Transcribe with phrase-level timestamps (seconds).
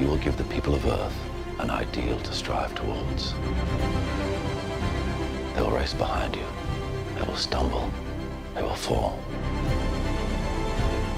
[0.00, 1.18] you will give the people of Earth
[1.58, 3.34] an ideal to strive towards.
[5.54, 6.46] They will race behind you.
[7.16, 7.90] They will stumble.
[8.54, 9.18] They will fall.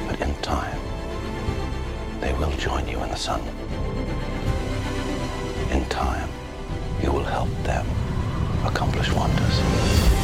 [0.08, 0.80] But in time,
[2.20, 3.40] they will join you in the sun.
[5.70, 6.28] In time,
[7.00, 7.86] you will help them
[8.66, 10.21] accomplish wonders.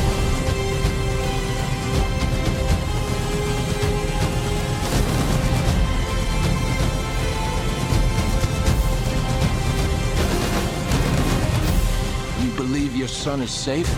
[13.09, 13.89] Your son is safe?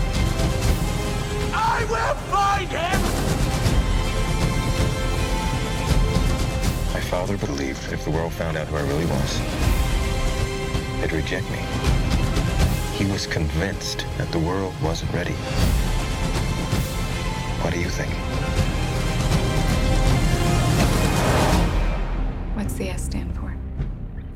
[1.53, 3.01] I will find him!
[6.93, 9.39] My father believed if the world found out who I really was,
[11.01, 11.57] they'd reject me.
[12.95, 15.33] He was convinced that the world wasn't ready.
[17.63, 18.13] What do you think?
[22.55, 23.53] What's the S stand for?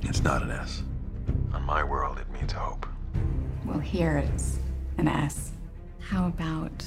[0.01, 0.83] It's not an S.
[1.53, 2.85] On my world, it means hope.
[3.65, 4.59] Well, here it's
[5.07, 5.53] an S.
[6.11, 6.83] How about?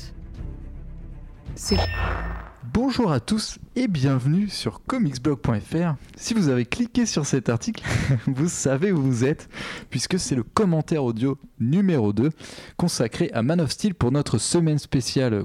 [2.73, 5.95] Bonjour à tous et bienvenue sur comicsblog.fr.
[6.17, 7.85] Si vous avez cliqué sur cet article,
[8.27, 9.49] vous savez où vous êtes,
[9.91, 12.31] puisque c'est le commentaire audio numéro 2
[12.77, 15.45] consacré à Man of Steel pour notre semaine spéciale,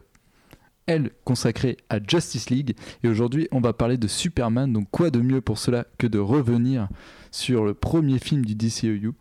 [0.86, 2.76] elle consacrée à Justice League.
[3.04, 6.20] Et aujourd'hui, on va parler de Superman, donc quoi de mieux pour cela que de
[6.20, 6.90] revenir
[7.34, 9.14] sur le premier film du DCEU,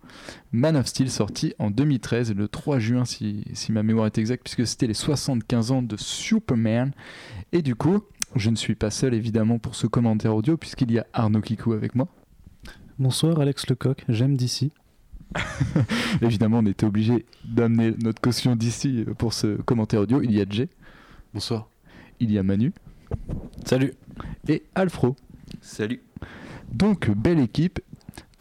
[0.52, 4.42] Man of Steel, sorti en 2013, le 3 juin si, si ma mémoire est exacte,
[4.44, 6.92] puisque c'était les 75 ans de Superman.
[7.52, 8.02] Et du coup,
[8.36, 11.72] je ne suis pas seul évidemment pour ce commentaire audio, puisqu'il y a Arnaud Kikou
[11.72, 12.06] avec moi.
[12.98, 14.72] Bonsoir Alex Lecoq, j'aime d'ici.
[16.20, 20.20] Évidemment, on était obligé d'amener notre caution d'ici pour ce commentaire audio.
[20.20, 20.68] Il y a Jay.
[21.32, 21.70] Bonsoir.
[22.20, 22.74] Il y a Manu.
[23.64, 23.94] Salut.
[24.48, 25.16] Et Alfro.
[25.62, 26.02] Salut.
[26.70, 27.80] Donc, belle équipe.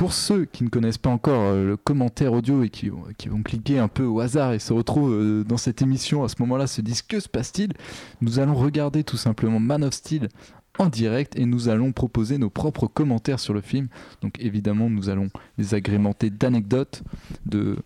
[0.02, 3.44] Pour ceux qui ne connaissent pas encore euh, le commentaire audio et qui, qui, vont
[3.44, 6.66] cliquer un peu au hasard et se retrouvent euh, dans cette émission à ce moment-là,
[6.66, 7.73] se disent que se passe-t-il?
[8.19, 10.29] Nous allons regarder tout simplement Man of Steel
[10.79, 13.90] en direct et nous allons proposer nos propres commentaires sur le film.
[14.23, 15.29] Donc évidemment, nous allons
[15.59, 17.03] les agrémenter d'anecdotes,
[17.45, 17.78] de,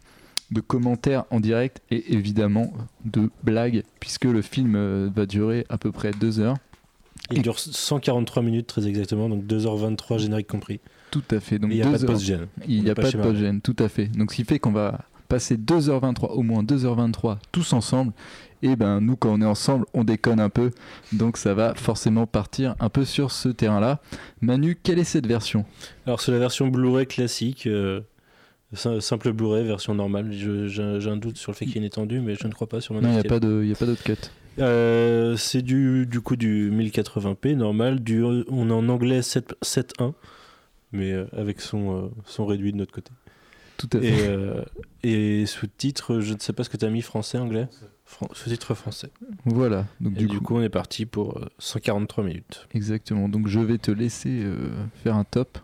[0.52, 2.72] de commentaires en direct et évidemment
[3.04, 6.56] de blagues, puisque le film euh, va durer à peu près deux heures.
[7.30, 10.80] Il dure 143 minutes très exactement, donc 2h23 générique compris.
[11.16, 11.60] Tout à fait.
[11.60, 12.48] Donc il n'y a pas de post-gène.
[12.68, 14.08] Il n'y a pas de post-gène, tout à fait.
[14.08, 15.00] Donc ce qui fait qu'on va
[15.30, 18.12] passer 2h23, au moins 2h23 tous ensemble.
[18.62, 20.72] Et ben nous quand on est ensemble, on déconne un peu.
[21.14, 24.02] Donc ça va forcément partir un peu sur ce terrain-là.
[24.42, 25.64] Manu, quelle est cette version?
[26.06, 27.66] Alors c'est la version Blu-ray classique.
[27.66, 28.02] Euh,
[28.74, 30.34] simple Blu-ray, version normale.
[30.34, 32.68] J'ai un doute sur le fait qu'il y ait une étendue, mais je ne crois
[32.68, 34.18] pas sur Non, il n'y a pas d'autre cut.
[34.60, 38.02] Euh, c'est du, du coup du 1080p normal.
[38.02, 40.12] Du, on est en anglais 7.1
[40.92, 43.12] mais euh, avec son, euh, son réduit de notre côté.
[43.78, 44.08] Tout à fait.
[44.08, 44.64] Et, euh,
[45.04, 47.68] et sous-titre, je ne sais pas ce que tu as mis, français, anglais?
[48.06, 49.10] Fran Sous-titre français.
[49.46, 49.86] Voilà.
[50.00, 52.68] Donc et du, du coup, coup, on est parti pour 143 minutes.
[52.74, 53.28] Exactement.
[53.28, 54.70] Donc je vais te laisser euh,
[55.04, 55.58] faire un top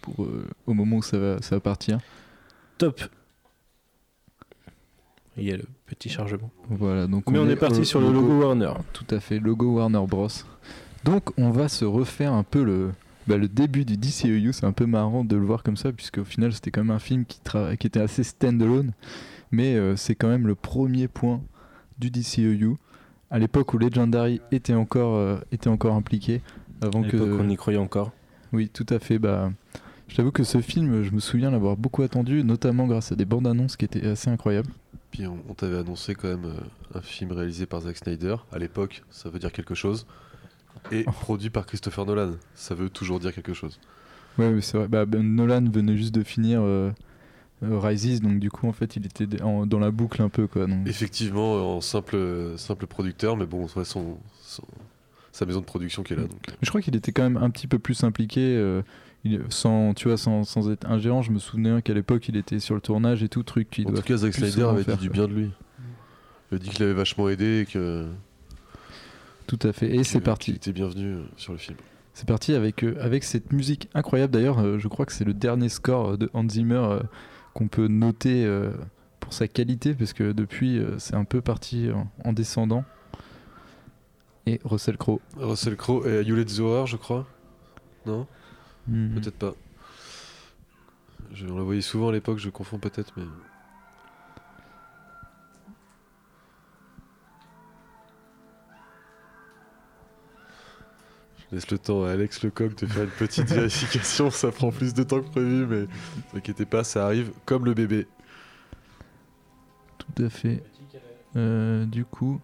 [0.00, 2.00] pour, euh, au moment où ça va, ça va partir.
[2.78, 3.00] Top.
[5.36, 6.50] Il y a le petit chargement.
[6.68, 7.06] Voilà.
[7.06, 8.72] Donc Mais on, on est, est, parti sur le logo, logo Warner.
[8.92, 10.28] Tout à fait, logo Warner Bros.
[11.04, 12.90] Donc on va se refaire un peu le,
[13.26, 16.18] bah, le début du DCEU, c'est un peu marrant de le voir comme ça, puisque
[16.18, 17.40] au final c'était quand même un film qui,
[17.78, 18.92] qui était assez stand-alone,
[19.50, 21.40] mais euh, c'est quand même le premier point
[21.98, 22.76] du DCEU,
[23.30, 26.42] à l'époque où Legendary était encore, euh, était encore impliqué.
[26.82, 28.12] Avant à que on y croyait encore.
[28.52, 29.18] Oui, tout à fait.
[29.18, 29.50] Bah,
[30.08, 33.24] je t'avoue que ce film, je me souviens l'avoir beaucoup attendu, notamment grâce à des
[33.24, 34.70] bandes annonces qui étaient assez incroyables.
[35.10, 38.36] Puis on, on t'avait annoncé quand même euh, un film réalisé par Zack Snyder.
[38.52, 40.06] À l'époque, ça veut dire quelque chose
[40.92, 42.32] et produit par Christopher Nolan.
[42.54, 43.78] Ça veut toujours dire quelque chose.
[44.38, 44.88] Ouais, c'est vrai.
[44.88, 46.90] Bah, ben Nolan venait juste de finir euh,
[47.62, 50.46] euh, Rises, donc du coup, en fait, il était en, dans la boucle un peu.
[50.46, 50.86] Quoi, donc...
[50.86, 52.16] Effectivement, en simple,
[52.56, 54.64] simple producteur, mais bon, ouais, son, son,
[55.32, 56.22] sa maison de production qui est là.
[56.22, 56.46] Donc.
[56.62, 58.40] Je crois qu'il était quand même un petit peu plus impliqué.
[58.40, 58.82] Euh,
[59.24, 62.58] il, sans, tu vois, sans, sans être ingérant, je me souviens qu'à l'époque, il était
[62.58, 65.26] sur le tournage et tout, truc En tout cas, Zack Snyder avait dit du bien
[65.26, 65.50] de lui.
[66.52, 68.06] Il a dit qu'il avait vachement aidé et que.
[69.46, 69.94] Tout à fait.
[69.94, 70.52] Et c'est parti.
[70.52, 71.76] Était bienvenu sur le film.
[72.14, 74.32] C'est parti avec, euh, avec cette musique incroyable.
[74.32, 77.00] D'ailleurs, euh, je crois que c'est le dernier score de Hans Zimmer euh,
[77.54, 78.70] qu'on peut noter euh,
[79.18, 82.84] pour sa qualité, parce que depuis, c'est un peu parti en, en, descendant.
[84.46, 85.20] Et Russell Crowe.
[85.36, 87.26] Russell Crowe et You Let the Horror, je crois
[88.06, 88.26] Non?
[88.86, 89.14] Mhm.
[89.20, 89.54] Peut-être pas.
[91.32, 93.24] Je, on la voyait souvent à l'époque, je confonds peut-être, mais.
[101.54, 105.04] Laisse le temps à Alex Lecoq de faire une petite vérification, ça prend plus de
[105.04, 108.08] temps que prévu, mais ne vous inquiétez pas, ça arrive comme le bébé.
[109.98, 110.64] Tout à fait.
[111.36, 112.40] Euh, du coup,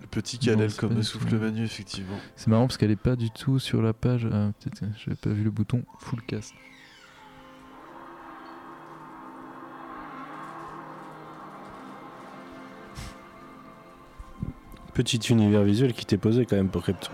[0.00, 2.16] Le petit Non, c'est comme le souffle Manu, effectivement.
[2.34, 4.26] c'est marrant parce qu'elle est pas du tout sur la page.
[4.32, 6.54] Ah, peut-être que j'avais pas vu le bouton full cast.
[14.94, 17.10] Petit univers visuel qui t'est posé quand même pour Krypton.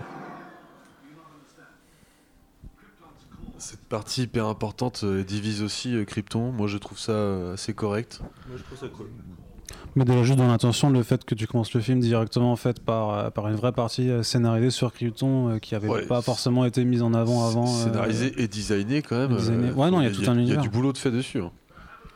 [3.57, 6.51] Cette partie hyper importante euh, divise aussi euh, Krypton.
[6.51, 8.21] Moi, je trouve ça euh, assez correct.
[8.47, 9.07] Moi je trouve ça cool.
[9.95, 12.79] Mais déjà juste dans l'intention, le fait que tu commences le film directement en fait
[12.79, 16.21] par, euh, par une vraie partie euh, scénarisée sur Krypton euh, qui avait Ouais, pas
[16.21, 17.65] forcément été mise en avant avant.
[17.67, 19.35] euh, Scénarisé et designé quand même.
[19.35, 19.71] designé.
[19.71, 20.61] Ouais, non, il y a tout un Il y a univers.
[20.61, 21.41] du boulot de fait dessus.
[21.41, 21.51] hein.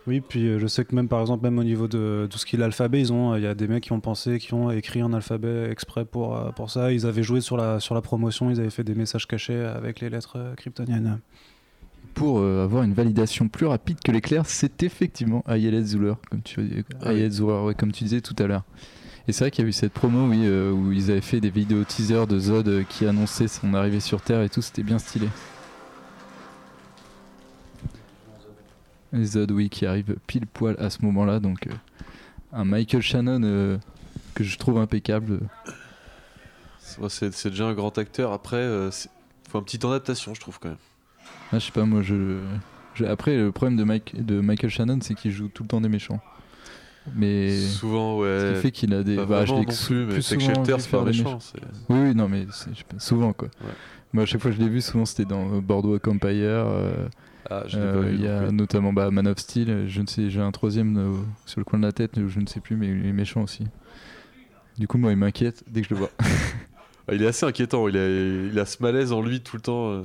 [0.06, 2.46] Oui, puis euh, je sais que même par exemple, même au niveau de tout ce
[2.46, 4.70] qui est l'alphabet, ils ont, il y a des mecs qui ont pensé, qui ont
[4.70, 6.92] écrit un alphabet exprès pour, euh, pour ça.
[6.92, 10.02] Ils avaient joué sur la, sur la promotion, ils avaient fait des messages cachés avec
[10.02, 11.20] les lettres euh, kryptoniennes.
[12.16, 16.86] Pour euh, avoir une validation plus rapide que l'éclair, c'est effectivement Ayelet Zuller, comme tu,
[17.02, 17.12] Ah.
[17.12, 18.64] Ayelet Zuller, ouais, comme tu disais tout à l'heure.
[19.28, 21.40] Et c'est vrai qu'il y a eu cette promo oui, euh, où ils avaient fait
[21.40, 24.84] des vidéos teaser de Zod euh, qui annonçait son arrivée sur Terre et tout, c'était
[24.84, 25.28] bien stylé.
[29.22, 31.72] Zod, oui, qui arrive pile poil à ce moment-là, donc euh,
[32.52, 33.78] un Michael Shannon euh,
[34.34, 35.40] que je trouve impeccable.
[36.80, 38.32] C'est- déjà un grand acteur.
[38.34, 39.10] Après, euh, c'est-
[39.50, 40.78] faut un petit temps d'adaptation, je trouve quand même.
[41.52, 42.40] Ah, je sais pas, moi, je,
[42.96, 45.82] je- Après, le problème de, Mike, de Michael Shannon, c'est qu'il joue tout le temps
[45.82, 46.20] des méchants.
[47.16, 47.60] Mais.
[47.60, 48.56] Souvent, Ce ouais.
[48.56, 49.16] qui fait qu'il a des.
[49.18, 51.38] Pas bah, je non plus, mais c'est Shelter, c'est pas méchant.
[51.90, 53.50] Oui, oui, non, mais pas, souvent quoi.
[53.62, 53.72] Ouais.
[54.14, 56.30] Moi, à chaque fois que je l'ai vu, souvent c'était dans euh, Boardwalk Empire.
[56.40, 57.08] euh,
[57.50, 58.16] Ah, je l'ai euh, pas vu.
[58.16, 58.54] Il y a plus.
[58.54, 59.88] notamment bah, Man of Steel.
[59.88, 61.14] Je ne sais, j'ai un troisième euh,
[61.46, 63.66] sur le coin de la tête, je ne sais plus, mais il est méchant aussi.
[64.78, 66.10] Du coup, moi, il m'inquiète dès que je le vois.
[67.06, 67.90] Ah, il est assez inquiétant.
[67.90, 70.04] Il a, il a ce malaise en lui tout le temps, euh,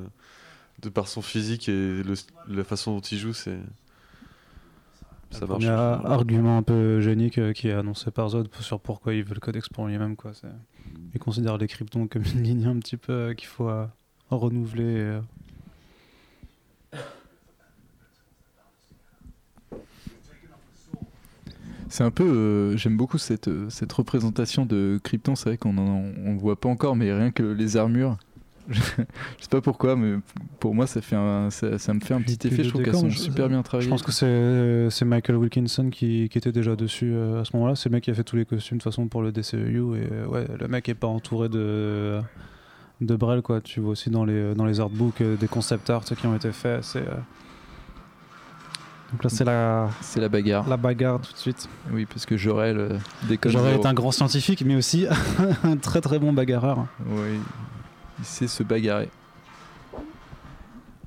[0.82, 2.14] de par son physique et le-
[2.48, 3.32] la façon dont il jout.
[3.34, 3.60] C'est
[5.30, 5.62] ça marche.
[5.62, 8.80] Il y a un argument un peu génique euh, qui est annoncé par Zod sur
[8.80, 10.16] pourquoi il veut le codex pour lui-même.
[10.16, 10.32] Quoi.
[11.14, 13.86] Il considère les kryptons comme une ligne un petit peu euh, qu'il faut euh,
[14.30, 15.20] renouveler.
[21.88, 22.24] C'est un peu.
[22.24, 25.34] euh, J'aime beaucoup cette, euh, cette représentation de Krypton.
[25.34, 28.16] C'est vrai qu'on le voit pas encore, mais rien que les armures.
[28.70, 30.16] je sais pas pourquoi, mais
[30.60, 32.64] pour moi, ça, fait un, ça, ça me fait un petit effet.
[32.64, 33.88] Je trouve qu'elles sont je- super bien Je travaillées.
[33.88, 37.74] pense que c'est euh, c'est Michael Wilkinson qui, qui était déjà dessus à ce moment-là.
[37.76, 39.94] C'est le mec qui a fait tous les costumes de toute façon pour le DCEU.
[39.96, 42.20] Et ouais, le mec est pas entouré de,
[43.00, 43.40] de Brel.
[43.40, 43.62] Quoi.
[43.62, 46.84] Tu vois aussi dans les, dans les artbooks des concept art qui ont été faits.
[46.84, 47.14] C'est, euh,
[49.12, 50.68] Donc là, c'est la, C'est la bagarre.
[50.68, 51.68] la bagarre tout de suite.
[51.92, 53.52] Oui, parce que Jorel euh, déconne.
[53.52, 53.80] J'aurais zéro.
[53.80, 55.06] été un grand scientifique, mais aussi
[55.64, 56.86] un très très bon bagarreur.
[57.06, 57.38] Oui,
[58.18, 59.08] il sait se bagarrer.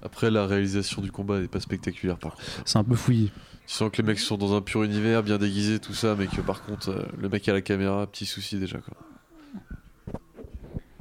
[0.03, 2.43] Après, la réalisation du combat n'est pas spectaculaire par contre.
[2.65, 3.31] C'est un peu fouillé.
[3.67, 6.25] Tu sens que les mecs sont dans un pur univers, bien déguisés, tout ça, mais
[6.25, 8.79] que par contre, euh, le mec à la caméra, petit souci déjà.
[8.79, 8.97] Quoi.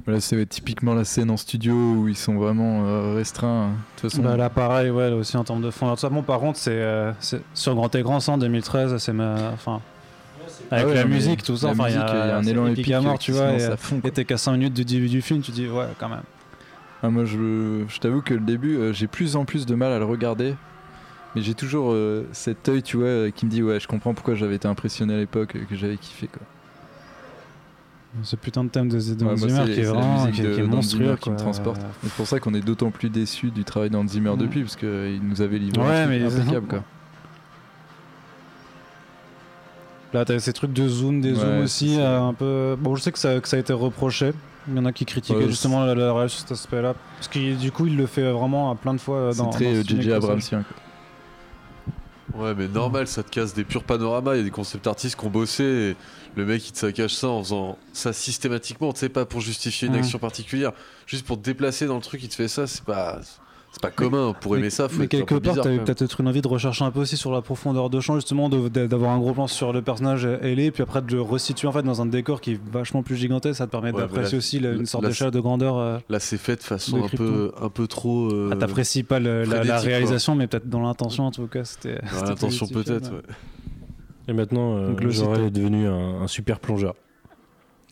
[0.05, 3.69] Voilà, c'est typiquement la scène en studio où ils sont vraiment euh, restreints.
[3.69, 5.85] De toute façon, Bah, là, pareil, ouais, là aussi en termes de fond.
[5.85, 9.51] Alors, par contre, c'est euh, c'est- sur grand écran, ça en 2013, c'est ma.
[9.53, 9.81] Enfin.
[10.71, 12.93] Avec Ah ouais, la musique, tout ça, enfin, il y, a un élan épique épique
[12.93, 13.51] à mort, tu vois.
[14.03, 16.23] Et t'es qu'à 5 minutes du début du film, tu dis, ouais, quand même.
[17.03, 19.91] Ah, moi, je, je t'avoue que le début, euh, j'ai plus en plus de mal
[19.91, 20.55] à le regarder.
[21.35, 21.95] Mais j'ai toujours
[22.31, 25.17] cet œil, tu vois, qui me dit, ouais, je comprends pourquoi j'avais été impressionné à
[25.17, 26.41] l'époque, que j'avais kiffé, quoi.
[28.23, 30.59] Ce putain de thème de, de Ouais, moi, Zimmer qui est vraiment qui, de qui
[30.59, 31.15] est monstrueux.
[31.15, 31.79] Qui me transporte.
[31.81, 34.37] Et C'est pour ça qu'on est d'autant plus déçus du travail d'Hans Zimmer Mm.
[34.37, 36.83] depuis, parce qu'il nous avait livré Ouais, mais- impeccable, quoi.
[40.13, 42.75] Là, t'as ces trucs de zoom, des Ouais, zooms aussi, euh, un peu.
[42.77, 44.33] Bon, je sais que ça, que ça a été reproché.
[44.67, 46.95] Il y en a qui critiquaient justement la, la sur cet aspect-là.
[47.15, 49.57] Parce que du coup, il le fait vraiment à plein de fois euh, dans C'est
[49.57, 50.11] très euh, J.J.
[50.11, 50.75] Abramsien, quoi.
[52.35, 54.35] Ouais, mais normal, ça te casse des purs panoramas.
[54.35, 55.95] Il y a des concept artistes qui ont bossé et
[56.35, 58.93] le mec il te saccage ça en faisant ça systématiquement.
[58.93, 59.99] Tu sais, pas pour justifier une Ouais.
[59.99, 60.71] action particulière,
[61.07, 62.67] juste pour te déplacer dans le truc, il te fait ça.
[62.67, 63.19] C'est pas,
[63.71, 64.33] c'est pas commun.
[64.39, 65.83] Pour aimer ça, faut mais être un quelque peu part, même.
[65.85, 69.11] peut-être une envie de rechercher un peu aussi sur la profondeur de champ, justement, d'avoir
[69.11, 72.01] un gros plan sur le personnage ailé, puis après de le resituer en fait dans
[72.01, 73.57] un décor qui est vachement plus gigantesque.
[73.57, 75.77] Ça te permet Ouais, d'apprécier aussi la- une sorte d'échelle de grandeur.
[75.77, 78.29] euh, Là, c'est fait de façon De un peu, un peu trop.
[78.31, 81.63] euh, ah, T'apprécies pas le- la, réalisation, mais peut-être dans l'intention en tout cas.
[81.63, 81.99] C'était.
[82.19, 83.11] dans l'intention peut-être.
[83.11, 83.21] ouais.
[84.27, 86.93] Et maintenant, euh, le Jorel est devenu un, un super plongeur.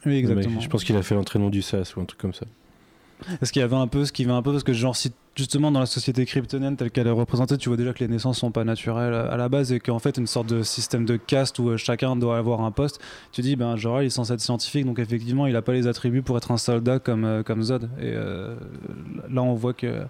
[0.06, 0.30] Oui, mec.
[0.30, 0.60] exactement.
[0.60, 2.46] Je pense qu'il a fait l'entraînement du SAS ou un truc comme ça.
[3.42, 5.12] Est-ce qu'il y avait un peu ce qui va un peu parce que genre si
[5.36, 8.40] justement dans la société kryptonienne telle qu'elle est représentée, tu vois déjà que les naissances
[8.40, 11.60] sont pas naturelles à la base et qu'en fait une sorte de système de caste
[11.60, 13.00] où euh, chacun doit avoir un poste.
[13.32, 15.88] Tu dis ben Jorah il est censé être scientifique donc effectivement il a pas les
[15.88, 18.56] attributs pour être un soldat comme euh, comme Zod et euh,
[19.30, 20.04] là on voit que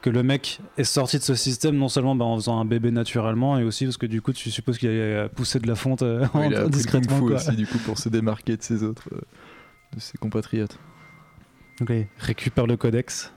[0.00, 2.90] que le mec est sorti de ce système non seulement ben, en faisant un bébé
[2.90, 6.02] naturellement et aussi parce que du coup tu supposes qu'il a poussé de la fonte
[6.02, 7.36] euh, Ouais, il a discrètement quoi.
[7.36, 9.20] aussi du coup pour se démarquer de ses autres, euh,
[9.94, 10.78] de ses compatriotes.
[11.80, 13.32] Il récupère le codex.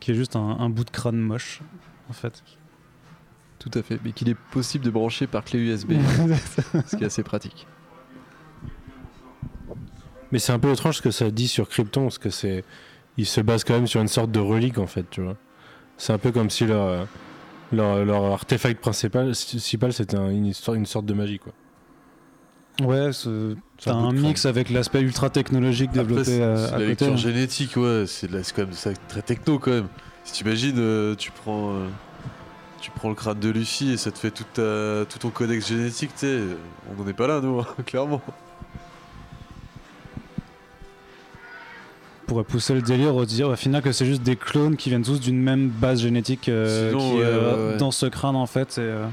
[0.00, 1.60] Qui est juste un, un bout de crâne moche,
[2.08, 2.42] en fait.
[3.58, 5.92] Tout à fait, mais qu'il est possible de brancher par clé USB,
[6.86, 7.66] ce qui est assez pratique.
[10.30, 12.64] Mais c'est un peu étrange ce que ça dit sur Krypton, parce que c'est.
[13.16, 15.36] Il se base quand même sur une sorte de relique en fait, tu vois.
[15.96, 17.08] C'est un peu comme si leur,
[17.72, 21.52] leur, leur artefact principal, principal c'était un- une, une sorte de magie quoi.
[22.80, 26.86] Ouais, ce- C'est t'as un mix avec l'aspect ultra technologique développé c'est à la côté.
[26.86, 29.88] lecture génétique, ouais, c'est quand même ça, très techno quand même.
[30.24, 31.88] Si t'imagines, euh, tu prends, euh,
[32.80, 35.66] tu prends le crâne de Luffy et ça te fait toute ta- tout ton codex
[35.68, 36.38] génétique, tu sais,
[36.96, 38.20] on n'en est pas là nous, hein, clairement.
[42.26, 45.02] pourrait pousser le délire au dire au final que c'est juste des clones qui viennent
[45.02, 47.76] tous d'une même base génétique euh, Sinon, qui est ouais, euh, ouais, ouais.
[47.78, 48.76] dans ce crâne en fait.
[48.76, 49.06] et, euh,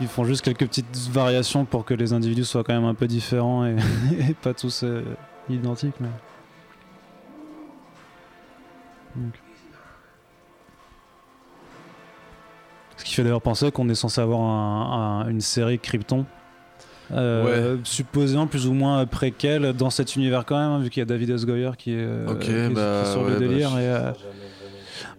[0.00, 3.06] ils font juste quelques petites variations pour que les individus soient quand même un peu
[3.06, 3.76] différents et,
[4.30, 5.02] et pas tous euh,
[5.48, 5.94] identiques.
[6.00, 6.08] Mais...
[9.16, 9.32] Donc.
[12.98, 16.24] Ce qui fait d'ailleurs penser qu'on est censé avoir un- un- une série Krypton.
[17.12, 21.02] Euh, supposément plus ou moins préquel dans cet univers quand même, hein, vu qu'il y
[21.02, 21.46] a David S.
[21.46, 23.70] Goyer qui est, euh, qui est- bah, sur ouais, le bah, délire.
[23.70, 24.10] je- et, euh,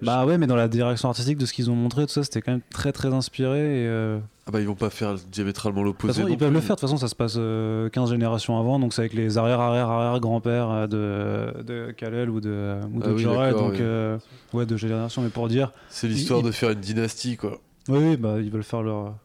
[0.01, 2.41] bah ouais, mais dans la direction artistique de ce qu'ils ont montré, tout ça, c'était
[2.41, 3.57] quand même très très inspiré.
[3.83, 6.23] Et, euh, Ah bah ils vont pas faire diamétralement l'opposé.
[6.29, 8.93] ils peuvent le faire, de toute façon ça se passe euh, 15 générations avant, donc
[8.93, 13.51] c'est avec les arrière-arrière-arrière-grands-pères euh, de, de Kal-El ou de, ou de Ah oui, Jorah,
[13.53, 13.77] donc oui.
[13.81, 14.17] euh,
[14.53, 17.59] ouais, de génération, mais pour dire, C'est l'histoire de faire une dynastie quoi.
[17.89, 19.15] oui, oui, bah, ils veulent faire leur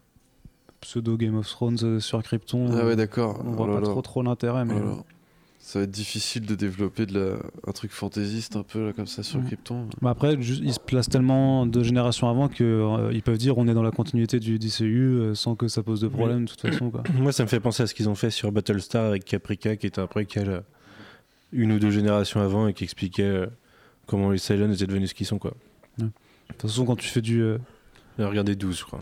[0.80, 2.68] pseudo Game of Thrones euh, sur Krypton.
[2.72, 3.40] Ah euh, ouais d'accord.
[3.44, 3.86] On Oh voit là pas là.
[3.86, 4.96] trop trop l'intérêt, mais Oh là.
[5.72, 7.36] Ça va être difficile de développer de la...
[7.66, 9.42] un truc fantaisiste un peu là comme ça sur.
[9.42, 9.88] Krypton.
[10.02, 13.66] Bah après, ils se placent tellement de générations avant que euh, ils peuvent dire on
[13.66, 16.60] est dans la continuité du DCU euh, sans que ça pose de problème de toute
[16.60, 16.90] façon.
[16.90, 17.02] Quoi.
[17.14, 19.86] Moi ça me fait penser à ce qu'ils ont fait sur Battlestar avec Caprica qui
[19.86, 20.60] était un préquel euh,
[21.52, 23.46] une ou deux générations avant et qui expliquait euh,
[24.06, 25.54] comment les Cylons étaient devenus ce qu'ils sont quoi.
[25.96, 26.10] De
[26.48, 27.40] toute façon, quand tu fais du.
[27.40, 27.56] euh,
[28.18, 29.00] J'ai regardé 12 je crois.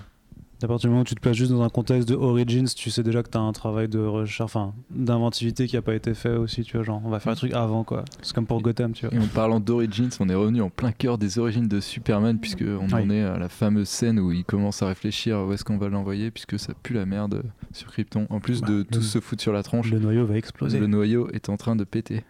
[0.62, 2.90] À partir du moment où tu te places juste dans un contexte de Origins, tu
[2.90, 6.14] sais déjà que tu as un travail de recherche, enfin d'inventivité qui a pas été
[6.14, 6.62] fait aussi.
[6.62, 8.04] Tu vois, genre on va faire un truc avant quoi.
[8.22, 9.14] C'est comme pour Gotham, tu vois.
[9.14, 12.62] Et en parlant d'Origins, on est revenu en plein cœur des origines de Superman, puisque
[12.64, 15.78] on en est à la fameuse scène où il commence à réfléchir où est-ce qu'on
[15.78, 18.26] va l'envoyer, puisque ça pue la merde sur Krypton.
[18.30, 20.78] En plus de Bah, tous le- se foutre sur la tronche, Le noyau va exploser.
[20.78, 22.24] le noyau est en train de péter.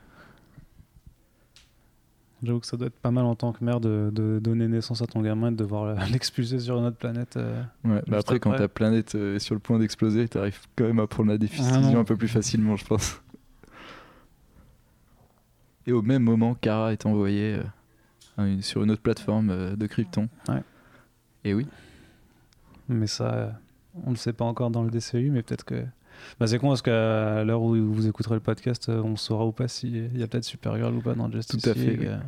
[2.42, 5.02] J'avoue que ça doit être pas mal en tant que mère de, de donner naissance
[5.02, 7.37] à ton gamin et de devoir l'expulser sur une autre planète.
[7.37, 7.62] euh.
[7.85, 11.00] Ouais, bah après, quand ta planète euh, est sur le point d'exploser, t'arrives quand même
[11.00, 13.20] à prendre la décision Ah un peu plus facilement, je pense.
[15.87, 17.59] Et au même moment, Kara est envoyée
[18.38, 20.28] euh, une- sur une autre plateforme euh, de Krypton.
[20.49, 20.62] Ouais.
[21.44, 21.66] Et oui.
[22.88, 23.59] Mais ça,
[24.04, 25.85] on ne le sait pas encore dans le DCU, mais peut-être que.
[26.38, 29.52] Bah, c'est con parce qu'à l'heure où vous écouterez le podcast, euh, on saura ou
[29.52, 32.18] pas s'il y a peut-être Supergirl ou pas dans Justice Tout à fait, League, euh.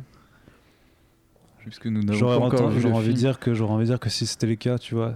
[1.59, 2.35] Puisque nous n'avons J'aurais
[2.91, 5.15] envie de dire que j'aurais envie de dire que si c'était le cas, tu vois,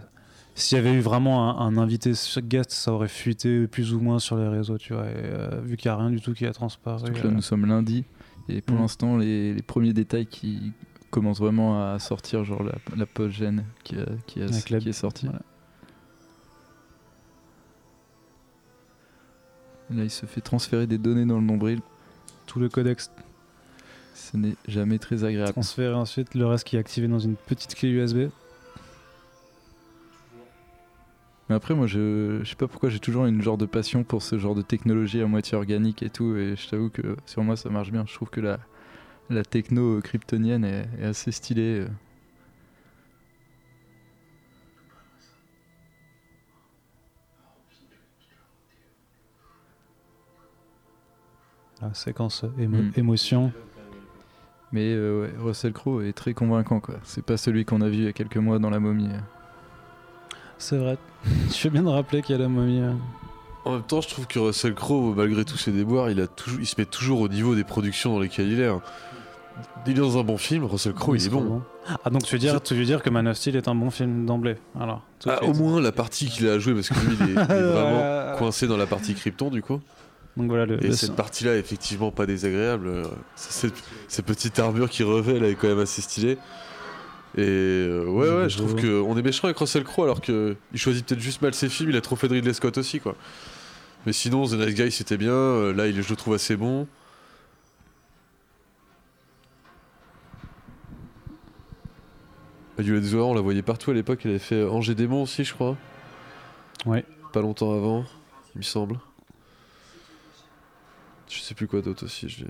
[0.56, 4.18] s'il y avait eu vraiment un, un invité guest, ça aurait fuité plus ou moins
[4.20, 5.06] sur les réseaux, tu vois.
[5.08, 7.12] Et, euh, vu qu'il n'y a rien du tout qui a transparu.
[7.12, 8.06] Là, nous sommes lundi.
[8.50, 8.80] Et pour Mm.
[8.80, 10.72] l'instant, les, les premiers détails qui
[11.10, 14.88] commencent vraiment à sortir, genre la, la post-gène qui, a- qui, a- Avec la- qui
[14.90, 15.26] est sortie.
[15.26, 15.42] voilà.
[19.90, 21.80] Là, il se fait transférer des données dans le nombril.
[22.46, 23.10] tout le codex
[24.14, 25.54] Ce n'est jamais très agréable.
[25.54, 28.30] transféré ensuite, le reste qui est activé dans une petite clé USB.
[31.50, 34.22] Mais après, moi, je, je sais pas pourquoi j'ai toujours une genre de passion pour
[34.22, 36.36] ce genre de technologie à moitié organique et tout.
[36.36, 38.04] Et je t'avoue que sur moi, ça marche bien.
[38.06, 38.60] Je trouve que la,
[39.30, 41.86] la techno kryptonienne est, est assez stylée.
[51.82, 52.92] La séquence émo- Mm.
[52.98, 53.52] émotion.
[54.72, 56.96] Mais euh, ouais, Russell Crowe est très convaincant, quoi.
[57.04, 59.10] C'est pas celui qu'on a vu il y a quelques mois dans La Momie.
[60.58, 60.98] C'est vrai.
[61.50, 62.82] Je fais bien de rappeler qu'il y a la momie.
[62.82, 62.94] euh.
[63.66, 66.60] En même temps, je trouve que Russell Crowe, malgré tous ses déboires, il, a toujours,
[66.62, 68.68] il se met toujours au niveau des productions dans lesquelles il est.
[68.68, 68.82] hein.
[69.86, 71.62] Il est dans un bon film, Russell Crowe, il est bon.
[72.04, 73.90] Ah donc tu veux dire, tu veux dire que Man of Steel est un bon
[73.90, 75.02] film d'emblée alors.
[75.26, 77.44] Ah, au moins la partie qu'il a joué, parce que lui, il est, il est
[77.46, 79.80] vraiment coincé dans la partie Krypton, du coup.
[80.38, 83.04] Donc voilà, le, Et le- cette partie-là est effectivement pas désagréable.
[83.36, 83.74] Cette,
[84.08, 86.38] cette petite armure qui revêt, elle est quand même assez stylée.
[87.36, 90.80] Et euh, ouais, ouais, je trouve qu'on est méchant avec Russell Crowe alors que il
[90.80, 91.90] choisit peut-être juste mal ses films.
[91.90, 93.16] Il a trop fait de Ridley Scott aussi, quoi.
[94.06, 95.32] Mais sinon, The Nice Guy c'était bien.
[95.34, 96.88] euh, Là, il, je le trouve assez bon.
[102.78, 104.22] Juliette Zoa, on la voyait partout à l'époque.
[104.24, 105.76] Elle avait fait Angers Démon aussi, je crois.
[106.86, 107.04] Ouais.
[107.34, 108.06] Pas longtemps avant,
[108.56, 109.00] il me semble.
[111.30, 112.46] Je sais plus quoi d'autre aussi, je,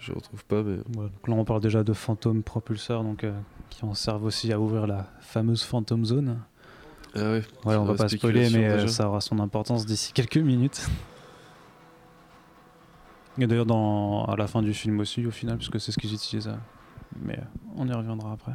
[0.00, 0.76] je retrouve pas, mais.
[0.76, 3.32] Donc là, on parle déjà de fantômes propulseurs, donc euh,
[3.70, 6.38] qui en servent aussi à ouvrir la fameuse Phantom Zone.
[7.14, 7.42] Ah ouais.
[7.64, 10.86] Ouais, on va pas spoiler, mais euh, ça aura son importance d'ici quelques minutes.
[13.38, 16.14] Et d'ailleurs, dans, à la fin du film aussi, au final, puisque c'est ce qu'ils
[16.14, 16.48] utilisent.
[16.48, 16.56] euh,
[17.22, 17.38] Mais
[17.76, 18.52] on y reviendra après.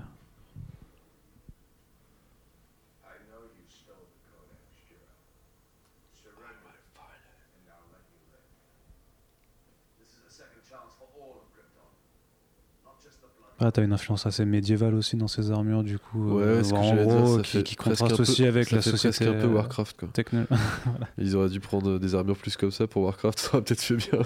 [13.63, 16.37] Ah, t'as une influence assez médiévale aussi dans ces armures, du coup.
[16.37, 18.81] Ouais, euh, ce que en dire, gros, ça qui, contraste peu- aussi avec ça la
[18.81, 19.27] fait société.
[19.27, 20.09] un peu euh, Warcraft, quoi.
[20.11, 20.45] techno-
[20.85, 21.07] Voilà.
[21.19, 23.95] Ils auraient dû prendre des armures plus comme ça pour Warcraft, ça aurait peut-être fait
[23.97, 24.19] bien.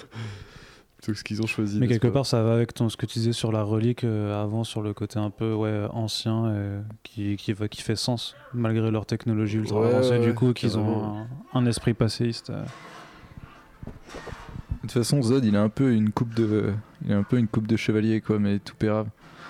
[0.97, 1.79] Plutôt que ce qu'ils ont choisi.
[1.79, 4.41] Mais quelque part, ça va avec ton, ce que tu disais sur la relique euh,
[4.41, 8.35] avant, sur le côté un peu ouais, ancien, euh, qui, qui, va- qui fait sens,
[8.53, 12.51] malgré leur technologie ultra Ouais, avancée, ouais, du coup, qu'ils ont un, un esprit passéiste.
[12.51, 12.63] euh.
[13.85, 13.91] De
[14.81, 16.71] toute façon, Zod, il a un peu une coupe de,
[17.05, 19.07] il a un peu une coupe de chevalier, quoi, mais tout pérave.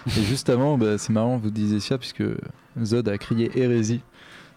[0.08, 2.24] Et juste avant, bah, c'est marrant, vous disiez ça, puisque
[2.84, 4.02] Zod a crié hérésie,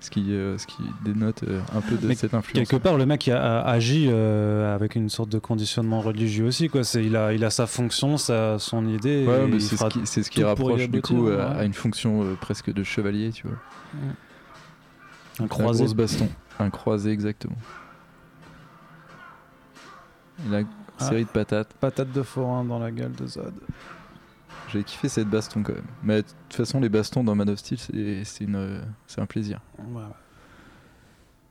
[0.00, 2.69] ce qui, euh, ce qui dénote euh, un peu de Mais cette influence.
[2.69, 6.69] Quelque part, le mec a, a- agit euh, avec une sorte de conditionnement religieux aussi.
[6.69, 6.83] Quoi.
[6.95, 9.26] Il, a, il a sa fonction, sa, son idée.
[9.26, 11.37] Ouais, c'est ce qui, ce qui rapproche du coup ouais.
[11.40, 13.57] à, une fonction presque de chevalier, tu vois.
[15.40, 15.85] Un Un croisé.
[15.87, 16.28] gros baston,
[16.59, 17.57] un croisé exactement.
[20.47, 20.59] Et la
[21.00, 21.05] Ah.
[21.09, 21.73] série de patates.
[21.81, 23.55] Patate de forain dans la gueule de Zod.
[24.72, 25.87] J'ai kiffé cette baston quand même.
[26.02, 29.60] Mais de toute façon, les bastons dans Man of Steel, c'est euh, c'est un plaisir.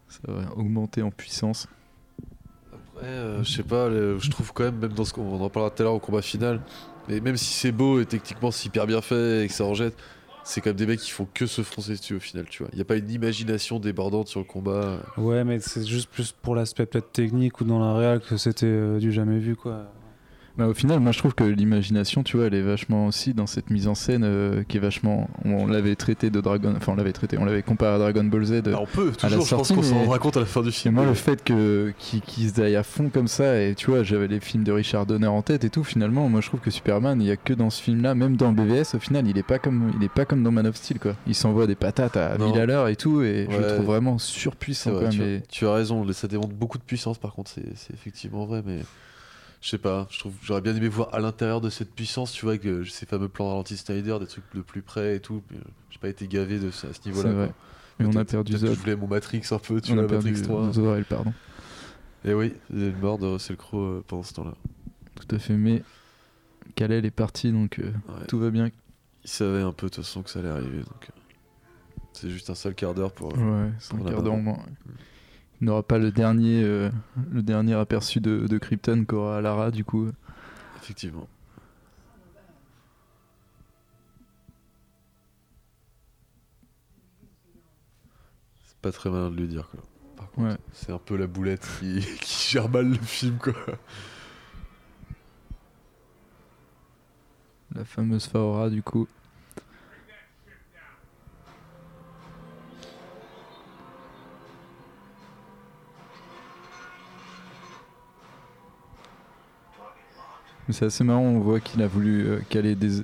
[0.09, 1.67] Ça va augmenter en puissance.
[2.73, 5.41] Après, euh, je sais pas, le- je trouve quand même, même dans ce qu'on on
[5.41, 6.61] en parlera tout à l'heure au combat final,
[7.07, 9.73] mais même si c'est beau et techniquement c'est hyper bien fait et que ça en
[9.73, 9.95] jette,
[10.43, 12.69] c'est quand même des mecs qui font que se froncer dessus au final, tu vois.
[12.71, 14.99] Il y a pas une imagination débordante sur le combat.
[15.17, 18.65] Ouais, mais c'est juste plus pour l'aspect peut-être technique ou dans la réal que c'était
[18.65, 19.55] euh, du jamais vu.
[19.55, 19.91] quoi.
[20.57, 23.45] Bah, au final, moi je trouve que l'imagination, tu vois, elle est vachement aussi dans
[23.45, 25.29] cette mise en scène euh, qui est vachement.
[25.45, 26.73] On l'avait traité de Dragon.
[26.75, 28.51] Enfin, on l'avait traité, on l'avait comparé à Dragon Ball Z.
[28.53, 30.39] euh, Ah, on peut, à la toujours, je pense qu'on s'en mais- rendra compte à
[30.39, 30.95] la fin du film.
[30.95, 34.27] moi, le fait que qu'ils qu'ils aillent à fond comme ça, et tu vois, j'avais
[34.27, 35.83] les films de Richard Donner en tête et tout.
[35.83, 38.51] Finalement, moi, je trouve que Superman, il y a que dans ce film-là, même dans
[38.51, 40.97] BVS, au final, il est pas comme, il est pas comme dans Man of Steel,
[40.99, 41.15] quoi.
[41.27, 42.49] Il s'envoie des patates à Non.
[42.51, 45.67] 1000 à l'heure et tout, et je le trouve vraiment surpuissant vrai, tu, as, tu
[45.67, 48.79] as raison, ça démontre beaucoup de puissance par contre, c'est effectivement vrai, mais
[49.61, 52.45] je sais pas, je trouve j'aurais bien aimé voir à l'intérieur de cette puissance, tu
[52.45, 55.41] vois, avec euh, ces fameux plans ralenti Snyder, des trucs de plus près et tout,
[55.53, 55.57] euh,
[55.89, 57.49] j'ai pas été gavé de à ce C'est niveau-là.
[57.99, 58.73] Mais on a perdu Zod.
[58.73, 60.73] Je voulais mon Matrix un peu, tu On vois, a perdu Matrix 3.
[60.73, 61.33] Zorel, pardon.
[62.25, 64.53] Et oui, il est mort de Russell Crowe pendant ce temps-là.
[65.15, 65.81] Tout à fait, mais
[66.75, 68.25] Kalel est parti, donc euh, Ouais.
[68.27, 68.69] tout va bien.
[69.23, 72.49] Il savait un peu de toute façon que ça allait arriver, donc euh, c'est juste
[72.51, 73.35] un seul quart d'heure pour.
[73.35, 74.59] Ouais, c'est un quart d'heure au moins.
[74.85, 74.91] Il
[75.61, 76.89] n'aura pas le dernier, euh,
[77.31, 80.09] le dernier aperçu de, de Krypton qu'aura Lara, du coup.
[80.81, 81.27] Effectivement.
[88.65, 89.81] C'est pas très malin de lui dire quoi.
[90.15, 90.57] Par contre, Ouais.
[90.73, 93.53] c'est un peu la boulette qui, qui gère mal le film quoi.
[97.75, 99.07] La fameuse Faora, du coup.
[110.67, 113.01] Mais c'est assez marrant, on voit qu'il a voulu euh, caler des,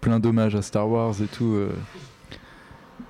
[0.00, 1.52] plein d'hommages à Star Wars et tout.
[1.54, 1.70] euh.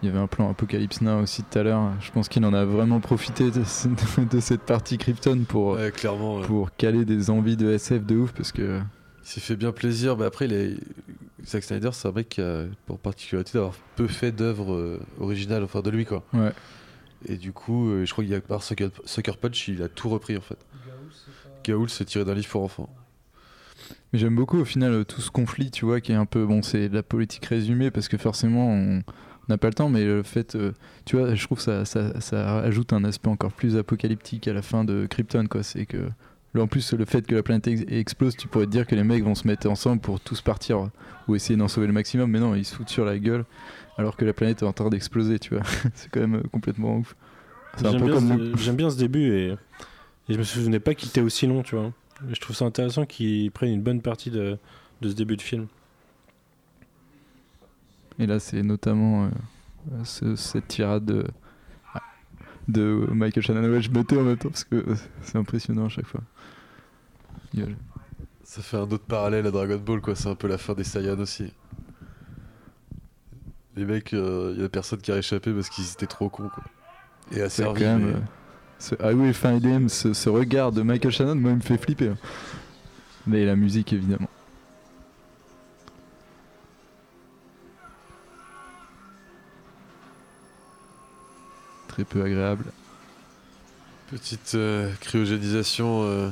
[0.03, 1.93] Il y avait un plan Apocalypse Now aussi tout à l'heure.
[2.01, 3.89] Je pense qu'il en a vraiment profité de, ce-
[4.25, 6.39] de cette partie Krypton pour, Ouais, clairement.
[6.39, 6.47] ouais.
[6.47, 8.81] pour caler des envies de SF de ouf parce que
[9.23, 10.77] Il s'est fait bien plaisir, mais après, il est...
[11.47, 15.65] Zack Snyder, c'est un mec qui a pour particularité d'avoir peu fait d'œuvres euh, originales,
[15.65, 16.23] enfin de lui quoi.
[16.35, 16.53] Ouais.
[17.27, 19.89] Et du coup, euh, je crois qu'il y a par Sucker, Sucker Punch, il a
[19.89, 20.59] tout repris en fait.
[21.65, 22.89] Gaoul, c'est tiré d'un livre pour enfants.
[24.13, 26.45] Mais j'aime beaucoup au final euh, tout ce conflit, tu vois, qui est un peu
[26.47, 29.03] bon, c'est de la politique résumée parce que forcément on
[29.49, 30.73] n'a pas le temps, mais le fait, euh,
[31.05, 34.63] tu vois, je trouve ça, ça, ça ajoute un aspect encore plus apocalyptique à la
[34.63, 35.63] fin de Krypton, quoi.
[35.63, 36.09] C'est que
[36.59, 39.05] en plus le fait que la planète ex- explose, tu pourrais te dire que les
[39.05, 40.87] mecs vont se mettre ensemble pour tous partir euh,
[41.29, 43.45] ou essayer d'en sauver le maximum, mais non, ils se foutent sur la gueule
[43.99, 45.63] alors que la planète est en train d'exploser, tu vois.
[45.95, 47.15] c'est quand même complètement ouf.
[47.93, 49.47] J'aime bien, comme bien ce début et,
[50.29, 51.93] Et je me souvenais pas qu'il était aussi long, tu vois.
[52.29, 54.59] Je trouve ça intéressant qu'il prenne une bonne partie de,
[55.01, 55.67] de ce début de film.
[58.19, 61.25] Et là, c'est notamment euh, ce- cette tirade de,
[62.69, 63.63] de Michael Shannon.
[63.73, 66.21] Ouais, je me tais en même temps parce que euh, c'est impressionnant à chaque fois.
[67.55, 67.77] Gueule.
[68.45, 70.15] Ça fait un autre parallèle à Dragon Ball, quoi.
[70.15, 71.53] C'est un peu la fin des Saiyans aussi.
[73.77, 76.65] Les mecs, il y a personne qui a réchappé parce qu'ils étaient trop cons, quoi.
[77.33, 77.41] Et
[77.75, 78.05] quand même.
[78.07, 78.21] mais- euh,
[78.81, 82.13] ce I will find him, ce, regard de Michael Shannon, moi, il me fait flipper.
[83.27, 84.29] Mais la musique, évidemment.
[91.89, 92.65] Très peu agréable.
[94.11, 96.31] Petite euh, cryogénisation euh,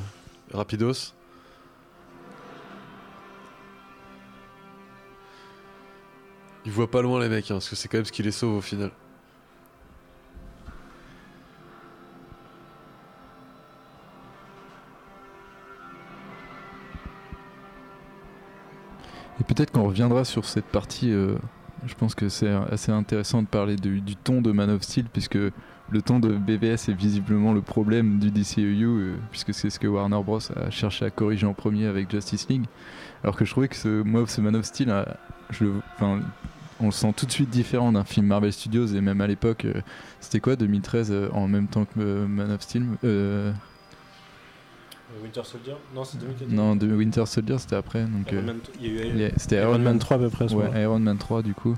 [0.52, 1.12] rapidos.
[6.64, 8.32] Ils voient pas loin les mecs, hein, parce que c'est quand même ce qui les
[8.32, 8.90] sauve au final.
[19.40, 21.10] Et peut-être qu'on reviendra sur cette partie.
[21.10, 21.36] euh,
[21.86, 25.38] je pense que c'est assez intéressant de parler du ton de Man of Steel, puisque
[25.90, 29.86] le ton de BVS est visiblement le problème du DCEU, euh, puisque c'est ce que
[29.86, 30.40] Warner Bros.
[30.56, 32.66] a cherché à corriger en premier avec Justice League.
[33.22, 34.92] Alors que je trouvais que ce, moi, ce Man of Steel,
[36.80, 39.64] on le sent tout de suite différent d'un film Marvel Studios, et même à l'époque,
[39.64, 39.80] euh,
[40.20, 42.84] c'était quoi 2013 euh, en même temps que Man of Steel
[45.22, 46.52] Winter Soldier Non, c'est 2014.
[46.52, 48.04] Non, de Winter Soldier, c'était après.
[48.04, 50.16] Donc, Iron euh, Man- il y a eu yeah, c'était Iron Iron, Man Man 3
[50.16, 50.82] à peu près, à ce Ouais.
[50.82, 51.74] Iron Man 3 du coup.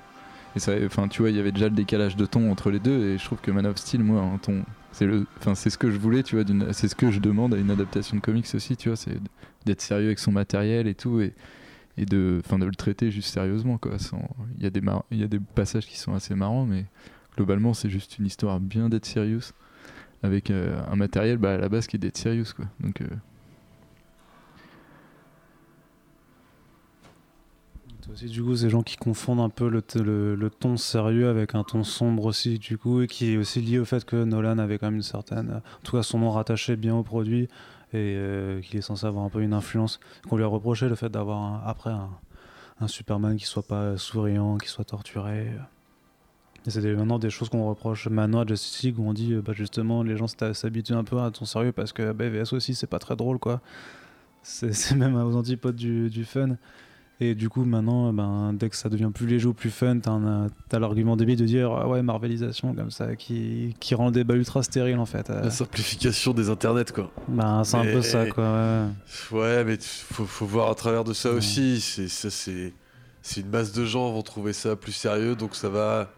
[0.57, 2.81] Et ça, enfin, tu vois, il y avait déjà le décalage de ton entre les
[2.81, 5.71] deux, et je trouve que Man of Steel, moi, un ton, c'est le, enfin, c'est
[5.71, 8.17] ce que je voulais, tu vois, d'une- c'est ce que je demande à une adaptation
[8.17, 9.17] de comics aussi, tu vois, c'est
[9.65, 11.35] d'être sérieux avec son matériel et tout, et,
[11.97, 14.01] et de, enfin, de le traiter juste sérieusement, quoi.
[14.01, 16.67] sans- Il y a des, mar- il y a des passages qui sont assez marrants,
[16.67, 16.85] mais
[17.37, 19.39] globalement, c'est juste une histoire bien d'être sérieux,
[20.23, 22.67] avec euh, un matériel, bah, à la base, qui est d'être sérieux, quoi.
[22.81, 23.07] Donc, euh,
[28.13, 31.63] aussi du coup ces gens qui confondent un peu le, le, ton sérieux avec un
[31.63, 34.79] ton sombre aussi du coup et qui est aussi lié au fait que Nolan avait
[34.79, 37.45] quand même une certaine en tout cas son nom rattaché bien au produit
[37.93, 40.95] et euh, qu'il est censé avoir un peu une influence qu'on lui a reproché le
[40.95, 42.11] fait d'avoir après un,
[42.81, 45.49] un Superman qui soit pas souriant qui soit torturé
[46.67, 49.53] c'est maintenant des choses qu'on reproche maintenant à Justice League où on dit euh, bah,
[49.55, 52.99] justement les gens s'habituent un peu à ton sérieux parce que BVS aussi c'est pas
[52.99, 53.61] très drôle quoi
[54.43, 56.57] c'est même aux antipodes du, du fun
[57.23, 60.79] et du coup, maintenant, ben, dès que ça devient plus léger ou plus fun, t'as
[60.79, 64.63] l'argument débile de dire ah ouais, Marvelisation, comme ça, qui, qui rend le débat ultra
[64.63, 65.29] stérile en fait.
[65.29, 67.11] Euh, La simplification des internets, quoi.
[67.29, 68.45] ben, c'est un peu ça, quoi.
[69.33, 69.39] ouais.
[69.39, 71.83] Ouais, mais faut, faut voir à travers de ça aussi.
[71.83, 72.73] C'est ça, c'est
[73.21, 76.11] c'est une masse de gens vont trouver ça plus sérieux, donc ça va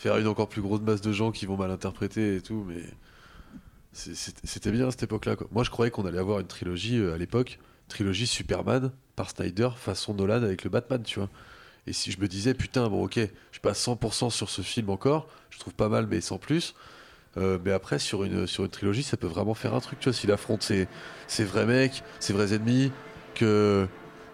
[0.00, 2.64] faire une encore plus grosse masse de gens qui vont mal interpréter et tout.
[2.66, 2.82] Mais
[3.92, 5.36] c'était bien à cette époque-là.
[5.50, 7.58] Moi, je croyais qu'on allait avoir une trilogie euh, à l'époque,
[7.88, 11.28] trilogie Superman par Snyder façon Nolan avec le Batman, tu vois.
[11.86, 14.62] Et si je me disais putain, bon ok, je suis pas à 100% sur ce
[14.62, 16.74] film encore, je trouve pas mal, mais sans plus.
[17.36, 20.08] Euh, mais après, sur une, sur une trilogie, ça peut vraiment faire un truc, tu
[20.08, 20.14] vois.
[20.14, 20.88] S'il affronte ses,
[21.26, 22.90] ses vrais mecs, ses vrais ennemis,
[23.34, 23.86] que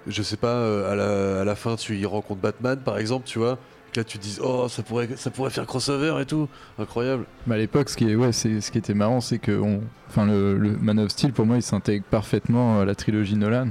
[0.07, 3.27] je sais pas, euh, à, la, à la fin, tu y rencontres Batman par exemple,
[3.27, 3.59] tu vois.
[3.97, 7.25] Que là, tu te dises, oh, ça pourrait, ça pourrait faire crossover et tout, incroyable.
[7.47, 9.81] Bah, à l'époque, ce qui, est, ouais, c'est, ce qui était marrant, c'est que on,
[10.09, 13.69] enfin, le, le Man of Steel, pour moi, il s'intègre parfaitement à la trilogie Nolan.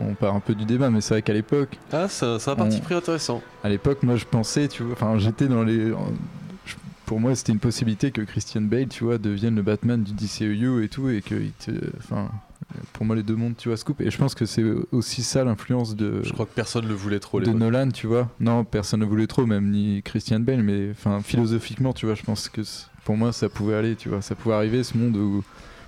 [0.00, 1.78] On part un peu du débat, mais c'est vrai qu'à l'époque.
[1.92, 3.42] Ah, c'est un, c'est un parti on- pris intéressant.
[3.62, 5.92] À l'époque, moi, je pensais, tu vois, enfin, j'étais dans les.
[7.06, 10.82] Pour moi, c'était une possibilité que Christian Bale, tu vois, devienne le Batman du DCEU
[10.82, 11.36] et tout, et que,
[11.98, 12.28] enfin,
[12.92, 14.00] pour moi, les deux mondes, tu vois, se coupent.
[14.00, 16.22] Et je pense que c'est aussi ça l'influence de.
[16.22, 18.28] Je crois que personne ne voulait trop les de Nolan, tu vois.
[18.40, 22.22] Non, personne ne voulait trop, même ni Christian Bale, mais enfin philosophiquement, tu vois, je
[22.22, 22.62] pense que
[23.04, 25.42] pour moi ça pouvait aller, tu vois, ça pouvait arriver ce monde où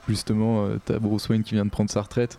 [0.09, 2.39] justement euh, t'as Bruce Wayne qui vient de prendre sa retraite,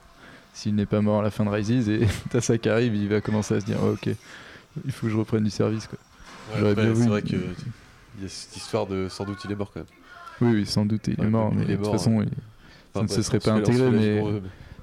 [0.53, 3.07] s'il n'est pas mort à la fin de Rises, et t'as ça qui arrive, il
[3.07, 4.09] va commencer à se dire, oh, ok,
[4.85, 5.97] il faut que je reprenne du service, quoi.
[6.61, 7.37] Ouais, c'est vrai que
[8.17, 9.87] il y a cette histoire de sans doute il est mort quand même.
[10.41, 12.21] Oui, oui, sans doute, il est Ouais, mort, il mais est de toute mort, façon,
[12.21, 12.29] il-
[12.93, 14.21] ça ne se serait pas intégré, mais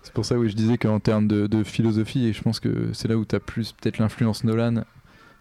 [0.02, 2.88] c'est pour ça oui, je disais qu'en termes de, de philosophie, et je pense que
[2.92, 4.84] c'est là où tu as plus peut-être l'influence Nolan,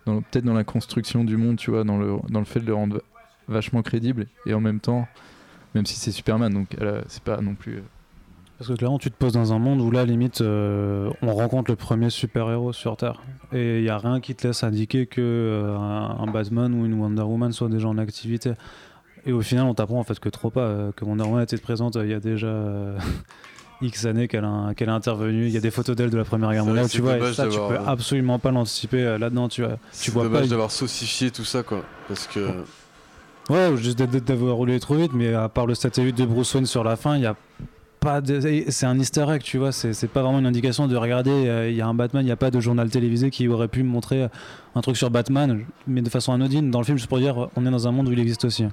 [0.06, 2.74] peut-être dans la construction du monde, tu vois, dans le, dans le fait de le
[2.74, 3.02] rendre va-
[3.56, 5.08] vachement crédible, et en même temps,
[5.76, 6.68] même si c'est Superman, donc
[7.08, 7.76] c'est pas non plus.
[7.78, 7.82] euh,
[8.58, 11.72] Parce que clairement, tu te poses dans un monde où là, limite, euh, on rencontre
[11.72, 13.22] le premier super-héros sur Terre.
[13.54, 16.86] Et il n'y a rien qui te laisse indiquer que euh, un, un Batman ou
[16.86, 18.54] une Wonder Woman soit déjà en activité.
[19.26, 21.58] Et au final, on t'apprend en fait que trop pas, euh, que Wonder Woman était
[21.58, 22.98] présente euh, il y a déjà euh,
[23.82, 25.46] X années qu'elle a, qu'elle a intervenu.
[25.48, 27.48] Il y a des photos d'elle de la Première Guerre mondiale, tu vois, et ça,
[27.48, 29.78] tu peux euh, absolument pas l'anticiper euh, là-dedans, tu vois.
[30.02, 30.48] Tu vois dommage pas.
[30.48, 32.48] d'avoir saucifié tout ça quoi, parce que
[33.50, 36.68] Ouais, ou juste d'avoir roulé trop vite, mais à part le satellite de Bruce Wayne
[36.68, 37.36] sur la fin, il y a
[38.00, 41.32] pas de- c'est un easter egg tu vois c'est pas vraiment une indication de regarder
[41.32, 43.68] euh, il y a un Batman il n'y a pas de journal télévisé qui aurait
[43.68, 44.30] pu me montrer
[44.74, 47.66] un truc sur Batman mais de façon anodine dans le film juste pour dire on
[47.66, 48.64] est dans un monde où il existe aussi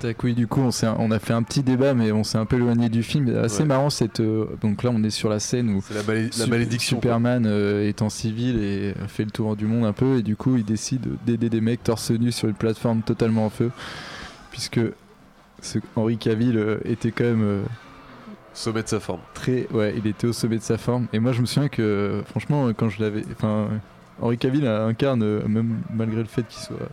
[0.00, 2.46] Tac, oui, du coup, on, on a fait un petit débat, mais on s'est un
[2.46, 3.36] peu éloigné du film.
[3.36, 3.66] Assez Ouais.
[3.66, 6.02] marrant, cette, euh, donc là, on est sur la scène où la,
[6.46, 6.96] malédiction.
[6.96, 10.36] Superman euh, est en civil et fait le tour du monde un peu, et du
[10.36, 13.70] coup, il décide d'aider des mecs torse nu sur une plateforme totalement en feu,
[14.50, 14.80] puisque
[15.60, 17.62] ce Henry Cavill euh, était quand même euh,
[18.54, 19.20] Sommet de sa forme.
[19.34, 21.06] très, ouais, il était au sommet de sa forme.
[21.12, 23.68] Et moi, je me souviens que, franchement, quand je l'avais, enfin,
[24.20, 26.88] Henry Cavill incarne, même malgré le fait qu'il soit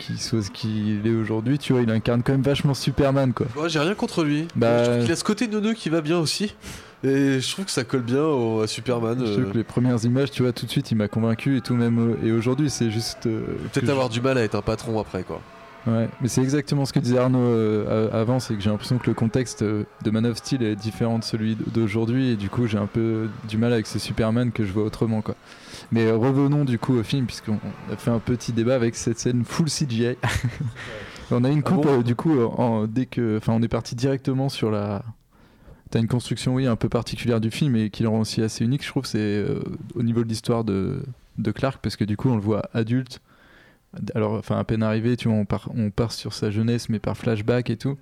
[0.00, 3.46] qu'il soit ce qu'il est aujourd'hui, tu vois, il incarne quand même vachement Superman, quoi.
[3.56, 4.48] Ouais, j'ai rien contre lui.
[4.56, 6.54] Bah- Je trouve qu'il a ce côté neuneux qui va bien aussi.
[7.02, 9.18] Et je trouve que ça colle bien au- à Superman.
[9.20, 11.56] Je euh, trouve que les premières images, tu vois, tout de suite, il m'a convaincu
[11.56, 11.98] et tout, même.
[12.22, 13.24] euh, Et aujourd'hui, c'est juste.
[13.26, 13.40] euh,
[13.72, 15.40] Peut-être avoir du mal à être un patron après, quoi.
[15.86, 19.06] Ouais, mais c'est exactement ce que disait Arnaud euh, avant, c'est que j'ai l'impression que
[19.06, 22.66] le contexte euh, de Man of Steel est différent de celui d'aujourd'hui, et du coup,
[22.66, 25.36] j'ai un peu du mal avec ce Superman que je vois autrement, quoi.
[25.92, 27.58] Mais revenons du coup au film, puisqu'on
[27.92, 30.16] a fait un petit débat avec cette scène full CGI.
[31.30, 33.38] on a une coupe, bon euh, du coup, en, dès que.
[33.38, 35.02] Enfin, on est parti directement sur la.
[35.90, 38.64] T'as une construction, oui, un peu particulière du film et qui le rend aussi assez
[38.64, 39.60] unique, je trouve, c'est euh,
[39.96, 41.02] au niveau de l'histoire de,
[41.38, 43.20] de Clark, parce que du coup, on le voit adulte.
[44.14, 47.00] Alors, enfin, à peine arrivé, tu vois, on part, on part sur sa jeunesse, mais
[47.00, 47.98] par flashback et tout.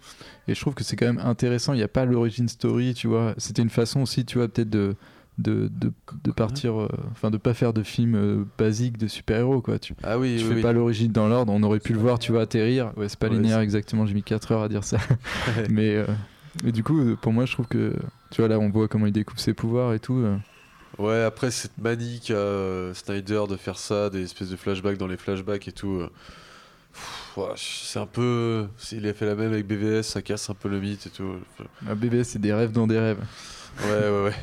[0.48, 1.72] Et je trouve que c'est quand même intéressant.
[1.72, 3.32] Il n'y a pas l'origin story, tu vois.
[3.38, 4.94] C'était une façon aussi, tu vois, peut-être de,
[5.38, 5.92] de, de,
[6.24, 9.78] de partir, euh, enfin, de pas faire de film euh, basique de super-héros, quoi.
[9.78, 10.62] Tu, Ah oui, tu oui, fais oui.
[10.62, 11.52] pas l'origine dans l'ordre.
[11.52, 12.92] On aurait pu le voir, tu vois, atterrir.
[12.96, 14.04] Ouais, c'est pas Ouais, linéaire exactement.
[14.06, 14.96] J'ai mis 4 heures à dire ça.
[15.56, 15.66] Ouais.
[15.70, 16.06] mais, euh,
[16.64, 17.94] mais du coup, euh, pour moi, je trouve que,
[18.30, 20.16] tu vois, là, on voit comment il découpe ses pouvoirs et tout.
[20.18, 20.36] euh.
[20.98, 25.06] Ouais, après cette manie qu'a euh, Snyder de faire ça, des espèces de flashbacks dans
[25.06, 26.00] les flashbacks et tout.
[26.00, 26.08] euh,
[27.56, 28.66] c'est un peu.
[28.90, 31.34] Il a fait la même avec BVS, ça casse un peu le mythe et tout.
[31.88, 33.20] Un bébé, c'est des rêves dans des rêves.
[33.84, 34.34] Ouais, ouais, ouais.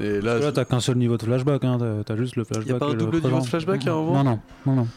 [0.00, 2.86] Et là, là t'as qu'un seul niveau de flashback hein, t'as- juste le flashback pas
[2.86, 4.88] un le double niveau de flashback à un moment non non non non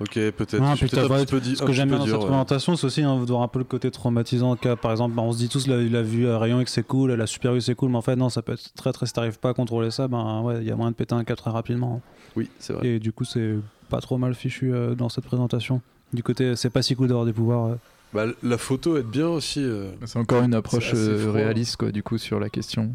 [0.00, 0.58] ok, peut-être.
[0.58, 0.86] Pas- petit
[1.26, 2.20] peu ce que j'aime bien dans cette ouais.
[2.20, 5.32] présentation, c'est aussi hein, voir un peu le côté traumatisant qu'a par exemple, bah, on
[5.32, 7.60] se dit tous, il a vu euh, Rayon et que c'est cool, la Super U
[7.60, 9.54] c'est cool, mais en fait, non, ça peut être très très, si t'arrives pas à
[9.54, 12.00] contrôler ça, ben ouais, il y a moyen de péter un câble très rapidement.
[12.36, 12.86] Oui, c'est vrai.
[12.86, 13.54] Et du coup, c'est
[13.88, 15.80] pas trop mal fichu euh, dans cette présentation.
[16.12, 17.66] Du côté, c'est pas si cool d'avoir des pouvoirs.
[17.66, 17.74] euh.
[18.12, 19.60] Bah, la photo aide bien aussi.
[19.62, 19.90] euh.
[20.04, 21.32] C'est encore une approche euh, froid.
[21.32, 22.92] réaliste, quoi, du coup, sur la question.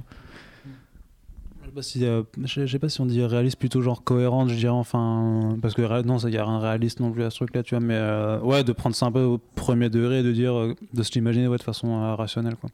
[1.82, 4.50] Je sais pas si, euh, je sais- pas si on dit réaliste plutôt genre cohérente,
[4.50, 7.38] je dirais enfin parce que non, il y a rien réaliste non plus à ce
[7.38, 10.20] truc là, tu vois, mais euh, ouais, de prendre ça un peu au premier degré
[10.20, 12.70] et de dire, euh, de se l'imaginer ouais, de façon euh, rationnelle quoi.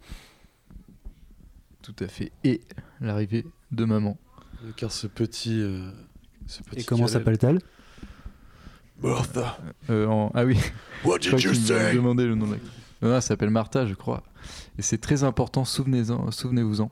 [1.81, 2.31] Tout à fait.
[2.43, 2.61] Et
[2.99, 4.17] l'arrivée de maman.
[4.75, 5.59] Car ce petit.
[5.61, 5.87] euh,
[6.47, 7.59] ce petit Et comment s'appelle-t-elle?
[9.03, 9.57] Martha.
[9.89, 10.57] Euh, en- Ah oui,
[11.05, 11.93] What je crois did you say?
[11.93, 12.57] demandait le nom de la.
[13.01, 14.23] Non, non, elle s'appelle Martha, je crois.
[14.79, 16.89] Et c'est très important, souvenez-en, souvenez-vous-en.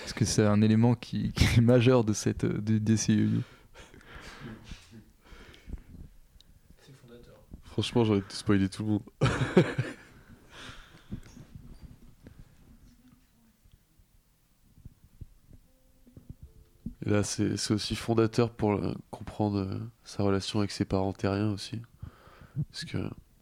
[0.00, 3.40] Parce que c'est un élément qui, est majeur de cette du DCU.
[7.64, 9.02] Franchement, j'aurais spoilé tout le monde.
[17.06, 21.52] Et là, c'est c'est aussi fondateur pour comprendre euh, sa relation avec ses parents terriens
[21.52, 21.80] aussi.
[22.70, 22.98] Parce que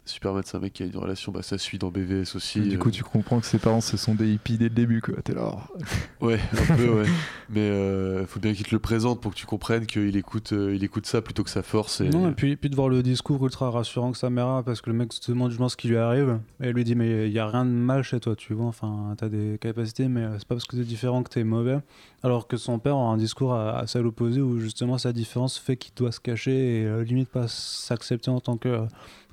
[0.06, 2.60] Superman, c'est un mec qui a une relation, bah, ça suit dans BVS aussi.
[2.60, 5.00] du euh, coup, tu comprends que ses parents, ce sont des hippies dès le début,
[5.00, 5.14] quoi.
[5.22, 5.56] T'es là.
[6.20, 6.40] Ouais,
[6.70, 7.06] un peu, ouais.
[7.50, 10.74] Mais euh, faut bien qu'il te le présente pour que tu comprennes qu'il écoute, euh,
[10.74, 12.00] il écoute ça plutôt que sa force.
[12.00, 12.08] Et...
[12.08, 14.80] Non, et puis, puis de voir le discours ultra rassurant que sa mère a, parce
[14.80, 17.26] que le mec se demande justement ce qui lui arrive, et elle lui dit Mais
[17.26, 20.22] il y a rien de mal chez toi, tu vois, enfin, t'as des capacités, mais
[20.22, 21.78] euh, c'est pas parce que t'es différent que t'es mauvais.
[22.26, 25.76] Alors que son père a un discours assez à l'opposé, où justement sa différence fait
[25.76, 28.84] qu'il doit se cacher et euh, limite pas s'accepter en tant que,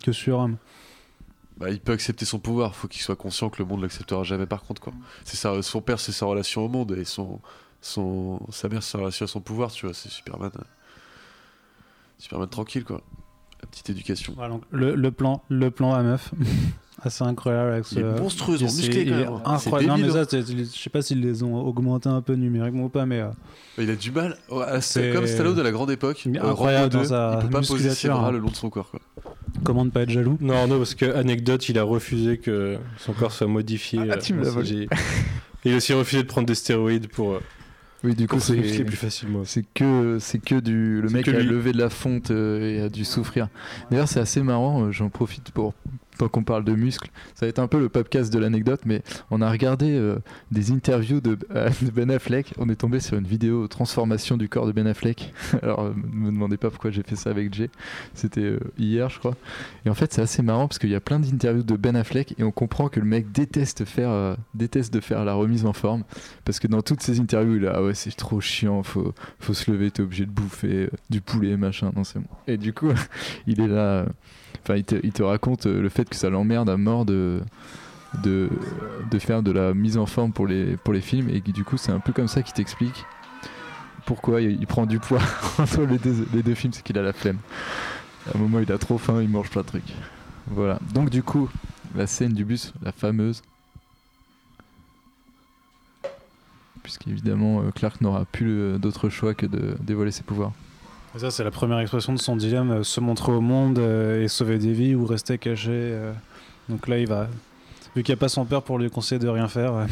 [0.04, 0.58] que surhomme.
[1.58, 4.46] Bah, il peut accepter son pouvoir, faut qu'il soit conscient que le monde l'acceptera jamais
[4.46, 4.94] par contre quoi.
[5.26, 7.40] C'est son père c'est sa relation au monde et son,
[7.82, 10.52] son sa mère c'est sa relation à son pouvoir, tu vois, c'est Superman.
[10.56, 10.64] euh,
[12.20, 13.02] Superman tranquille quoi.
[13.64, 14.34] La petite éducation.
[14.36, 16.32] Voilà, donc le, le plan, le plan à meuf,
[17.02, 17.96] assez incroyable avec ce.
[17.96, 19.42] Il est monstrueusement musclé, il quand même.
[19.46, 20.02] Incroyable.
[20.02, 22.90] Non, mais ça, c'est- je sais pas s'ils les ont augmentés un peu numériquement ou
[22.90, 23.22] pas, mais.
[23.22, 23.30] euh,
[23.78, 26.24] Il a du mal, ouais, c'est comme Stallone à la grande époque.
[26.28, 28.32] Euh, incroyable dans sa 2, il peut pas poser ses bras hein.
[28.32, 29.00] le long de son corps quoi.
[29.64, 30.38] Comment ne pas être jaloux?
[30.42, 34.00] Non, Arnaud, parce que, anecdote, il a refusé que son corps soit modifié.
[34.12, 34.90] Ah, tu me euh, l'as volé.
[35.66, 37.40] Il a aussi refusé de prendre des stéroïdes pour,
[38.04, 39.44] Oui, du coup, c'est plus facilement.
[39.46, 41.46] c'est que c'est que du le mec que a lui.
[41.48, 43.48] levé de la fonte euh, et a dû souffrir.
[43.92, 44.84] D'ailleurs, c'est assez marrant.
[44.84, 45.74] euh, J'en profite pour
[46.18, 49.02] tant qu'on parle de muscles, ça va être un peu le podcast de l'anecdote, mais
[49.32, 50.18] on a regardé euh,
[50.52, 52.54] des interviews de, euh, de Ben Affleck.
[52.58, 55.34] On est tombé sur une vidéo transformation du corps de Ben Affleck.
[55.62, 57.70] Alors, euh, me demandez pas pourquoi j'ai fait ça avec Jay.
[58.14, 59.36] C'était hier, je crois.
[59.86, 62.36] Et en fait, c'est assez marrant parce qu'il y a plein d'interviews de Ben Affleck
[62.38, 66.04] et on comprend que le mec déteste faire, déteste de faire la remise en forme
[66.46, 69.72] parce que dans toutes ces interviews, il ah ouais, c'est trop chiant, faut, faut se
[69.72, 71.92] lever, t'es obligé de bouffer du poulet, machin.
[71.96, 72.28] Non, c'est bon.
[72.48, 72.92] Et du coup,
[73.48, 74.06] il est là.
[74.64, 77.42] Enfin, il te, raconte euh, le fait que ça l'emmerde à mort de,
[79.20, 82.14] faire de la mise en forme pour les, films et du coup, c'est un peu
[82.14, 83.06] comme ça qu'il t'explique
[84.06, 85.22] pourquoi il, il prend du poids
[85.58, 87.38] entre les deux, les deux films, c'est qu'il a la flemme.
[88.28, 89.94] À un moment, il a trop faim, il mange plein de trucs.
[90.48, 90.80] Voilà.
[90.94, 91.50] Donc, du coup,
[91.96, 93.42] la scène du bus, la fameuse.
[96.82, 100.52] Puisqu'évidemment, euh, Clark n'aura plus euh, d'autre choix que de dévoiler ses pouvoirs.
[101.18, 104.28] Ça, c'est la première expression de son dilemme euh, se montrer au monde euh, et
[104.28, 105.70] sauver des vies ou rester caché.
[105.72, 106.12] euh.
[106.70, 107.28] Donc là, il va.
[107.96, 109.86] Vu qu'il n'y a pas son père pour lui conseiller de rien faire,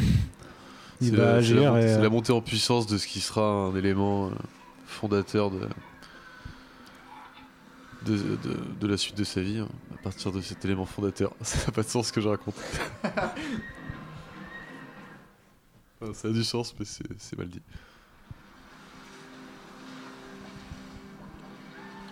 [1.00, 1.72] il va la- c'est la, agir.
[1.80, 4.30] c'est euh, la montée en puissance de ce qui sera un élément
[4.86, 5.60] fondateur de,
[8.04, 11.32] de, de- de la suite de sa vie, hein, à partir de cet élément fondateur.
[11.42, 12.56] Ça n'a pas de sens ce que je raconte.
[16.04, 17.60] Enfin, ça a du sens, mais c'est mal dit.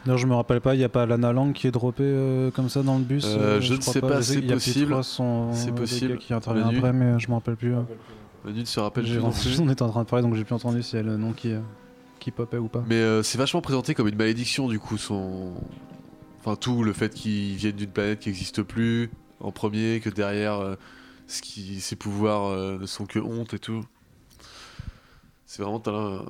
[0.04, 2.50] D'ailleurs, je me rappelle pas, il n'y a pas Lana Lang qui est droppée euh,
[2.50, 3.24] comme ça dans le bus.
[3.26, 4.96] Euh, je ne sais pas, sais c'est possible.
[5.04, 6.18] C'est le possible.
[6.18, 6.78] qui intervient Manu.
[6.78, 7.74] après, mais je me rappelle plus.
[8.44, 9.30] Manu ne se rappelle plus non.
[9.60, 11.32] On était en train de parler, donc j'ai plus entendu si y a le nom
[11.32, 11.60] qui, euh,
[12.18, 12.82] qui popait ou pas.
[12.88, 15.52] Mais euh, c'est vachement présenté comme une malédiction, du coup, son.
[16.38, 19.10] Enfin, tout, le fait qu'il vienne d'une planète qui n'existe plus,
[19.40, 20.76] en premier, que derrière, euh,
[21.26, 23.82] ce qui, ses pouvoirs euh, ne sont que honte et tout.
[25.44, 26.24] C'est vraiment, l'im-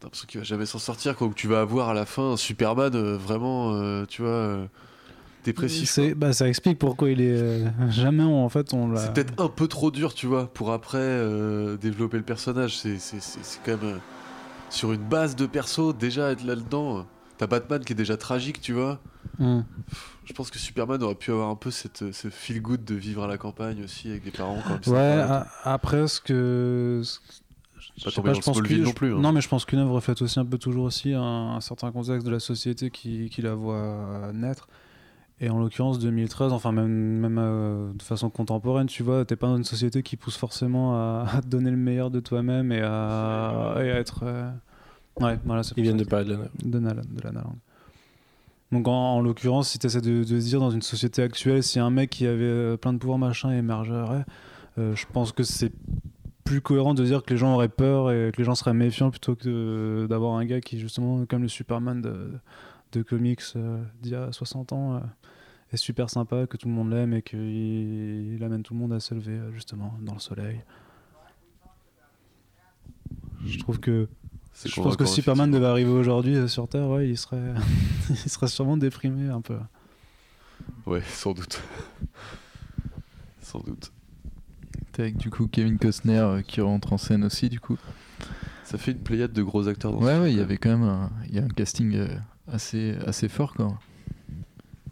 [0.00, 1.28] t'as l'impression qu'il va jamais s'en sortir, quoi.
[1.28, 4.66] Que tu vas avoir à la fin un Superman euh, vraiment, euh, tu vois, euh,
[5.44, 5.88] dépressif.
[5.90, 9.00] C'est- Bah, ça explique pourquoi il est euh, jamais en fait on l'a.
[9.00, 10.98] C'est peut-être un peu trop dur, tu vois, pour après
[11.80, 12.78] développer le personnage.
[12.78, 14.00] C'est c'est- c'est- c'est quand même.
[14.72, 17.04] sur une base de perso, déjà être là-dedans.
[17.38, 19.00] T'as Batman qui est déjà tragique, tu vois.
[19.40, 19.62] Hmm.
[20.24, 23.24] Je pense que Superman aurait pu avoir un peu cette, ce feel good de vivre
[23.24, 24.90] à la campagne aussi avec des parents comme ça.
[24.92, 27.02] Ouais, a- après ce que.
[28.04, 29.20] Pas sais tomber dans le je pense que- non plus, hein.
[29.20, 31.90] Non, mais je pense qu'une œuvre reflète aussi un peu toujours aussi un, un certain
[31.92, 34.68] contexte de la société qui, qui la voit naître.
[35.42, 39.46] Et en l'occurrence 2013, enfin même, même euh, de façon contemporaine, tu vois, t'es pas
[39.46, 42.80] dans une société qui pousse forcément à, à te donner le meilleur de toi-même et
[42.82, 44.20] à, et à être.
[44.24, 44.50] euh,
[45.18, 47.56] Ouais, voilà, c'est Ils viennent de parler de la de la, de la langue.
[48.72, 51.90] Donc en, en l'occurrence, si tu essaies de, dire dans une société actuelle, si un
[51.90, 54.24] mec qui avait euh, plein de pouvoirs machin émergerait,
[54.78, 55.72] euh, je pense que c'est
[56.50, 59.12] plus cohérent de dire que les gens auraient peur et que les gens seraient méfiants
[59.12, 62.32] plutôt que d'avoir un gars qui justement comme le Superman de,
[62.90, 65.00] de comics euh, d'il y a 60 ans euh,
[65.72, 68.92] est super sympa, que tout le monde l'aime et qu'il il amène tout le monde
[68.92, 70.60] à se lever euh, justement dans le soleil.
[73.46, 74.08] Je trouve que
[74.64, 77.54] je pense que Superman devait arriver aujourd'hui sur Terre, ouais, il serait,
[78.10, 79.58] il serait sûrement déprimé un peu.
[80.84, 81.62] Ouais, sans doute.
[83.40, 83.92] sans doute.
[85.00, 87.76] Avec du coup Kevin Costner euh, qui rentre en scène aussi, du coup.
[88.64, 91.10] Ça fait une pléiade de gros acteurs dans Ouais, il y avait quand même un,
[91.30, 92.08] y a un casting euh,
[92.52, 93.78] assez, assez fort, quoi.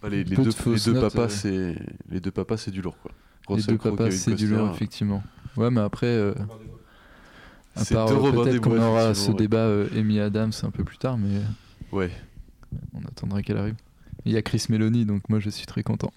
[0.09, 1.75] les, les deux, de les papas, c'est
[2.09, 3.11] les deux papas, c'est du lourd quoi.
[3.49, 5.23] Les Russell deux Crowe, papas, c'est du lourd, effectivement.
[5.55, 6.33] Ouais, mais après, euh,
[7.75, 9.37] à part, euh, peut-être qu'on aura ce ouais.
[9.37, 11.39] débat euh, Amy Adams un peu plus tard, mais
[11.91, 12.11] Ouais.
[12.93, 13.75] on attendra qu'elle arrive.
[14.25, 16.11] Il y a Chris Meloni, donc moi je suis très content.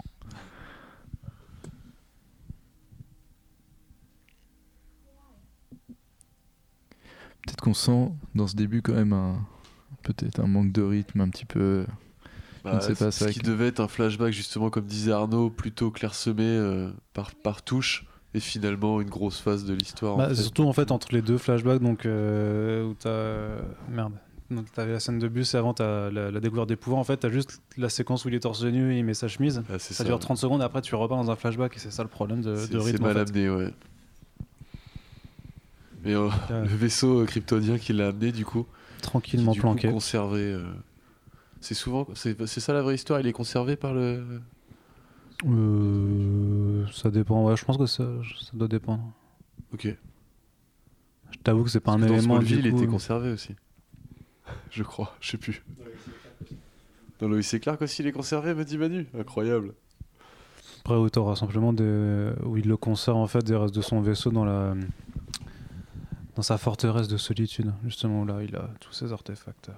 [7.45, 9.45] Peut-être qu'on sent dans ce début quand même un
[10.03, 11.85] peut-être un manque de rythme un petit peu.
[12.65, 14.69] je ne Bah, sais pas, ce c'est vrai qui que- devait être un flashback justement
[14.69, 19.73] comme disait Arnaud, plutôt clairsemé euh, par, par touche, et finalement une grosse phase de
[19.73, 20.15] l'histoire.
[20.15, 20.35] en Bah, fait.
[20.35, 24.13] Surtout en fait entre les deux flashbacks, donc euh, où t'as merde.
[24.51, 26.99] Donc t'avais la scène de bus et avant t'as la, la découverte des pouvoirs.
[26.99, 29.27] En fait, t'as juste la séquence où il est torse nu et il met sa
[29.27, 29.63] chemise.
[29.69, 30.19] Ah, c'est ça, ça, dure ouais.
[30.19, 30.61] 30 secondes.
[30.61, 32.85] Après, tu repars dans un flashback et c'est ça le problème de, C'est de c'est
[32.91, 33.03] rythme.
[33.03, 33.21] en mal fait.
[33.21, 33.73] amené, ouais.
[36.03, 38.65] Mais euh, le vaisseau euh, kryptonien qui l'a amené, du coup,
[39.01, 39.89] Tranquillement qui, du coup, planqué.
[39.89, 40.41] conservé.
[40.41, 40.63] euh,
[41.61, 43.19] C'est souvent, c'est ça la vraie histoire.
[43.19, 44.41] Il est conservé par le.
[45.45, 47.43] Euh, ça dépend.
[47.45, 48.03] Ouais, je pense que ça,
[48.39, 49.03] ça doit dépendre.
[49.73, 49.87] Ok.
[51.31, 52.35] Je t'avoue que c'est pas un que dans élément.
[52.35, 53.55] Smallville, il était conservé aussi.
[54.71, 55.63] Je crois, je sais plus.
[57.19, 59.07] Dans Lois et Clark aussi, il est conservé, me dit Manu.
[59.17, 59.73] Incroyable.
[60.83, 62.31] Après, t'auras simplement des...
[62.43, 64.73] où il le conserve en fait des restes de son vaisseau dans la
[66.35, 69.69] dans sa forteresse de solitude, justement là il a tous ses artefacts.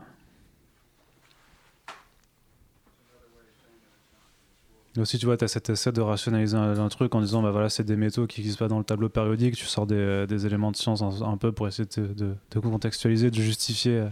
[4.97, 7.41] Et aussi, tu vois, tu as cet essai de rationaliser un, un truc en disant,
[7.41, 10.25] bah voilà, c'est des métaux qui n'existent pas dans le tableau périodique, tu sors des,
[10.25, 13.97] des éléments de science un, un peu pour essayer de, de, de contextualiser, de justifier.
[13.99, 14.07] euh.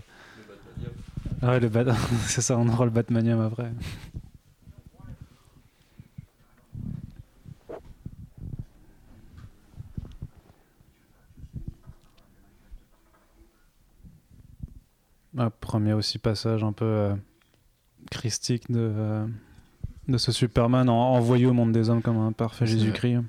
[1.42, 1.96] Ah ouais, le Bat-
[2.28, 3.72] c'est ça, on aura le Batmanium après.
[15.38, 17.16] Un premier aussi passage un peu euh,
[18.12, 19.26] christique de, euh,
[20.08, 23.22] de ce Superman en- envoyé au monde des hommes comme un parfait C'est Jésus-Christ.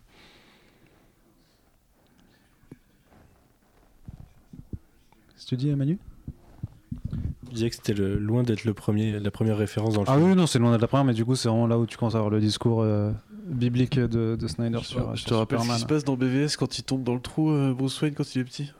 [5.33, 5.99] Qu'est-ce que tu dis, Manu?
[7.49, 10.15] Je disais que c'était le- loin d'être le premier, la première référence dans le Ah
[10.17, 10.31] film.
[10.31, 11.97] oui, non, c'est loin d'être la première, mais du coup, c'est vraiment là où tu
[11.97, 13.13] commences à avoir le discours euh,
[13.47, 15.77] biblique de, de Snyder Je, sur, je sur te rappelle ce Superman.
[15.77, 18.35] qui se passe dans BVS quand il tombe dans le trou, euh, Bruce Wayne, quand
[18.35, 18.73] il est petit.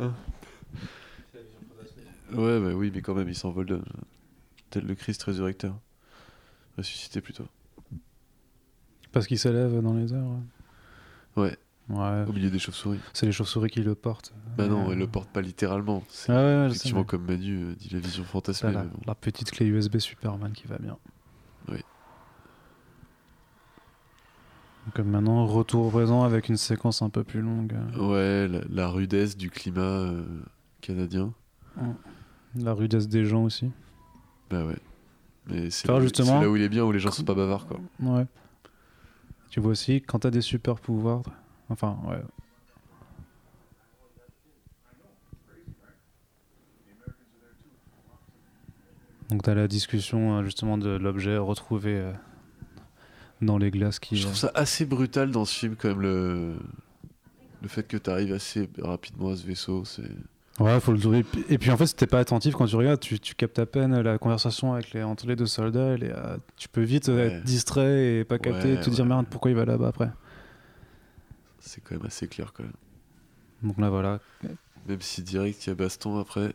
[0.00, 0.12] Hein
[2.32, 3.80] ouais, bah oui, mais quand même, il s'envole de...
[4.70, 5.78] tel le Christ résurrecteur.
[6.76, 7.46] Ressuscité plutôt.
[9.12, 10.24] Parce qu'il s'élève dans les airs.
[11.36, 11.56] Ouais,
[11.88, 13.00] Ouais, au milieu des chauves-souris.
[13.14, 14.34] c'est les chauves-souris qui le portent.
[14.58, 16.04] Bah non, Euh, il le porte pas littéralement.
[16.08, 18.72] C'est Ah ouais, effectivement comme Manu euh, dit la vision fantasmée.
[18.72, 19.00] la, mais bon.
[19.06, 20.98] la petite clé USB Superman qui va bien.
[21.68, 21.78] Oui.
[24.86, 27.74] Donc euh, maintenant, retour au présent avec une séquence un peu plus longue.
[27.98, 30.24] Ouais, la, la rudesse du climat euh,
[30.82, 31.32] canadien.
[32.56, 33.70] La rudesse des gens aussi.
[34.50, 34.76] Bah ouais.
[35.46, 37.34] Mais c'est là, justement- c'est là où il est bien, où les gens sont pas
[37.34, 37.80] bavards, quoi.
[38.00, 38.26] Ouais.
[39.50, 41.22] Tu vois aussi, quand t'as des super pouvoirs,
[41.70, 42.20] enfin, ouais.
[49.30, 52.12] Donc t'as la discussion euh, justement de l'objet retrouvé euh,
[53.42, 54.16] dans les glaces qui.
[54.16, 56.56] Je trouve ça assez brutal dans ce film, quand même, le,
[57.60, 59.84] le fait que tu arrives assez rapidement à ce vaisseau.
[59.84, 60.02] C'est...
[60.60, 61.24] Ouais, faut le trouver.
[61.48, 63.66] Et puis en fait, si t'es pas attentif quand tu regardes, tu, tu captes à
[63.66, 65.78] peine la conversation avec les, entre les deux soldats.
[66.02, 67.36] euh, tu peux vite euh, Ouais.
[67.36, 70.10] être distrait et pas capter, Ouais, et te dire merde, pourquoi il va là-bas après?
[71.60, 72.72] c'est quand même assez clair, quand même.
[73.62, 74.20] Donc là voilà,
[74.86, 76.54] Même si direct, il y a baston après,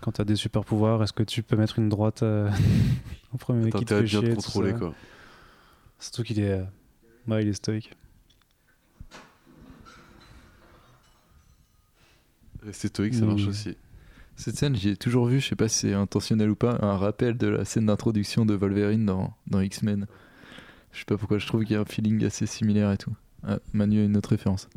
[0.00, 2.48] quand t'as des super pouvoirs, est-ce que tu peux mettre une droite euh,
[3.34, 4.78] au premier mec qui te fait de bien chier contrôler, ça?
[4.78, 4.94] quoi.
[5.98, 6.64] Surtout qu'il est, euh,
[7.26, 7.92] ouais, il est stoïque.
[12.68, 13.48] Rester stoïque, ça marche Oui.
[13.48, 13.76] aussi.
[14.36, 16.96] Cette scène, j'y ai toujours vu, je sais pas si c'est intentionnel ou pas, un
[16.96, 20.06] rappel de la scène d'introduction de Wolverine dans, dans X-Men.
[20.92, 23.12] Je sais pas pourquoi, je trouve qu'il y a un feeling assez similaire et tout.
[23.44, 24.68] Ah, Manu a une autre référence.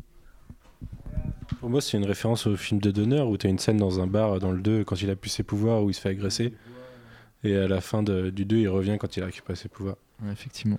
[1.60, 4.00] Pour moi, c'est une référence au film de Donner où tu as une scène dans
[4.00, 6.08] un bar dans le 2 quand il a pu ses pouvoirs où il se fait
[6.08, 6.54] agresser.
[7.44, 9.96] Et à la fin de- du 2, il revient quand il a récupéré ses pouvoirs.
[10.24, 10.78] Ouais, effectivement.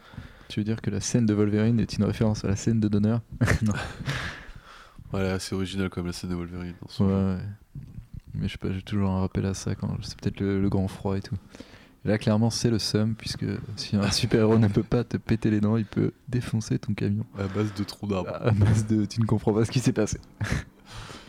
[0.49, 2.88] Tu veux dire que la scène de Wolverine est une référence à la scène de
[2.88, 3.18] Donner?
[5.14, 6.74] Voilà, c'est original, comme la scène de Wolverine.
[6.99, 7.38] dans Ouais, ouais.
[8.36, 10.70] Mais je sais pas, j'ai toujours un rappel à ça quand c'est peut-être le, le
[10.70, 11.36] grand froid et tout.
[12.03, 13.45] Et là, clairement, c'est le seum, puisque
[13.76, 17.26] si un super-héros ne peut pas te péter les dents, il peut défoncer ton camion.
[17.39, 18.32] À base de troncs d'arbres.
[18.41, 19.05] À base de.
[19.05, 20.20] Tu ne comprends pas ce qui s'est passé.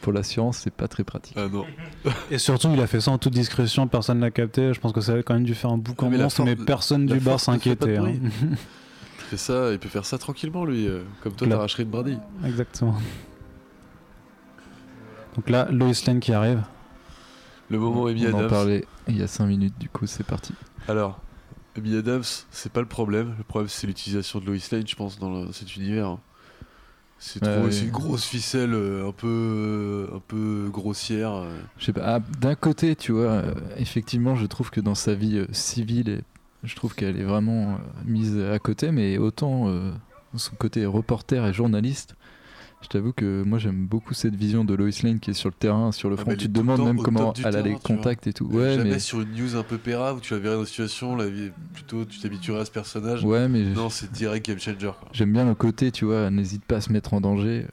[0.00, 1.34] Pour l'assurance, c'est pas très pratique.
[1.38, 1.64] Ah non.
[2.30, 4.72] Et surtout, il a fait ça en toute discrétion, personne l'a capté.
[4.74, 6.44] Je pense que ça avait quand même dû faire un boucan Ah, mais la monstre,
[6.44, 7.96] mais personne la du bar de s'inquiétait.
[7.98, 8.12] hein.
[8.12, 8.60] Il
[9.30, 10.86] fait ça, il peut faire ça tranquillement, lui.
[10.86, 12.18] euh, Comme toi, t'arracherais une brindille.
[12.44, 12.96] Exactement.
[15.34, 16.62] Donc là, Lois Lane qui arrive.
[17.70, 18.50] Le moment Amy On en Adams.
[18.50, 20.54] parlait il y a 5 minutes, du coup, c'est parti.
[20.88, 21.18] Alors,
[21.76, 23.34] Amy Adams, c'est pas le problème.
[23.38, 26.18] Le problème, c'est l'utilisation de Lois Lane, je pense, dans le- cet univers.
[27.18, 27.78] C'est Ouais, trop, ouais.
[27.84, 31.32] une grosse ficelle, euh, un peu, un peu grossière.
[31.34, 31.56] euh.
[31.78, 32.02] Je sais pas.
[32.16, 36.22] ah, D'un côté, tu vois, euh, effectivement, je trouve que dans sa vie euh, civile,
[36.64, 39.90] je trouve qu'elle est vraiment euh, mise à côté, mais autant euh,
[40.36, 42.14] son côté reporter et journaliste.
[42.84, 45.54] Je t'avoue que moi j'aime beaucoup cette vision de Lois Lane qui est sur le
[45.54, 46.26] terrain, sur le Ah, front.
[46.28, 48.44] mais elle tu te demandes même comment elle a les contacts et tout.
[48.46, 50.66] Ouais, Jamais mais sur une news un peu péra où tu la verrais dans une
[50.66, 53.24] situation, la vie, plutôt tu t'habituerais à ce personnage.
[53.24, 54.90] ouais, mais Non, c'est direct game changer.
[55.12, 57.66] J'aime bien le côté, tu vois, n'hésite pas à se mettre en danger.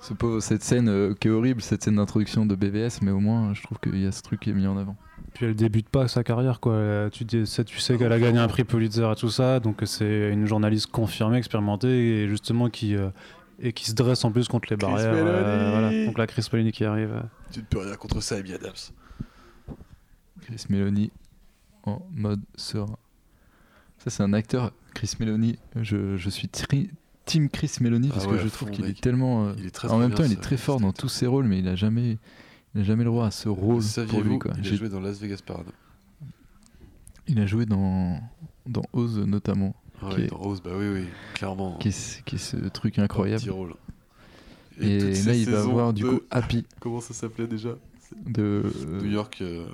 [0.00, 3.20] Ce pauvre- cette scène euh, qui est horrible, cette scène d'introduction de BVS, mais au
[3.20, 4.96] moins je trouve qu'il y a ce truc qui est mis en avant.
[5.34, 6.72] Puis elle débute pas sa carrière, quoi.
[6.72, 10.30] Euh, Tu, tu sais qu'elle a gagné un prix Pulitzer et tout ça, donc c'est
[10.32, 13.10] une journaliste confirmée, expérimentée, et justement qui, euh,
[13.60, 15.12] et qui se dresse en plus contre les Chris barrières.
[15.12, 15.70] Meloni.
[15.70, 16.04] voilà.
[16.06, 17.12] Donc la Chris Meloni qui arrive.
[17.12, 17.22] euh.
[17.50, 18.72] Tu ne peux rien contre ça, Amy Adams.
[20.42, 21.10] Chris Meloni
[21.84, 22.96] en mode serein.
[23.98, 25.58] Ça, c'est un acteur, Chris Meloni.
[25.76, 26.90] Je, je suis tri-
[27.24, 29.46] team Chris Meloni parce Ah que ouais, je trouve qu'il est tellement.
[29.48, 31.26] euh, Il est très, en même temps, il est très fort dans cet tous ses
[31.26, 32.16] rôles, mais il a jamais,
[32.74, 34.38] il a jamais le droit à ce rôle pour lui.
[34.38, 34.52] Quoi.
[34.62, 35.66] Il a joué dans Las Vegas Parade.
[37.26, 38.20] il a joué dans
[38.66, 41.76] dans Oz notamment, Ah ouais, est- Rose, bah oui, oui, clairement.
[41.78, 43.40] qui est, ce- qui est ce truc incroyable.
[43.40, 43.74] petit rôle.
[44.80, 47.70] Et, là, il va saisons voir du de- coup Happy Comment ça s'appelait déjà?
[48.26, 48.62] De.
[49.02, 49.38] New York.
[49.42, 49.66] euh,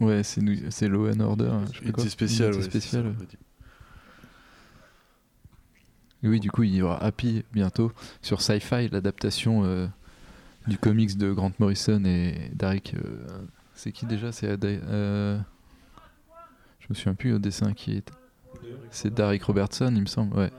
[0.00, 1.50] Ouais, c'est New- Law and Order.
[1.52, 1.64] hein.
[1.82, 2.54] Unité spéciale.
[2.54, 3.14] Ouais, spéciale.
[6.22, 7.92] oui, du coup, il y aura Happy bientôt
[8.22, 9.86] sur Sci-Fi, l'adaptation euh,
[10.66, 12.94] du comics de Grant Morrison et Derek.
[12.94, 13.26] euh,
[13.74, 14.30] c'est qui déjà?
[14.32, 15.38] C'est euh,
[16.80, 18.10] Je me souviens plus au dessin qui est.
[18.90, 20.36] C'est Derek Robertson, il me semble.
[20.36, 20.50] Ouais.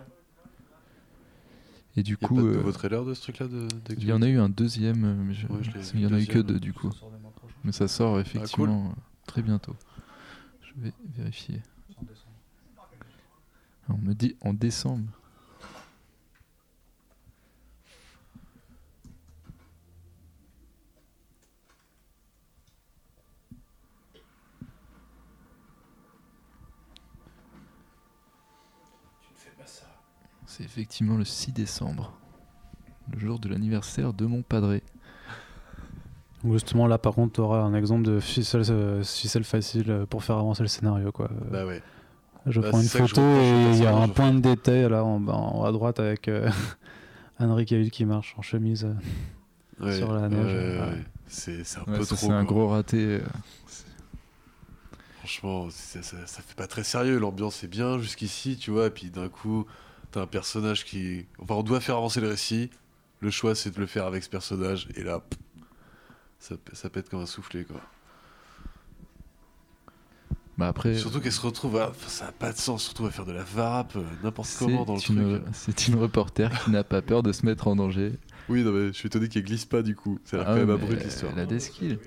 [1.97, 3.67] Et du Il y a coup, pas de euh, nouveau trailer de ce truc-là de,
[3.97, 6.05] il y en a eu un deuxième, euh, mais je- Ouais, je l'ai il y
[6.05, 6.89] en a eu que deux du coup.
[7.65, 9.75] Mais ça sort effectivement euh, très bientôt.
[10.61, 11.61] Je vais vérifier.
[13.89, 15.03] Ah, On me dit en décembre.
[30.61, 32.13] C'est effectivement le 6 décembre,
[33.11, 34.83] le jour de l'anniversaire de mon padré.
[36.47, 40.23] Justement, là, par contre, tu auras un exemple de ficelle, euh, ficelle facile euh, pour
[40.23, 41.11] faire avancer le scénario.
[41.11, 41.29] Quoi.
[41.31, 41.81] Euh, Bah ouais.
[42.45, 45.19] Je Bah, prends une photo et il y a un point de détail là en,
[45.19, 46.49] bas- en haut à droite avec euh,
[47.39, 48.93] Henry Cavill qui marche en chemise euh,
[49.85, 50.45] Ouais, sur la neige.
[50.45, 50.89] ouais, Ouais.
[50.91, 51.05] ouais.
[51.27, 52.27] C'est un Ouais, peu ça, trop.
[52.27, 52.53] c'est un quoi.
[52.55, 52.97] gros raté.
[52.97, 53.21] euh.
[55.19, 57.17] Franchement, ça, ça, ça fait pas très sérieux.
[57.19, 58.87] L'ambiance est bien jusqu'ici, tu vois.
[58.87, 59.65] Et puis d'un coup,
[60.11, 61.25] t'as un personnage qui.
[61.39, 62.69] Enfin, on doit faire avancer le récit.
[63.19, 64.87] Le choix, c'est de le faire avec ce personnage.
[64.95, 65.39] Et là, pff,
[66.39, 67.79] ça, ça pète comme un soufflé, quoi.
[70.57, 71.89] Bah après, Surtout qu'elle se retrouve à.
[71.89, 74.65] enfin, ça a pas de sens, surtout à faire de la varap euh, n'importe c'est
[74.65, 75.53] comment dans le une, truc.
[75.53, 78.13] c'est une reporter qui n'a pas peur de se mettre en danger.
[78.49, 80.19] Oui, non, mais je suis étonné qu'elle glisse pas du coup.
[80.25, 81.31] Ça a l'air Ah quand même ouais, abrupt mais l'histoire.
[81.35, 81.97] Elle a des skills.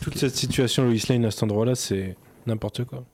[0.00, 3.04] Toute cette situation Lois Lane à cet endroit-là, c'est n'importe quoi.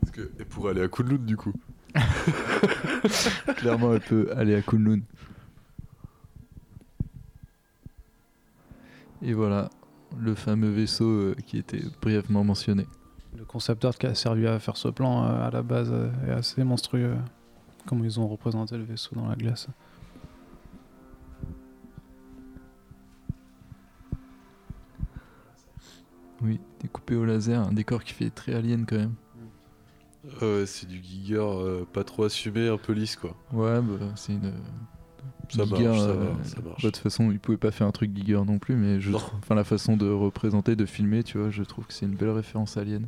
[0.00, 1.52] Parce que, et pour aller à Kunlun, du coup.
[3.56, 5.00] Clairement, elle peut aller à Kunlun.
[9.22, 9.70] Et voilà,
[10.18, 12.86] le fameux vaisseau euh, qui était brièvement mentionné.
[13.36, 16.10] Le concept art qui a servi à faire ce plan euh, à la base euh,
[16.26, 17.14] est assez monstrueux.
[17.86, 19.68] Comment ils ont représenté le vaisseau dans la glace.
[26.42, 29.14] Oui, découpé au laser, un décor qui fait très alien quand même.
[30.40, 33.36] Ouais, c'est du Giger euh, pas trop assumé, un peu lisse, quoi.
[33.52, 34.52] Ouais, bah, c'est une.
[35.48, 36.82] Ça Giger, marche, ça euh, va, ça marche.
[36.82, 39.10] bah, de toute façon, il pouvait pas faire un truc Giger non plus, mais je
[39.10, 39.18] Non.
[39.18, 42.14] trouve- enfin la façon de représenter, de filmer, tu vois, je trouve que c'est une
[42.16, 43.06] belle référence alien.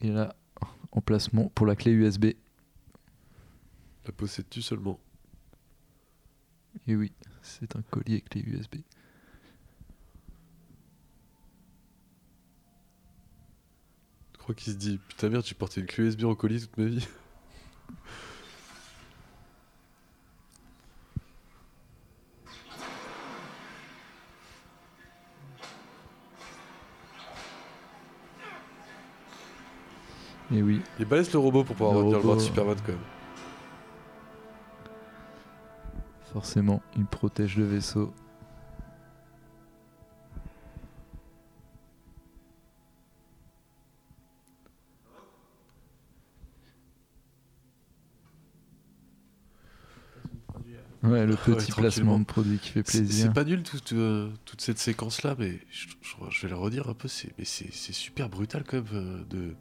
[0.00, 0.34] Et là,
[0.92, 2.26] emplacement pour la clé USB.
[4.06, 5.00] La possèdes-tu seulement?
[6.86, 8.76] Et oui, c'est un collier clé USB.
[14.48, 16.86] Crois qu'il se dit Putain, merde, j'ai porté une clé USB en colis toute ma
[16.86, 17.06] vie.
[30.50, 32.92] Et oui, Il balèze le robot pour pouvoir Le retenir le bras de Superman quand
[32.92, 33.00] même.
[36.32, 38.14] forcément, il protège le vaisseau.
[51.08, 53.26] Ouais, le Ouais, petit placement de produit qui fait plaisir.
[53.26, 56.56] c'est pas nul toute, euh, toute cette séquence là, mais je, je- je vais le
[56.56, 59.54] redire un peu, c'est mais c'est c'est super brutal quand même euh, de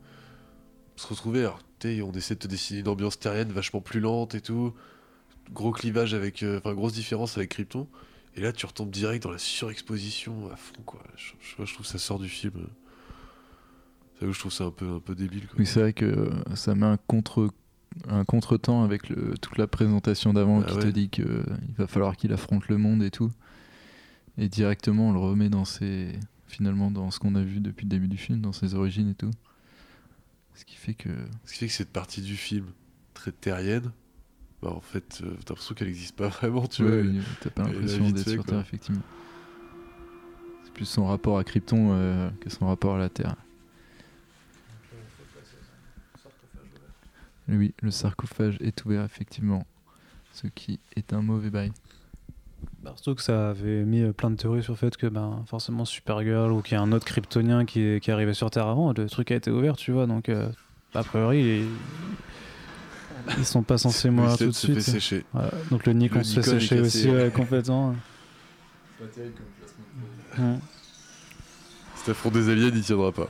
[0.96, 1.42] se retrouver.
[1.42, 4.74] Alors, on essaie de te dessiner une ambiance terrienne vachement plus lente et tout.
[5.54, 6.42] Gros clivage avec.
[6.44, 7.88] euh, Enfin, grosse différence avec Krypton.
[8.36, 11.02] Et là, tu retombes direct dans la surexposition à fond, quoi.
[11.16, 12.68] Je, je- je trouve que ça sort du film.
[14.20, 15.56] C'est je trouve ça un peu, un peu débile, quoi.
[15.60, 17.50] Oui, c'est vrai que ça met un contre
[18.10, 21.88] un contretemps avec le, toute la présentation d'avant Bah qui te dit que il va
[21.88, 23.32] falloir qu'il affronte le monde et tout.
[24.38, 26.14] Et directement, on le remet dans ses
[26.48, 29.16] finalement dans ce qu'on a vu depuis le début du film, dans ses origines et
[29.16, 29.32] tout.
[30.56, 31.10] Ce qui fait que
[31.46, 32.66] Ce qui fait que cette partie du film
[33.14, 33.92] très terrienne,
[34.62, 37.12] bah en fait, euh, t'as l'impression qu'elle n'existe pas vraiment, tu ouais, vois.
[37.12, 38.44] oui, t'as pas l'impression d'être sur.
[38.44, 39.02] Terre effectivement.
[40.64, 43.36] C'est plus son rapport à Krypton euh, que son rapport à la Terre.
[44.92, 44.96] Et
[47.50, 49.66] Oui, le sarcophage est ouvert effectivement,
[50.34, 51.72] ce qui est un mauvais bail.
[52.82, 55.44] Bah, Surtout que ça avait mis euh, plein de théories sur le fait que ben,
[55.48, 58.50] forcément Supergirl ou qu'il y a un autre kryptonien qui est, qui est arrivé sur
[58.50, 60.50] Terre avant, le truc a été ouvert, tu vois, donc euh,
[60.94, 61.68] a priori ils,
[63.38, 64.96] ils sont pas censés mourir tout de se fait suite.
[64.96, 65.26] sécher.
[65.34, 65.52] Voilà.
[65.70, 67.96] Donc le Nikon se fait Nikon est sécher aussi ouais, complètement.
[70.40, 70.58] Ouais.
[71.96, 73.28] Cet affront des aliens, il tiendra pas.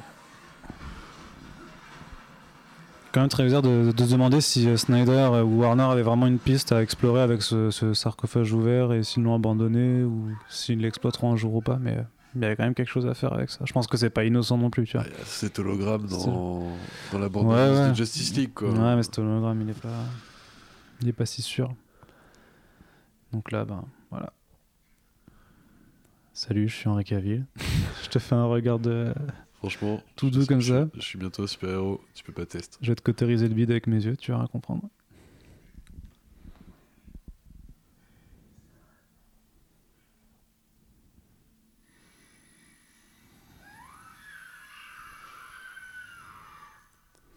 [3.12, 6.28] Quand même très bizarre de, de se demander si euh, Snyder ou Warner avaient vraiment
[6.28, 10.80] une piste à explorer avec ce, ce sarcophage ouvert et s'ils l'ont abandonné ou s'ils
[10.80, 11.78] l'exploiteront un jour ou pas.
[11.82, 12.02] Mais euh,
[12.36, 13.60] il y avait quand même quelque chose à faire avec ça.
[13.66, 15.06] Je pense que c'est pas innocent non plus, tu vois.
[15.08, 16.68] Il y a cet hologramme dans,
[17.12, 17.90] dans la bande Ouais, ouais.
[17.90, 18.70] de Justice League, quoi.
[18.70, 19.90] Ouais, mais cet hologramme, il est pas,
[21.02, 21.74] il est pas si sûr.
[23.34, 24.32] Donc là, ben voilà.
[26.34, 27.46] Salut, je suis Henri Cavill.
[28.04, 29.14] je te fais un regard de.
[29.58, 30.88] Franchement, Tout je- doux comme ça.
[30.94, 32.78] Je suis bientôt un super-héros, tu peux pas tester.
[32.82, 34.88] Je vais te cautériser le bide avec mes yeux, tu vas rien comprendre.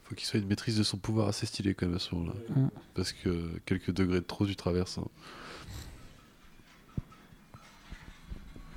[0.04, 2.34] Faut qu'il soit une maîtrise de son pouvoir assez stylée quand même à ce moment-là.
[2.94, 4.98] Parce que quelques degrés de trop, tu traverses.
[4.98, 5.06] hein.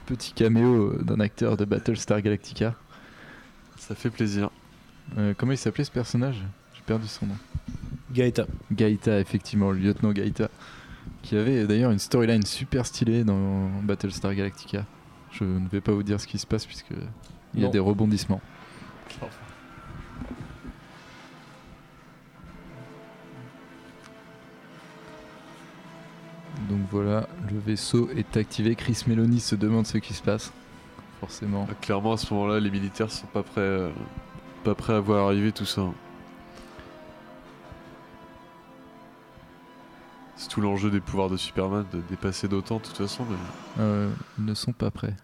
[0.05, 2.75] Petit caméo euh, d'un acteur de Battlestar Galactica.
[3.87, 4.49] Ça fait plaisir.
[5.17, 6.41] Euh, comment il s'appelait ce personnage?
[6.73, 7.35] J'ai perdu son nom.
[8.13, 8.45] Gaëta.
[8.71, 10.49] Gaïta, effectivement, le lieutenant Gaïta.
[11.21, 14.85] Qui avait d'ailleurs une storyline super stylée dans Battlestar Galactica.
[15.31, 16.93] Je ne vais pas vous dire ce qui se passe puisque
[17.53, 18.39] il y a des rebondissements.
[26.69, 28.75] Donc voilà, le vaisseau est activé.
[28.75, 30.53] Chris Meloni se demande ce qui se passe.
[31.23, 31.65] Forcément.
[31.71, 33.89] Ah, Clairement, à ce moment-là, les militaires sont pas prêts, euh,
[34.65, 35.83] pas prêts à voir arriver tout ça.
[40.35, 43.25] C'est tout l'enjeu des pouvoirs de Superman, de dépasser d'autant de toute façon.
[43.29, 43.37] Mais
[43.79, 45.15] Euh, ils ne sont pas prêts.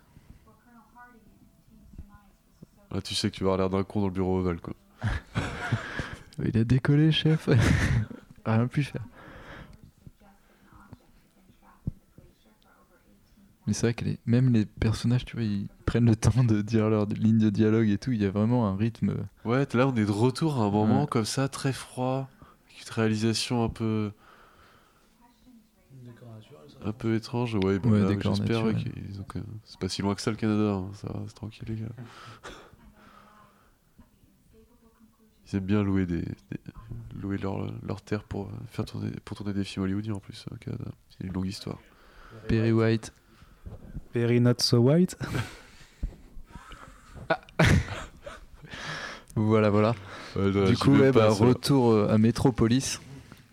[2.92, 4.74] là, tu sais que tu vas avoir l'air d'un con dans le bureau ovale, quoi.
[6.46, 7.50] Il a décollé, chef.
[8.46, 9.02] Rien pu faire.
[13.70, 16.62] Mais c'est vrai que les- même les personnages, tu vois, ils prennent le temps de
[16.62, 18.12] dire leur ligne de dialogue et tout.
[18.12, 19.14] Il y a vraiment un rythme.
[19.46, 21.08] Ouais, là, on est de retour à un moment Ouais.
[21.08, 22.30] comme ça, très froid,
[22.68, 24.12] avec une réalisation un peu.
[26.84, 30.16] Un peu étrange, ouais, bah, Ouais, là, décor j'espère ouais, ont C'est pas si loin
[30.16, 31.90] que ça le Canada, hein, ça va, c'est tranquille les gars.
[35.52, 36.28] Ils aiment bien louer des, des-
[37.22, 40.46] louer leur, leur terre pour euh, faire tourner pour tourner des films hollywoodiens en plus
[40.52, 40.86] au Canada.
[41.10, 41.80] C'est une longue histoire.
[42.48, 43.12] Perry White.
[44.14, 45.18] Perry Not So White.
[49.36, 49.96] Voilà, voilà.
[50.36, 53.00] Ouais, du coup, ouais, bah, retour euh, à Metropolis,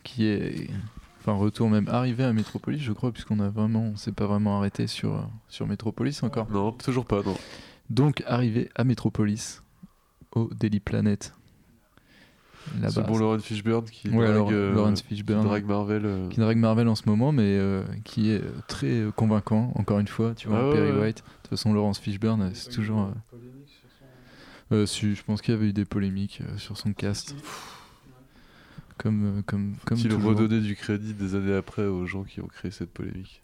[0.03, 0.69] qui est.
[1.21, 3.91] Enfin, retour même arrivé à Metropolis, je crois, puisqu'on a vraiment.
[3.93, 6.49] On s'est pas vraiment arrêté sur, euh, sur Metropolis encore.
[6.51, 7.37] Non, toujours pas, non.
[7.89, 9.61] Donc, arrivé à Metropolis,
[10.33, 11.33] au Daily Planet.
[12.89, 16.05] C'est bon Lauren Fishburne qui Ouais, drague, Laure- euh, qui drague Marvel.
[16.05, 20.07] euh, Qui drague Marvel en ce moment, mais euh, qui est très convaincant, encore une
[20.07, 20.99] fois, tu vois, Ah Perry ouais.
[21.01, 21.17] White.
[21.17, 23.01] De toute façon, Laurence Fishburne, c'est toujours.
[23.01, 23.11] euh,
[24.73, 27.35] euh, si, je pense qu'il y avait eu des polémiques euh, sur son cast.
[28.97, 30.31] Comme, euh, comme, comme Faut-il toujours.
[30.35, 33.41] redonner du crédit des années après aux gens qui ont créé cette polémique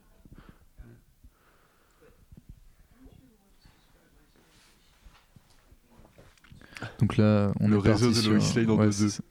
[6.99, 8.91] Donc là, on Le est réseau parti de Lois Lane en ouais, 2-2.
[8.91, 9.23] c'est ça.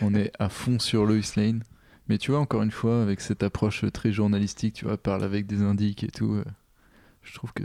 [0.00, 1.62] on est à fond sur Lois Lane.
[2.08, 5.46] Mais tu vois, encore une fois, avec cette approche très journalistique, tu vois, parle avec
[5.46, 6.44] des indices et tout, euh,
[7.22, 7.62] je trouve que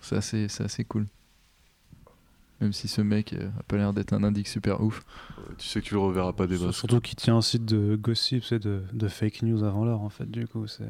[0.00, 1.06] c'est assez, c'est assez cool.
[2.60, 5.02] Même si ce mec euh, a pas l'air d'être un indique super ouf.
[5.58, 6.76] Tu sais que tu le reverras pas des masses.
[6.76, 10.10] Surtout qu'il tient un site de gossip, c'est de, de fake news avant l'heure en
[10.10, 10.30] fait.
[10.30, 10.84] Du coup, c'est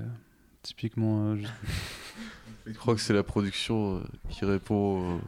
[0.63, 1.31] typiquement.
[1.31, 1.53] euh, juste-
[2.67, 5.21] Je crois que c'est la production euh, qui répond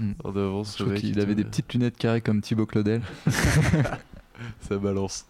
[0.00, 0.14] euh, Mm.
[0.24, 0.76] en avance.
[0.78, 3.02] Je mec, qu'il il avait des petites lunettes carrées comme Thibaut Claudel.
[4.60, 5.26] Ça balance.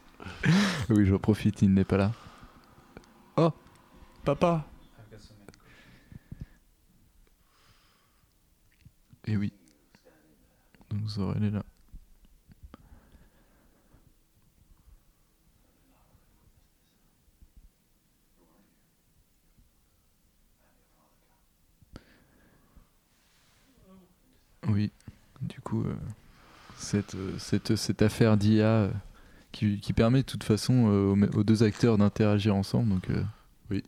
[0.91, 2.13] oui, j'en profite, il n'est pas là.
[3.37, 3.53] Oh
[4.25, 4.65] Papa
[9.27, 9.53] Et oui.
[10.91, 11.65] Donc Zorel est là.
[24.69, 24.91] Oui,
[25.43, 25.95] du coup, euh,
[26.77, 28.91] cette, euh, cette, cette affaire d'IA euh,
[29.53, 32.89] qui, qui permet de toute façon euh, aux, aux deux acteurs d'interagir ensemble.
[32.91, 33.23] Donc, euh,
[33.71, 33.85] Oui.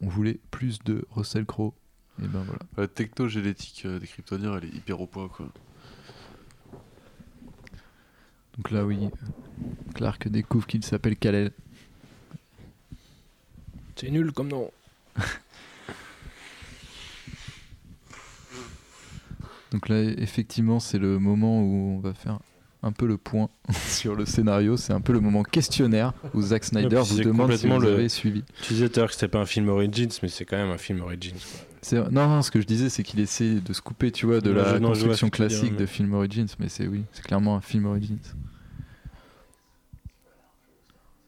[0.00, 1.72] On voulait plus de Russell Crowe.
[2.22, 2.60] Et ben voilà.
[2.76, 5.48] La techno-génétique euh, des kryptoniens, elle est hyper au point quoi.
[8.56, 9.10] Donc là, oui,
[9.94, 11.50] Clark découvre qu'il s'appelle Kal-El.
[13.96, 14.70] C'est nul comme nom.
[19.76, 22.38] Donc là, effectivement, c'est le moment où on va faire
[22.82, 23.50] un peu le point
[23.88, 24.78] sur le scénario.
[24.78, 28.08] C'est un peu le moment questionnaire où Zack Snyder vous demande si vous le- avez
[28.08, 28.42] suivi.
[28.62, 30.70] Tu disais tout à l'heure que c'était pas un film Origins, mais c'est quand même
[30.70, 31.34] un film Origins.
[31.90, 32.08] quoi.
[32.10, 34.50] Non, non, ce que je disais, c'est qu'il essaie de se couper, tu vois, de
[34.50, 36.46] la construction dire, classique mais- de film Origins.
[36.58, 38.16] Mais c'est oui, c'est clairement un film Origins.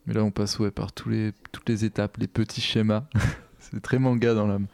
[0.06, 3.04] Mais là, on passe ouais, par tous les, toutes les étapes, les petits schémas.
[3.58, 4.68] c'est très manga dans l'âme.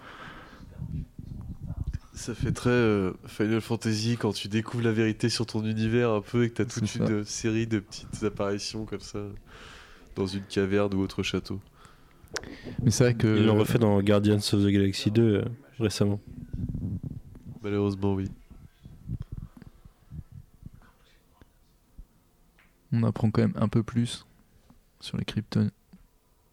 [2.24, 6.22] Ça fait très euh, Final Fantasy quand tu découvres la vérité sur ton univers un
[6.22, 9.18] peu et que t'as toute une euh, série de petites apparitions comme ça
[10.16, 11.60] dans une caverne ou autre château.
[12.82, 13.26] Mais c'est vrai que.
[13.26, 15.44] Ils l'ont refait dans Guardians of the Galaxy 2 euh,
[15.78, 16.18] récemment.
[17.62, 18.30] Malheureusement, oui.
[22.90, 24.24] On apprend quand même un peu plus
[24.98, 25.70] sur les Krypton...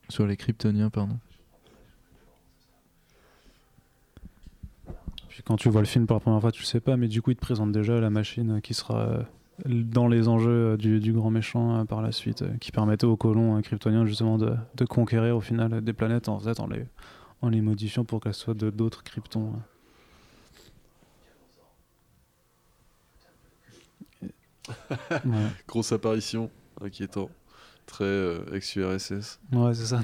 [0.10, 1.18] sur les Kryptoniens, pardon.
[5.32, 7.08] Puis quand tu vois le film pour la première fois, tu le sais pas, mais
[7.08, 9.24] du coup, il te présente déjà la machine qui sera euh,
[9.66, 13.16] dans les enjeux euh, du, du grand méchant euh, par la suite, qui permettait aux
[13.16, 16.86] colons kryptoniens justement de, de conquérir au final des planètes en fait en les,
[17.42, 19.54] en les modifiant pour qu'elles soient d'autres kryptons.
[25.26, 25.48] Ouais.
[25.68, 26.50] Grosse apparition,
[26.82, 27.30] inquiétant.
[27.86, 29.40] Très ex-URSS.
[29.52, 30.02] Ouais, c'est ça.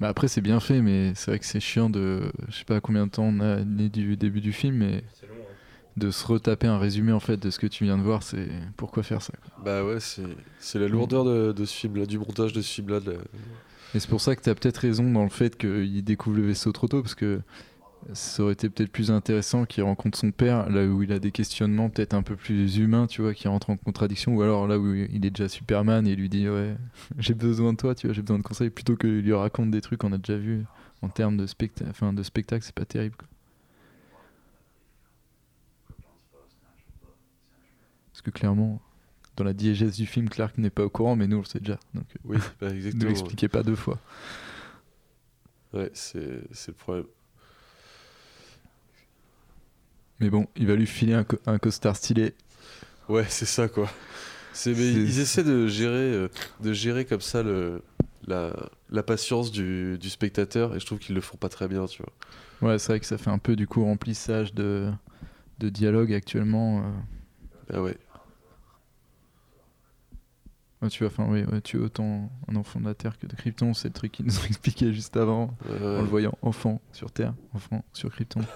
[0.00, 2.80] Bah après c'est bien fait mais c'est vrai que c'est chiant de je sais pas
[2.80, 5.04] combien de temps on a né du début du film mais
[5.96, 8.48] de se retaper un résumé en fait de ce que tu viens de voir c'est
[8.76, 9.64] pourquoi faire ça quoi.
[9.64, 10.22] Bah ouais, c'est
[10.58, 12.98] c'est la lourdeur de, de ce film-là, du montage de ce film-là.
[12.98, 13.18] de la-
[13.94, 16.46] Et c'est pour ça que tu as peut-être raison dans le fait qu'il découvre le
[16.48, 17.40] vaisseau trop tôt, parce que
[18.12, 21.30] ça aurait été peut-être plus intéressant qu'il rencontre son père, là où il a des
[21.30, 24.78] questionnements peut-être un peu plus humains, tu vois, qui rentrent en contradiction, ou alors là
[24.78, 26.76] où il est déjà Superman et il lui dit Ouais,
[27.18, 29.80] j'ai besoin de toi, tu vois, j'ai besoin de conseils, plutôt qu'il lui raconte des
[29.80, 30.64] trucs qu'on a déjà vus
[31.02, 33.16] en termes de, specta enfin, de spectacle, c'est pas terrible.
[33.16, 33.28] quoi.
[38.12, 38.80] Parce que clairement,
[39.36, 41.58] dans la diégèse du film, Clark n'est pas au courant, mais nous on le sait
[41.58, 41.78] déjà.
[41.94, 42.38] Donc, euh,
[42.94, 43.98] ne l'expliquez pas deux fois.
[45.72, 47.06] Ouais, c'est c'est le problème.
[50.24, 52.32] Mais bon, il va lui filer un, co- un costard stylé.
[53.10, 53.90] Ouais, c'est ça quoi.
[54.54, 56.28] C'est ils essaient de gérer euh,
[56.60, 57.82] de gérer comme ça le
[58.26, 58.56] la,
[58.88, 62.02] la patience du, du spectateur et je trouve qu'ils le font pas très bien, tu
[62.02, 62.70] vois.
[62.70, 64.90] Ouais, c'est vrai que ça fait un peu du coup remplissage de,
[65.58, 66.78] de dialogue actuellement.
[66.78, 66.90] euh.
[67.74, 67.98] Ah ouais.
[70.80, 73.26] Ouais, tu vois, enfin, oui, ouais, tu es autant un enfant de la Terre que
[73.26, 76.38] de Krypton, c'est le truc qu'ils nous ont expliqué juste avant, Euh, en le voyant
[76.40, 78.40] enfant sur Terre, enfant sur Krypton.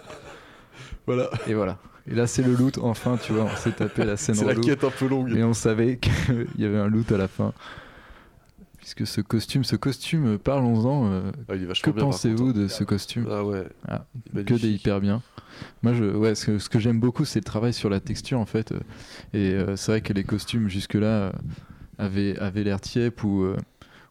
[1.07, 1.31] Voilà.
[1.47, 1.79] Et voilà.
[2.11, 4.55] Et là, c'est le loot, enfin, tu vois, on s'est tapé la scène C'est la
[4.55, 5.31] quête un peu longue.
[5.37, 7.53] Et on savait qu'il y avait un loot à la fin.
[8.79, 11.11] Puisque ce costume, ce costume, parlons-en.
[11.13, 12.59] euh, Ah, que pensez-vous contre.
[12.61, 13.65] de ce costume Ah ouais.
[13.87, 15.21] Ah, que des hyper bien.
[15.83, 18.73] Moi, je, ouais, ce que, j'aime beaucoup, c'est le travail sur la texture en fait.
[19.35, 21.33] Et euh, c'est vrai que les costumes jusque-là euh,
[21.99, 23.57] avaient, avaient l'air tiep ou, euh,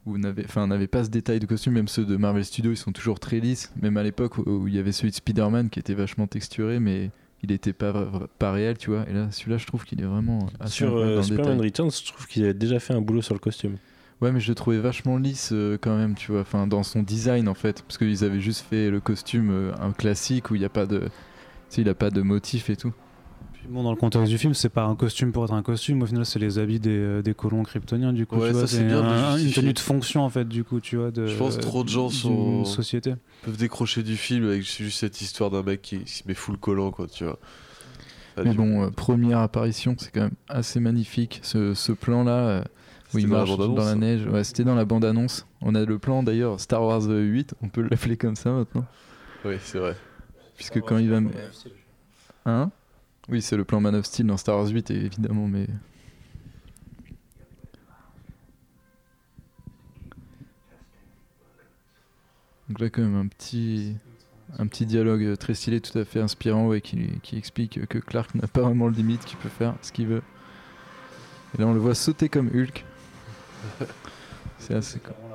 [0.08, 1.74] ou n'avaient, enfin, n'avaient pas ce détail de costume.
[1.74, 3.72] Même ceux de Marvel Studios, ils sont toujours très lisses.
[3.82, 6.80] Même à l'époque où, où il y avait celui de Spider-Man qui était vachement texturé,
[6.80, 7.12] mais
[7.44, 9.06] il était pas, pas réel, tu vois.
[9.10, 11.62] Et là, celui-là, je trouve qu'il est vraiment assez Sur euh, Superman.
[11.62, 13.78] Returns, je trouve qu'il a déjà fait un boulot sur le costume.
[14.20, 17.04] Ouais, mais je le trouvais vachement lisse euh, quand même, tu vois, enfin dans son
[17.04, 20.60] design en fait, parce qu'ils avaient juste fait le costume euh, un classique où il
[20.60, 21.10] n'y a pas de, tu
[21.70, 22.94] sais, il a pas de motif et tout.
[23.70, 26.02] Bon, dans le contexte du film, c'est pas un costume pour être un costume.
[26.02, 28.14] Au final, c'est les habits des, euh, des colons kryptoniens.
[28.14, 30.46] Du coup, Ouais, tu ça, vois, c'est un- une tenue de fonction en fait.
[30.48, 31.28] Du coup, tu vois, de.
[31.28, 33.16] Je pense trop de gens sont- société.
[33.44, 36.92] peuvent décrocher du film avec juste cette histoire d'un mec qui, se met full collant
[36.92, 37.40] quoi, tu vois.
[38.44, 42.64] Mais bon, euh, première apparition, c'est quand même assez magnifique, ce, ce plan-là euh,
[43.14, 44.26] où il dans marche dans la neige.
[44.28, 45.46] Ouais, c'était dans la bande-annonce.
[45.62, 48.86] On a le plan d'ailleurs Star Wars 8, on peut l'appeler comme ça maintenant,
[49.44, 49.96] Oui, c'est vrai.
[50.56, 51.20] puisque quand il va,
[52.46, 52.72] hein?
[53.30, 55.68] Oui, c'est le plan Man of Steel dans Star Wars 8 évidemment, mais
[62.70, 63.96] Donc là, quand même, un petit,
[64.58, 68.36] un petit dialogue très stylé, tout à fait inspirant, ouais, qui, qui explique que Clark
[68.36, 70.22] n'a pas vraiment de limite, qu'il peut faire ce qu'il veut.
[71.56, 72.84] Et là, on le voit sauter comme Hulk.
[74.60, 75.27] C'est assez cool.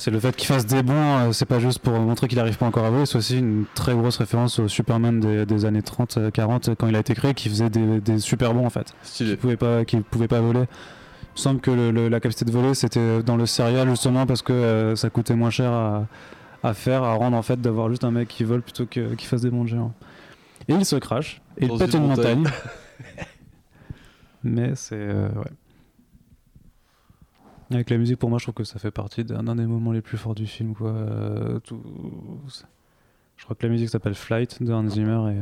[0.00, 2.56] C'est le fait qu'il fasse des bonds, euh, c'est pas juste pour montrer qu'il arrive
[2.56, 5.82] pas encore à voler, c'est aussi une très grosse référence au Superman des, des années
[5.82, 8.70] 30, euh, 40, quand il a été créé, qui faisait des, des super bonds en
[8.70, 8.94] fait.
[9.04, 10.60] Qui pouvait pas, qui pouvait pas voler.
[10.60, 14.24] Il me semble que le- le- la capacité de voler c'était dans le serial justement
[14.24, 16.06] parce que euh, ça coûtait moins cher à,
[16.62, 19.26] à faire, à rendre en fait d'avoir juste un mec qui vole plutôt que qui
[19.26, 19.92] fasse des bonds de géants.
[20.68, 22.38] Et il se crache, et il pète une une montagne.
[22.38, 22.52] montagne.
[24.44, 24.94] Mais c'est.
[24.96, 25.50] euh, ouais.
[27.70, 30.00] Avec la musique, pour moi, je trouve que ça fait partie d'un des moments les
[30.00, 30.74] plus forts du film.
[30.74, 30.90] Quoi.
[30.90, 31.82] Euh, tout-
[33.36, 35.32] Je crois que la musique s'appelle Flight de Hans Zimmer.
[35.32, 35.38] Et,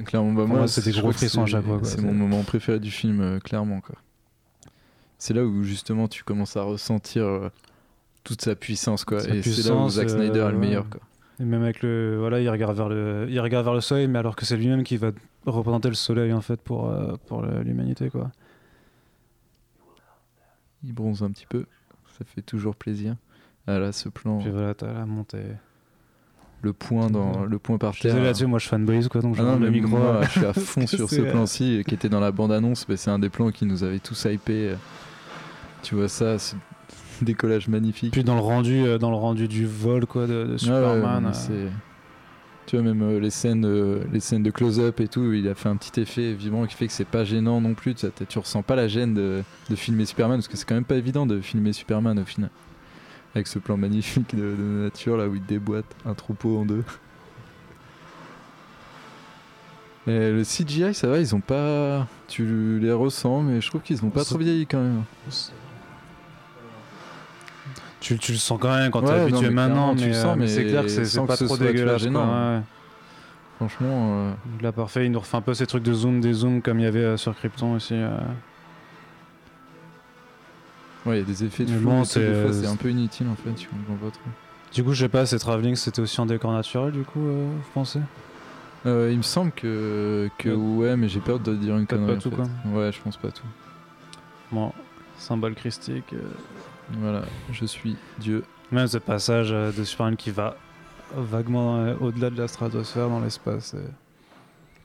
[0.00, 1.78] euh, Clairement, bah, Pour moi, c'est des gros frissons à chaque fois.
[1.84, 3.80] C'est mon moment préféré du film, euh, clairement.
[3.80, 3.94] Quoi.
[5.18, 7.48] C'est là où justement tu commences à ressentir euh,
[8.24, 9.04] toute sa puissance.
[9.04, 9.20] Quoi.
[9.20, 10.88] Sa Et c'est là où Zack Snyder est le meilleur.
[10.90, 11.00] Quoi.
[11.38, 12.16] et même avec le.
[12.18, 14.82] Voilà, il regarde vers le, il regarde vers le soleil, mais alors que c'est lui-même
[14.82, 15.10] qui va
[15.46, 18.10] représenter le soleil en fait pour, euh, pour l'humanité.
[18.10, 18.30] quoi.
[20.84, 21.64] Il bronze un petit peu.
[22.18, 23.16] Ça fait toujours plaisir.
[23.66, 25.38] Ah là, ce plan, Puis voilà, t'as la montée.
[26.62, 28.20] le point dans le point par terre.
[28.22, 29.90] là-dessus, moi je fanboys quoi, donc je Ah non, le mais micro.
[29.96, 32.88] moi, je suis à fond sur ce plan-ci euh, qui était dans la bande-annonce.
[32.88, 34.70] mais c'est un des plans qui nous avait tous hypé.
[34.70, 34.76] euh.
[35.82, 36.36] Tu vois ça, un
[37.24, 38.12] décollage magnifique.
[38.12, 41.32] Puis dans le rendu, euh, dans le rendu du vol quoi de, ouais, Superman.
[42.70, 45.56] Tu vois, même euh, les, scènes, euh, les scènes de close-up et tout, il a
[45.56, 47.96] fait un petit effet vibrant qui fait que c'est pas gênant non plus.
[47.96, 50.94] Tu, ressens pas la gêne de, de filmer Superman parce que c'est quand même pas
[50.94, 52.48] évident de filmer Superman au final.
[53.34, 56.84] Avec ce plan magnifique de, de nature là où il déboîte un troupeau en deux.
[60.06, 62.06] Et le CGI, ça va, ils ont pas.
[62.28, 65.02] Tu les ressens, mais je trouve qu'ils ont pas trop vieilli quand même.
[68.00, 70.22] Tu, tu le sens quand même quand t'es Ouais, non, habitué maintenant, tu le euh,
[70.22, 72.02] sens, mais mais c'est clair que c'est pas que trop dégueulasse.
[72.02, 72.26] gênant.
[72.26, 72.62] quoi, ouais.
[73.56, 74.28] Franchement.
[74.30, 74.32] euh,
[74.62, 76.84] l'a parfait, il nous refait un peu ces trucs de zoom, des zooms comme il
[76.84, 77.92] y avait euh, sur Krypton aussi.
[77.94, 78.16] euh.
[81.06, 83.68] Ouais, il y a des effets de flou, c'est- un peu inutile en fait, tu
[83.68, 84.20] comprends pas trop.
[84.72, 87.46] Du coup, je sais pas, ces travelling c'était aussi en décor naturel, du coup, euh,
[87.56, 88.00] vous pensez?
[88.86, 92.14] Euh, il me semble que, que ouais, mais j'ai peur de dire une connerie.
[92.16, 92.36] pas tout, en fait.
[92.36, 92.48] quoi.
[92.72, 93.42] Ouais, je pense pas tout.
[94.52, 94.72] Bon,
[95.18, 96.14] symbole christique.
[96.98, 98.44] Voilà, je suis Dieu.
[98.72, 100.56] Même ce passage euh, de Superman qui va
[101.14, 103.74] vaguement euh, au-delà de la stratosphère dans l'espace.
[103.74, 103.86] euh.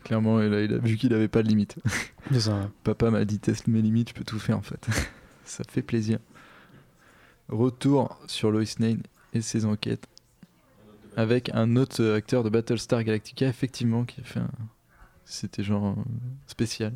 [0.04, 1.78] Clairement, et là, il a vu qu'il avait pas de limite.
[2.32, 2.68] C'est ça, ouais.
[2.84, 4.88] Papa m'a dit teste mes limites, je peux tout faire en fait.
[5.46, 6.20] Ça fait plaisir.
[7.50, 9.02] Retour sur Lois Lane
[9.34, 10.08] et ses enquêtes.
[11.18, 14.50] Avec un autre acteur de Battlestar Galactica, effectivement, qui a fait un.
[15.24, 15.96] C'était genre
[16.46, 16.94] spécial.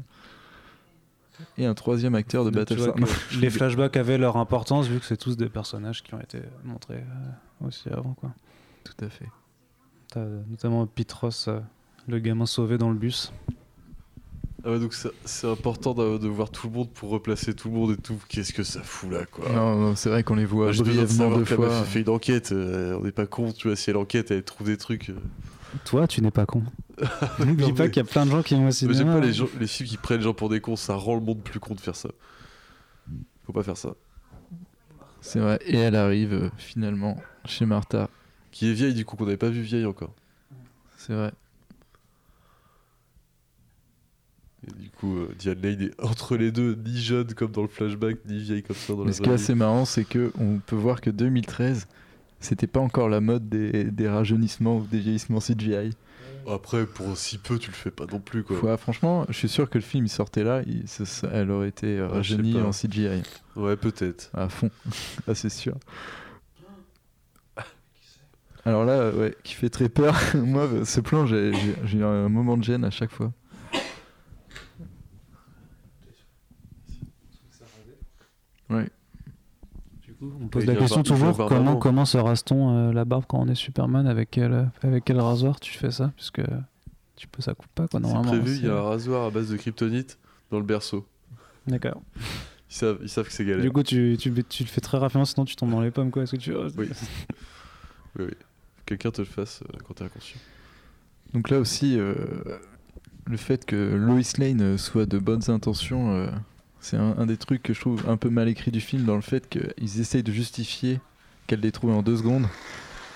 [1.58, 2.96] Et un troisième acteur de Battlestar.
[3.40, 7.04] les flashbacks avaient leur importance vu que c'est tous des personnages qui ont été montrés
[7.62, 8.14] euh, aussi avant.
[8.14, 8.32] quoi.
[8.84, 9.28] Tout à fait.
[10.12, 11.60] T'as euh, notamment Pete Ross, euh,
[12.08, 13.32] le gamin sauvé dans le bus.
[14.66, 17.92] Ah ouais, donc c'est- important de, voir tout le monde pour replacer tout le monde
[17.92, 18.18] et tout.
[18.28, 21.08] Qu'est-ce que ça fout là, quoi Non, non, c'est vrai qu'on les voit Moi, brièvement
[21.08, 21.66] savoir deux que la fois.
[21.68, 22.52] meuf a fait une enquête.
[22.52, 23.78] euh, on n'est pas con, tu vois.
[23.78, 25.12] Si elle enquête, elle trouve des trucs.
[25.12, 25.16] euh.
[25.86, 26.64] Toi, tu n'es pas con.
[27.39, 28.97] N'oublie pas qu'il y a plein de gens qui vont au cinéma.
[28.97, 30.76] J'aime pas les, gens, les films qui prennent les gens pour des cons.
[30.76, 32.10] Ça rend le monde plus con de faire ça.
[33.45, 33.95] Faut pas faire ça.
[35.22, 35.60] C'est vrai.
[35.66, 38.10] Et elle arrive euh, finalement chez Martha.
[38.52, 40.14] Qui est vieille, du coup, qu'on n'avait pas vu vieille encore.
[40.97, 41.32] C'est vrai.
[44.68, 47.68] Et du coup, euh, Diane Lane est entre les deux, ni jeune comme dans le
[47.68, 50.32] flashback, ni vieille comme ça dans Mais la ce qui est assez marrant, c'est que
[50.38, 51.88] on peut voir que 2013,
[52.39, 55.91] c'était pas encore la mode des, des rajeunissements ou des vieillissements CGI.
[56.52, 58.58] Après, pour si peu, tu le fais pas non plus, quoi.
[58.64, 61.52] Ouais, franchement, je suis sûr que le film il sortait là, il- ce- ça- elle
[61.52, 62.64] aurait été euh, Ouais, rajeunie pas.
[62.66, 63.22] en CGI.
[63.56, 64.30] Ouais, peut-être.
[64.34, 64.72] À fond.
[65.28, 65.76] là, c'est sûr.
[68.66, 70.16] Alors là, euh, ouais, qui fait très peur.
[70.36, 71.52] Moi, euh, ce plan, j'ai
[71.93, 73.32] eu un moment de gêne à chaque fois.
[78.70, 78.88] Ouais.
[80.22, 83.55] On pose la question toujours comment, comment se rase-t-on euh, la barbe quand on est
[83.55, 84.05] Superman?
[84.07, 86.11] Avec quel, euh, avec quel rasoir tu fais ça?
[86.15, 86.41] Puisque
[87.15, 88.32] tu peux, ça coupe pas quoi, C'est normalement.
[88.32, 90.17] prévu, il y a un rasoir à base de kryptonite
[90.51, 91.05] dans le berceau.
[91.67, 92.01] D'accord.
[92.70, 93.61] Ils savent, ils savent que c'est galère.
[93.61, 96.11] Du coup, tu, tu, tu le fais très rapidement, sinon tu tombes dans les pommes.
[96.11, 96.24] quoi.
[96.24, 96.53] Est-ce que tu...
[96.55, 96.70] Oui.
[98.20, 98.34] oui, oui.
[98.86, 100.39] Quelqu'un te le fasse euh, quand t'es inconscient.
[101.34, 102.15] Donc là aussi, euh,
[103.26, 106.30] le fait que Lois Lane soit de bonnes intentions, euh,
[106.82, 109.16] c'est un, un des trucs que je trouve un peu mal écrit du film, dans
[109.16, 111.00] le fait qu'ils essayent de justifier
[111.48, 112.46] qu'elle les trouve en deux secondes.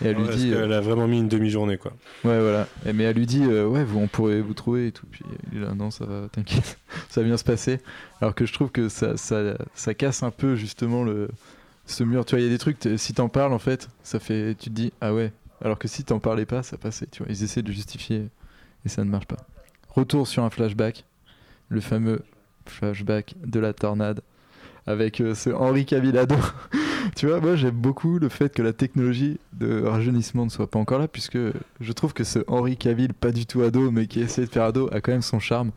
[0.03, 0.51] Et elle Ouais, lui parce dit...
[0.51, 1.91] euh, qu'elle a vraiment mis une demi-journée, quoi.
[2.23, 2.67] Ouais, voilà.
[2.85, 5.05] Et- mais elle lui dit, euh, ouais, vous, on pourrait vous trouver et tout.
[5.09, 6.77] Puis il là, non, ça va, t'inquiète,
[7.09, 7.79] ça va bien se passer.
[8.19, 11.29] Alors que je trouve que ça, ça, ça casse un peu justement le,
[11.85, 12.25] ce mur.
[12.25, 14.69] Tu vois, il y a des trucs, si t'en parles en fait, ça fait, tu
[14.71, 15.31] te dis, ah ouais.
[15.63, 17.07] Alors que si t'en parlais pas, ça passait.
[17.09, 18.27] Tu vois, ils essaient de justifier
[18.85, 19.37] et ça ne marche pas.
[19.89, 21.05] Retour sur un flashback,
[21.69, 22.19] le fameux
[22.67, 24.21] flashback de la tornade
[24.85, 26.35] avec euh, ce Henri Cavillado.
[27.15, 30.79] tu vois, moi j'aime beaucoup le fait que la technologie de rajeunissement ne soit pas
[30.79, 31.37] encore là, puisque
[31.79, 34.63] je trouve que ce Henri Cavill, pas du tout ado, mais qui essaie de faire
[34.63, 35.71] ado, a quand même son charme.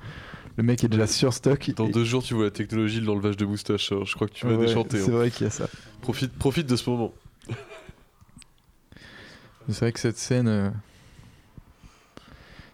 [0.56, 1.70] Le mec est déjà sur stock.
[1.76, 3.92] Dans et- deux jours, tu vois la technologie de l'enlevage de moustache.
[3.92, 4.00] hein.
[4.04, 4.98] Je crois que tu vas Ouais, déchanter.
[4.98, 5.14] C'est hein.
[5.16, 5.68] vrai qu'il y a ça.
[6.00, 7.12] Profite, profite de ce moment.
[9.68, 10.48] C'est vrai que cette scène.
[10.48, 10.70] euh,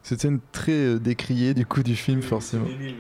[0.03, 2.67] Cette scène très euh, décriée du coup du film, forcément.
[2.67, 2.95] C'est-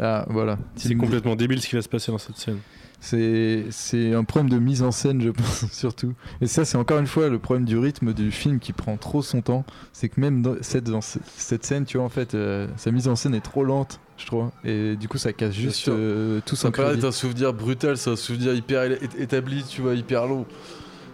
[0.00, 0.58] Ah, voilà.
[0.76, 2.58] C'est Team- complètement débile ce qui va se passer dans cette scène.
[3.00, 6.14] C'est un problème de mise en scène, je pense, surtout.
[6.40, 9.22] Et ça, c'est encore une fois le problème du rythme du film qui prend trop
[9.22, 9.64] son temps.
[9.92, 12.90] C'est que même dans cette, dans ce- cette scène, tu vois, en fait, euh, sa
[12.90, 14.50] mise en scène est trop lente, je trouve.
[14.64, 17.00] Et du coup, ça casse juste euh, tout son Ça paraît crédit.
[17.06, 18.82] être un souvenir brutal, c'est un souvenir hyper
[19.18, 20.44] établi, tu vois, hyper long.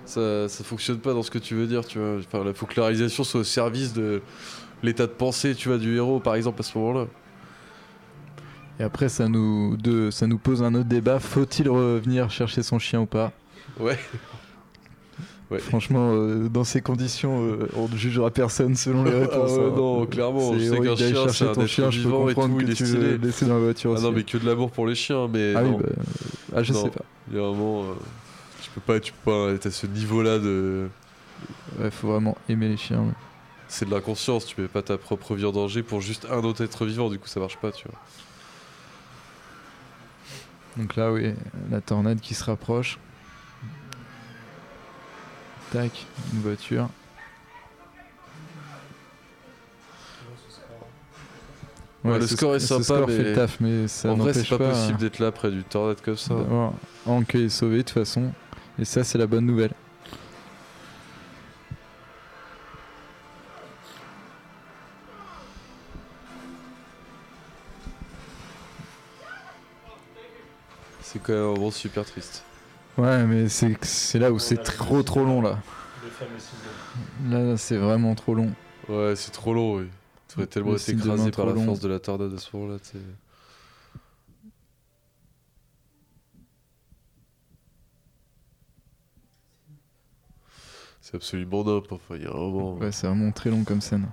[0.07, 2.16] Ça, ça fonctionne pas dans ce que tu veux dire, tu vois.
[2.18, 4.20] Enfin, il faut que la réalisation soit au service de
[4.82, 7.07] l'état de pensée, tu vois, du héros, par exemple, à ce moment-là.
[8.81, 11.20] Et après, ça nous, de, ça nous pose un autre débat.
[11.20, 13.33] Faut-il revenir chercher son chien ou pas?
[13.79, 13.99] Ouais.
[15.51, 15.59] Ouais.
[15.61, 19.51] Franchement, euh, dans ces conditions, euh, on ne jugera personne selon les Ah réponses.
[19.53, 19.72] ouais, hein.
[19.77, 22.70] non, clairement, C'est je sais qu'un chien, chercher ton chien, je peux comprendre tout, que
[22.70, 24.03] il tu laisser dans la voiture Ah aussi.
[24.05, 25.53] non, mais que de l'amour pour les chiens, mais.
[25.55, 25.79] Ah oui, non.
[25.79, 25.87] bah,
[26.57, 26.83] ah, je Non.
[26.85, 27.05] sais pas.
[27.31, 27.83] Il y a vraiment.
[27.83, 27.87] euh,
[28.62, 30.89] tu peux pas, tu peux pas être à ce niveau-là de.
[31.79, 33.01] Ouais, faut vraiment aimer les chiens.
[33.01, 33.12] ouais.
[33.68, 36.64] C'est de l'inconscience, tu mets pas ta propre vie en danger pour juste un autre
[36.64, 37.99] être vivant, du coup ça marche pas, tu vois.
[40.77, 41.35] Donc là, oui,
[41.70, 42.99] la tornade qui se rapproche.
[45.72, 46.89] Tac, une voiture.
[52.05, 54.47] Ouais, le score est sympa, score mais fait le taf, mais ça en vrai, c'est
[54.47, 56.35] pas, pas possible euh, d'être là près du tornade comme ça.
[57.07, 58.31] Hank est sauvé de toute façon.
[58.79, 59.72] Et ça, c'est la bonne nouvelle.
[71.15, 72.43] C'est quand même un moment super triste.
[72.99, 75.62] Ouais, mais c'est là où c'est trop trop long là.
[77.29, 78.53] Là, c'est vraiment trop long.
[78.89, 79.87] Ouais, c'est trop long, oui.
[80.27, 81.67] Tu aurais tellement Le été écrasé par la long.
[81.67, 83.05] force de la tornade à ce moment-là, tu sais.
[91.01, 92.75] C'est absolument dope, enfin, il y a un moment.
[92.75, 94.09] Ouais, c'est vraiment très long comme scène.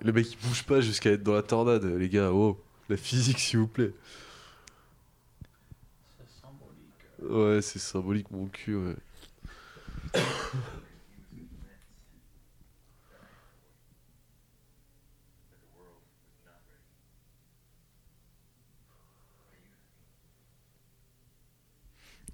[0.00, 3.38] Le mec il bouge pas jusqu'à être dans la tornade, les gars, oh, la physique
[3.38, 3.92] s'il vous plaît.
[7.22, 8.76] Ouais, c'est symbolique mon cul.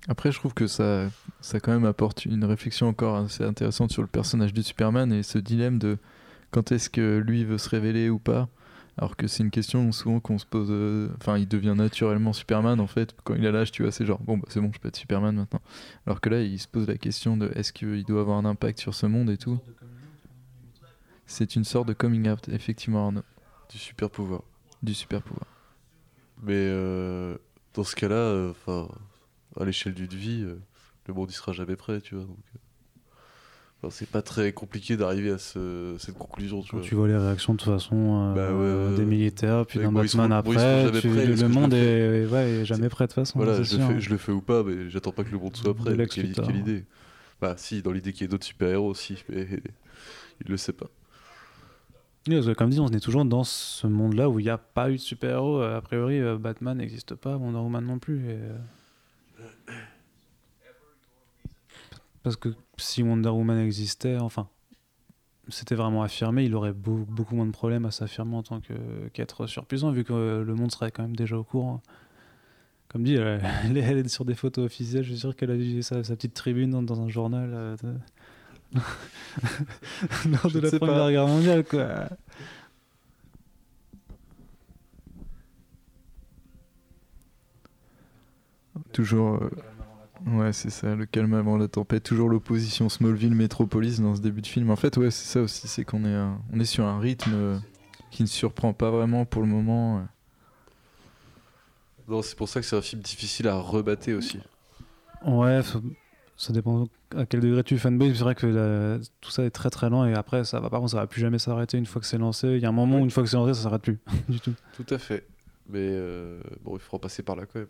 [0.08, 1.10] Après, je trouve que ça,
[1.40, 5.22] ça quand même apporte une réflexion encore assez intéressante sur le personnage du Superman et
[5.22, 5.98] ce dilemme de
[6.50, 8.48] quand est-ce que lui veut se révéler ou pas.
[8.98, 10.68] Alors que c'est une question souvent qu'on se pose.
[10.70, 13.14] euh, Enfin, il devient naturellement Superman en fait.
[13.22, 14.96] Quand il a l'âge, tu vois, c'est genre bon, bah, c'est bon, je peux être
[14.96, 15.60] Superman maintenant.
[16.04, 18.80] Alors que là, il se pose la question de est-ce qu'il doit avoir un impact
[18.80, 19.58] sur ce monde et tout?
[21.26, 23.22] C'est une sorte de coming out, effectivement, Arnaud.
[23.70, 24.42] Du super pouvoir.
[24.82, 25.46] Du super pouvoir.
[26.42, 27.36] Mais euh,
[27.74, 28.88] dans ce cas-là, enfin,
[29.60, 30.58] à l'échelle d'une vie, euh,
[31.06, 32.24] le monde y sera jamais prêt, tu vois.
[32.24, 32.58] Donc, euh,
[33.82, 36.86] enfin, c'est pas très compliqué d'arriver à ce- cette conclusion, tu Quand vois.
[36.86, 39.92] tu vois les réactions de toute façon euh, Bah ouais, ouais, des militaires, puis d'un
[39.92, 43.38] Batman après, tu- le monde est, jamais prêt de toute façon.
[43.38, 45.56] Voilà, je le, fais, je le fais ou pas, mais j'attends pas que le monde
[45.56, 45.96] soit prêt.
[46.08, 46.84] Quelle, quelle idée
[47.40, 49.46] Bah si, dans l'idée qu'il y ait d'autres super-héros aussi, mais
[50.44, 50.86] il le sait pas.
[52.58, 55.00] Comme dit, on est toujours dans ce monde-là où il n'y a pas eu de
[55.00, 55.62] super-héros.
[55.62, 58.18] A priori, euh, Batman n'existe pas, Wonder Woman non plus.
[58.28, 58.58] et, euh,
[62.22, 64.48] Parce que si Wonder Woman existait, enfin,
[65.48, 68.60] c'était vraiment affirmé, il aurait beau- beaucoup moins de problèmes à s'affirmer en tant
[69.12, 71.82] qu'être surpuissant, vu que euh, le monde serait quand même déjà au courant.
[72.88, 73.40] Comme dit, elle,
[73.76, 76.34] elle est- sur des photos officielles, je suis sûr qu'elle a vu sa, sa petite
[76.34, 77.50] tribune dans, dans un journal.
[77.52, 77.94] euh, de-
[80.30, 81.10] lors Je de la Première pas.
[81.10, 82.08] Guerre mondiale, quoi.
[88.92, 89.42] Toujours.
[89.42, 89.50] euh,
[90.32, 92.02] Ouais, c'est ça, le calme avant la tempête.
[92.02, 94.70] Toujours l'opposition Smallville-Métropolis dans ce début de film.
[94.70, 97.30] En fait, ouais, c'est ça aussi, c'est qu'on est, euh, on est sur un rythme
[97.34, 97.58] euh,
[98.10, 100.06] qui ne surprend pas vraiment pour le moment.
[102.08, 104.38] Non, c'est pour ça que c'est un film difficile à rebattre aussi.
[105.26, 105.60] Ouais,
[106.36, 108.14] ça dépend à quel degré tu es fanboy.
[108.14, 110.80] C'est vrai que la- tout ça est très très lent et après, ça va, par
[110.80, 112.48] contre, ça va plus jamais s'arrêter une fois que c'est lancé.
[112.48, 113.98] Il y a un moment où une fois que c'est lancé, ça s'arrête plus
[114.28, 114.54] du tout.
[114.74, 115.26] Tout à fait.
[115.68, 117.68] Mais euh, bon, il faut en passer par là quand même.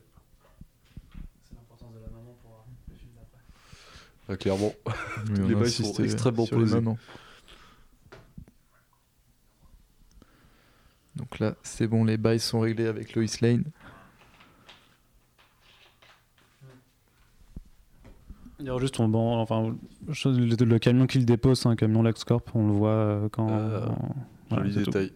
[4.28, 4.72] Ah, clairement.
[5.30, 6.80] Mais on les bails sont euh, extrêmement posés.
[11.16, 13.64] Donc là, c'est bon, les bails sont réglés avec Lois Lane.
[18.58, 19.76] D'ailleurs, juste on bon, enfin,
[20.06, 22.42] le, le camion qu'il dépose, c'est un camion LexCorp.
[22.54, 23.48] On le voit euh, quand.
[23.48, 23.94] Ah,
[24.50, 25.12] voilà, Joli détail.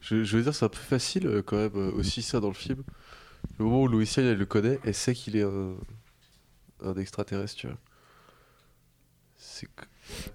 [0.00, 2.48] Je, je veux dire, c'est un peu facile euh, quand même euh, aussi ça dans
[2.48, 2.82] le film.
[3.58, 5.74] Le moment où Louis Lane, elle le connaît, elle sait qu'il est un,
[6.84, 7.76] un extraterrestre, tu vois.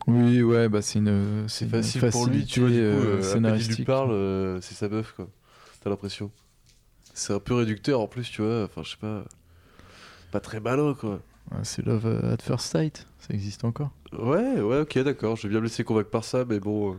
[0.07, 1.45] Oui, ouais, bah c'est une.
[1.47, 4.61] c'est une facile pour lui, tu vois, du coup, euh, euh, il lui parle, euh,
[4.61, 5.27] c'est sa meuf, quoi.
[5.81, 6.31] T'as l'impression.
[7.15, 9.23] C'est un peu réducteur en plus, tu vois, enfin, je sais pas.
[10.31, 11.21] Pas très malin, quoi.
[11.51, 13.91] Ouais, c'est Love at First Sight, ça existe encore.
[14.13, 16.93] Ouais, ouais, ok, d'accord, je vais bien me laisser convaincre par ça, mais bon.
[16.93, 16.97] euh,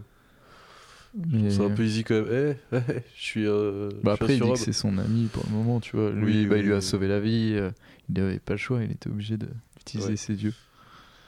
[1.30, 2.56] Mais- C'est un peu easy quand même.
[2.72, 3.46] Eh, eh, je suis.
[3.46, 5.96] euh, Bah je suis après, il dit que c'est son ami pour le moment, tu
[5.96, 6.10] vois.
[6.10, 6.82] Lui, Oui, bah, oui, il lui a oui.
[6.82, 7.52] sauvé la vie.
[7.54, 7.70] euh,
[8.08, 10.16] il n'avait pas le choix, il était obligé de- d'utiliser Ouais.
[10.16, 10.52] ses dieux.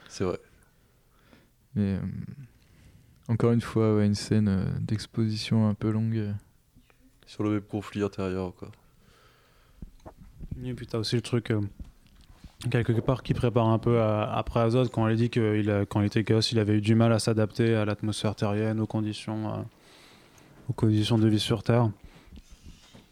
[0.09, 0.39] C'est vrai.
[1.77, 2.01] Mais euh,
[3.29, 6.17] encore une fois, ouais, une scène euh, d'exposition un peu longue.
[6.17, 6.33] euh.
[7.27, 8.71] Sur le même conflit intérieur, quoi.
[10.65, 11.51] Et puis t'as aussi le truc.
[11.51, 11.61] euh,
[12.71, 15.85] quelque part qui prépare un peu à- après Azod quand a dit que il a-
[15.85, 18.87] quand il était gosse, il avait eu du mal à s'adapter à l'atmosphère terrienne, aux
[18.87, 19.59] conditions, euh,
[20.71, 21.91] aux conditions de vie sur Terre,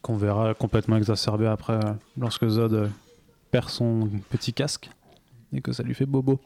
[0.01, 2.91] qu'on verra complètement exacerbé après euh, lorsque Zod
[3.51, 4.89] perd son petit casque
[5.53, 6.41] et que ça lui fait bobo.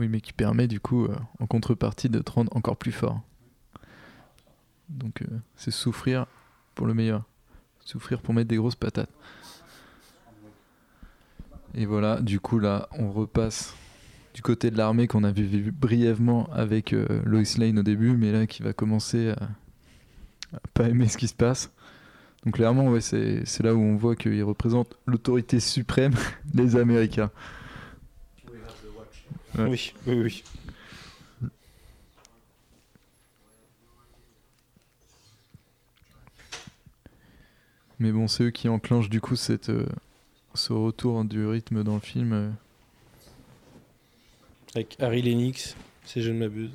[0.00, 3.20] Oui, mais qui permet du coup, euh, en contrepartie, de te rendre encore plus fort.
[4.88, 5.26] Donc, euh,
[5.56, 6.24] c'est souffrir
[6.74, 7.24] pour le meilleur.
[7.84, 9.10] Souffrir pour mettre des grosses patates.
[11.74, 13.76] Et voilà, du coup, là, on repasse
[14.32, 18.32] du côté de l'armée qu'on avait vu brièvement avec euh, Lois Lane au début, mais
[18.32, 19.50] là, qui va commencer à,
[20.54, 21.70] à pas aimer ce qui se passe.
[22.46, 26.14] Donc, clairement, ouais, c'est c'est là où on voit qu'il représente l'autorité suprême
[26.54, 27.30] des Américains.
[29.58, 29.64] Ouais.
[29.68, 30.44] Oui, oui, oui.
[37.98, 39.86] Mais bon, c'est eux qui enclenchent du coup cette, euh,
[40.54, 42.32] ce retour du rythme dans le film.
[42.32, 42.50] euh.
[44.74, 46.70] Avec Harry Lennox, si je ne m'abuse.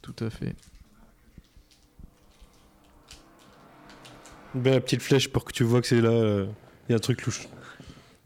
[0.00, 0.54] Tout à fait.
[4.54, 6.46] Ben, la petite flèche pour que tu vois que c'est là, euh,
[6.88, 7.46] il y a un truc louche.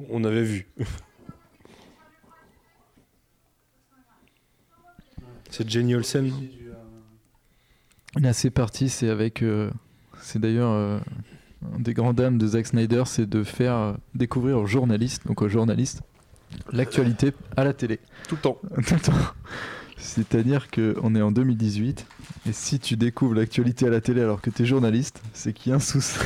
[0.08, 0.66] On avait vu.
[5.54, 6.32] c'est Jenny Olsen.
[8.20, 9.40] Là, c'est parti, c'est avec.
[9.42, 9.70] euh,
[10.20, 10.98] c'est d'ailleurs euh,
[11.74, 15.42] un des grandes dames de Zack Snyder, c'est de faire euh, découvrir aux journalistes, donc
[15.42, 16.02] aux journalistes,
[16.72, 18.00] l'actualité à la télé.
[18.28, 18.58] Tout le temps.
[18.74, 19.12] Tout le temps.
[19.96, 22.06] C'est-à-dire qu'on est en 2018,
[22.48, 25.70] et si tu découvres l'actualité à la télé alors que tu es journaliste, c'est qu'il
[25.70, 26.18] y a un souci.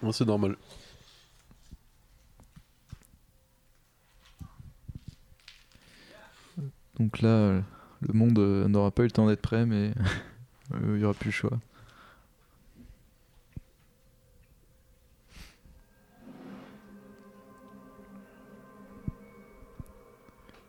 [0.00, 0.56] Non, c'est normal.
[7.02, 7.60] Donc là,
[8.00, 9.90] le monde euh, n'aura pas eu le temps d'être prêt, mais
[10.74, 11.58] euh, il n'y aura plus le choix.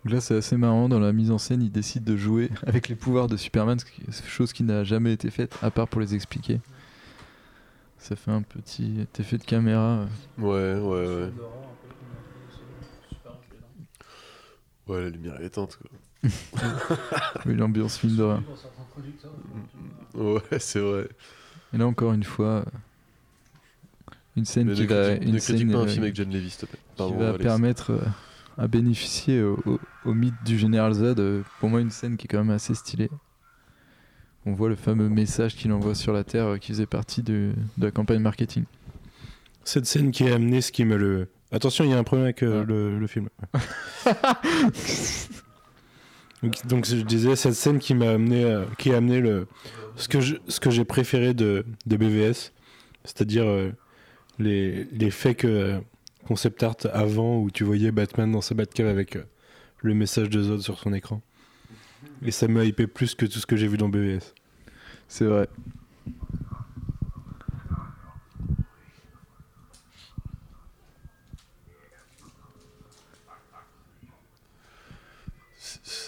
[0.04, 0.90] Donc là, c'est assez marrant.
[0.90, 3.78] Dans la mise en scène, il décide de jouer avec les pouvoirs de Superman,
[4.26, 6.60] chose qui n'a jamais été faite, à part pour les expliquer.
[8.00, 10.00] Ça fait un petit effet de caméra.
[10.00, 10.08] euh.
[10.40, 11.32] Ouais, ouais, ouais.
[14.88, 15.92] Ouais, la lumière est éteinte, quoi.
[17.46, 18.42] Oui, l'ambiance film d'horreur.
[20.16, 21.08] Ouais, c'est vrai.
[21.74, 22.64] Et là, encore une fois,
[24.36, 26.04] une scène Mais qui ne va, critique, une ne critique scène, pas un euh, film
[26.04, 26.80] avec John Levy, s'il te plaît.
[26.96, 27.44] qui va Alex.
[27.44, 28.00] permettre euh,
[28.58, 31.16] à bénéficier au, au- au mythe du général Z.
[31.20, 33.10] euh, pour moi, une scène qui est quand même assez stylée.
[34.46, 37.54] On voit le fameux message qu'il envoie sur la Terre euh, qui faisait partie de,
[37.78, 38.66] de la campagne marketing.
[39.64, 41.30] Cette scène qui a amené ce qui me le.
[41.52, 43.30] Attention, il y a un problème avec euh, le, le film.
[46.66, 49.48] donc, je disais, cette scène qui m'a amené, euh, qui a amené le,
[49.96, 52.52] ce que je- ce que j'ai préféré de, de BVS,
[53.04, 53.72] c'est-à-dire euh,
[54.40, 55.80] les, les fakes euh,
[56.28, 59.18] concept art avant où tu voyais Batman dans sa Batcave avec
[59.82, 61.22] le message de Zod sur son écran.
[62.26, 64.34] Et ça m'a hypé plus que tout ce que j'ai vu dans BVS.
[65.08, 65.48] C'est vrai.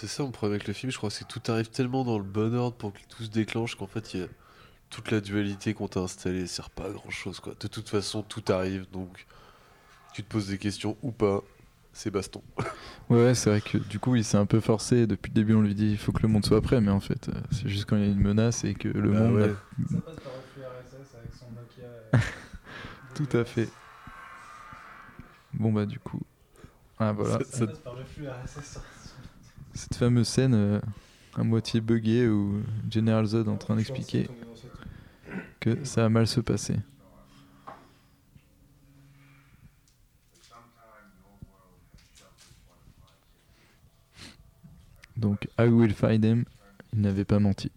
[0.00, 2.04] C'est- ça mon problème avec le film, je crois que c'est que tout arrive tellement
[2.04, 4.26] dans le bon ordre pour que tout se déclenche qu'en fait il y a
[4.90, 7.54] toute la dualité qu'on t'a installée sert pas à grand chose quoi.
[7.58, 9.26] De toute façon tout arrive donc
[10.12, 11.40] tu te poses des questions ou pas,
[11.92, 12.42] c'est baston.
[13.08, 15.06] Ouais, ouais, c'est vrai que du coup, il s'est un peu forcé.
[15.06, 16.98] Depuis le début, on lui dit il faut que le monde soit prêt, mais en
[16.98, 19.36] fait, euh, c'est juste quand il y a une menace et que le Bah monde.
[19.36, 19.54] ouais.
[23.14, 23.68] Tout à fait.
[25.52, 26.20] Bon, bah, du coup.
[26.98, 27.38] Ah, voilà.
[27.48, 27.72] Ça- ça-
[29.76, 30.80] Cette fameuse scène euh,
[31.34, 34.26] à moitié buggée où General Zod est en train d'expliquer
[35.60, 36.76] que ça va mal se passer.
[45.16, 46.44] Donc, I will find them.
[46.94, 47.70] Il n'avait pas menti.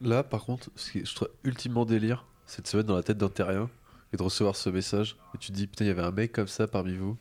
[0.00, 3.02] Là par contre, ce qui je trouve ultimement délire, c'est de se mettre dans la
[3.02, 3.68] tête d'un terrien
[4.12, 6.32] et de recevoir ce message et tu te dis putain il y avait un mec
[6.32, 7.16] comme ça parmi vous,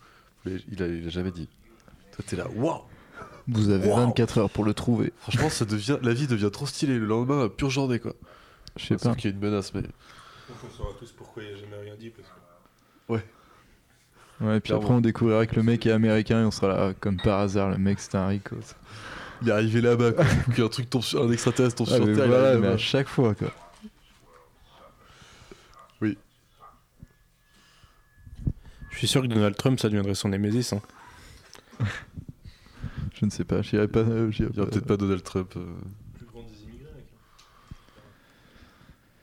[0.45, 1.47] Mais il a, il a jamais dit.
[2.11, 2.81] Toi t'es là, waouh
[3.47, 3.95] Vous avez Wow.
[4.07, 5.13] 24 heures pour le trouver.
[5.19, 8.13] Franchement ça devient, la vie devient trop stylée le lendemain, pure journée quoi.
[8.75, 9.15] Je sais Sauf pas.
[9.15, 9.83] qu'il y a une menace mais...
[10.49, 12.09] on saura tous pourquoi il a jamais rien dit.
[12.09, 12.33] Parce que...
[14.41, 14.83] Ouais, puis Clairement.
[14.83, 17.69] après on découvrira que le mec est américain et on sera là comme par hasard,
[17.69, 18.57] le mec c'était un rico.
[19.45, 20.25] Il est arrivé là-bas, quoi.
[20.55, 22.27] Qu'un truc tombe sur un extraterrestre tombe Ah, sur mais Terre.
[22.27, 23.51] voilà, mais à chaque fois quoi.
[26.01, 26.13] Je
[28.91, 30.71] Je suis sûr que Donald Trump, ça deviendrait son némésis.
[30.73, 30.81] Hein.
[33.13, 33.99] Je ne sais pas, j'irai pas.
[33.99, 35.53] euh, Il y aura peut-être pas Donald Trump.
[35.57, 35.65] euh,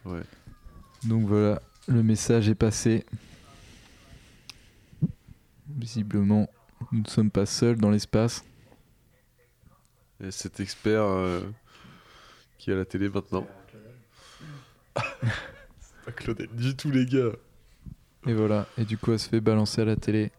[0.05, 0.23] Ouais.
[1.05, 3.05] Donc voilà, le message est passé.
[5.69, 6.49] Visiblement,
[6.91, 8.45] nous ne sommes pas seuls dans l'espace.
[10.23, 11.41] Et cet expert euh,
[12.57, 13.47] qui est à la télé maintenant.
[15.81, 17.33] C'est pas Claudel du tout, les gars.
[18.27, 20.31] Et voilà, et du coup, elle se fait balancer à la télé.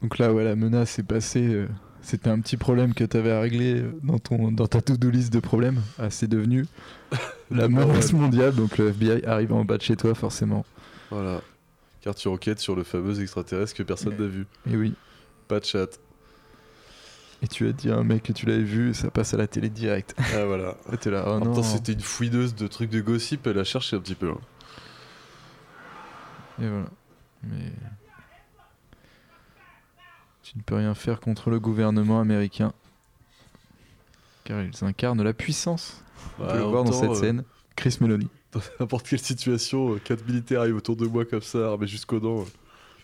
[0.00, 1.46] Donc là, ouais, la menace est passée.
[1.46, 1.68] euh,
[2.10, 5.32] C'était un petit problème que tu avais à régler dans, ton, dans ta to-do list
[5.32, 5.80] de problèmes.
[5.96, 6.66] Ah, c'est devenu
[7.52, 8.52] la menace mondiale.
[8.52, 10.64] Donc le FBI arrive en bas de chez toi, forcément.
[11.12, 11.40] Voilà.
[12.00, 14.44] Car tu enquêtes sur le fameux extraterrestre que personne n'a vu.
[14.68, 14.94] Et oui.
[15.46, 16.00] Pas de chat.
[17.42, 19.46] Et tu as dit à un mec que tu l'avais vu, ça passe à la
[19.46, 20.16] télé direct.
[20.34, 20.76] Ah voilà.
[20.92, 21.54] Et t'es là, oh En même non.
[21.54, 24.30] temps, c'était une fouineuse de trucs de gossip, elle a cherché un petit peu.
[24.30, 24.38] hein.
[26.60, 26.86] Et voilà.
[27.44, 27.72] Mais.
[30.50, 32.72] Tu ne peux rien faire contre le gouvernement américain.
[34.42, 36.02] Car ils incarnent la puissance.
[36.40, 37.44] On Bah, peut le voir dans cette euh, scène.
[37.76, 38.28] Chris Meloni.
[38.50, 42.18] Dans n'importe quelle situation, euh, quatre militaires arrivent autour de moi comme ça, armés jusqu'aux
[42.18, 42.44] dents.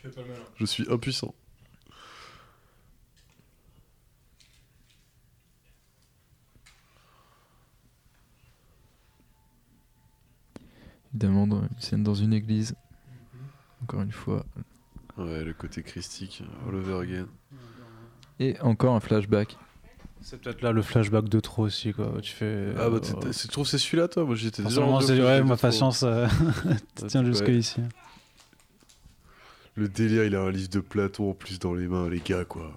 [0.07, 0.11] euh,
[0.57, 1.33] Je suis impuissant.
[11.11, 12.75] Évidemment, dans une scène dans une église.
[13.83, 14.45] Encore une fois.
[15.19, 17.27] Ouais, le côté christique, all over again.
[18.39, 19.57] Et encore un flashback.
[20.21, 22.13] C'est peut-être là le flashback de trop aussi, quoi.
[22.21, 22.69] Tu fais.
[22.77, 24.83] Ah bah, euh, tu trouves c'est celui-là, toi Moi, j'étais déjà.
[24.83, 25.67] Flashback ouais, de ma trop.
[25.69, 26.27] patience euh,
[27.03, 27.25] ouais.
[27.25, 27.81] jusqu'ici.
[29.77, 32.45] Le délire, il a un livre de Platon en plus dans les mains, les gars,
[32.45, 32.73] quoi.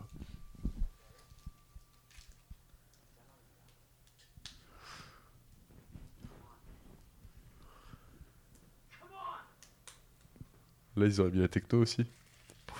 [10.95, 12.05] Là, ils auraient mis la techno aussi.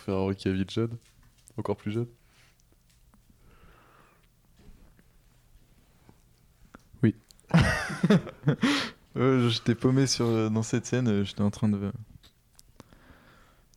[0.09, 0.97] Faire un jeune.
[1.57, 2.07] Encore plus jeune.
[7.03, 7.15] Oui.
[9.17, 11.91] Euh, J'étais paumé sur, euh, dans cette scène, euh, j'étais en train de,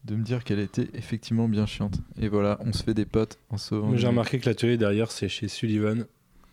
[0.05, 1.97] de me dire qu'elle était effectivement bien chiante.
[2.21, 3.97] Et voilà, on se fait des potes en sauvant.
[3.97, 6.05] J'ai remarqué que l'atelier derrière, c'est chez Sullivan.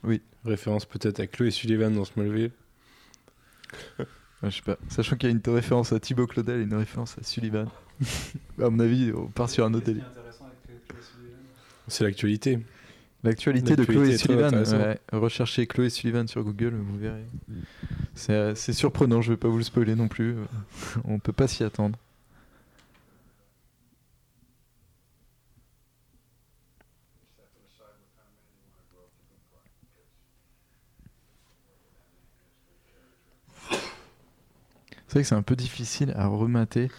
[0.03, 0.21] Oui.
[0.45, 2.51] Référence peut-être à Chloé Sullivan dans Smallville.
[4.41, 4.77] Ouais, je sais pas.
[4.87, 7.67] Sachant qu'il y a une référence à Thibaut Claudel et une référence à Sullivan.
[8.61, 10.09] À mon avis, on part sur un autre délire.
[11.87, 12.59] C'est l'actualité.
[13.23, 14.53] L'actualité de Chloé Sullivan.
[14.53, 14.99] ouais.
[15.11, 17.25] Recherchez Chloé Sullivan sur Google, vous verrez.
[18.15, 20.35] C'est euh, surprenant, je vais pas vous le spoiler non plus.
[21.03, 21.97] On peut pas s'y attendre.
[35.07, 36.89] C'est vrai que c'est un peu difficile à remater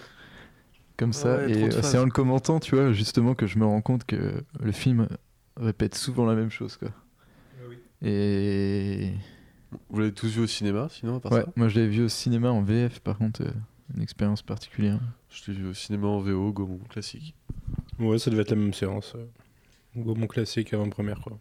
[1.00, 1.38] comme ça.
[1.38, 4.04] Ouais, et euh, c'est en le commentant, tu vois, justement, que je me rends compte
[4.04, 5.08] que le film
[5.56, 6.90] répète souvent la même chose, quoi.
[8.02, 9.12] Et
[9.90, 12.02] Vous l'avez tous vu au cinéma, sinon, à part ouais, ça moi je l'avais vu
[12.04, 13.50] au cinéma en VF, par contre, euh,
[13.94, 15.00] une expérience particulière.
[15.30, 17.34] Je l'ai vu au cinéma en VO, Gaumont classique.
[17.98, 19.14] Ouais, ça devait être la même séance.
[19.16, 19.26] euh.
[19.96, 21.38] Gaumont classique avant-première, quoi.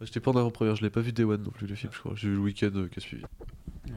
[0.00, 1.98] J'étais pas en avant-première, je l'ai pas vu Day One non plus, le film, je
[1.98, 2.12] crois.
[2.14, 3.24] J'ai vu le week-end euh, qui a suivi.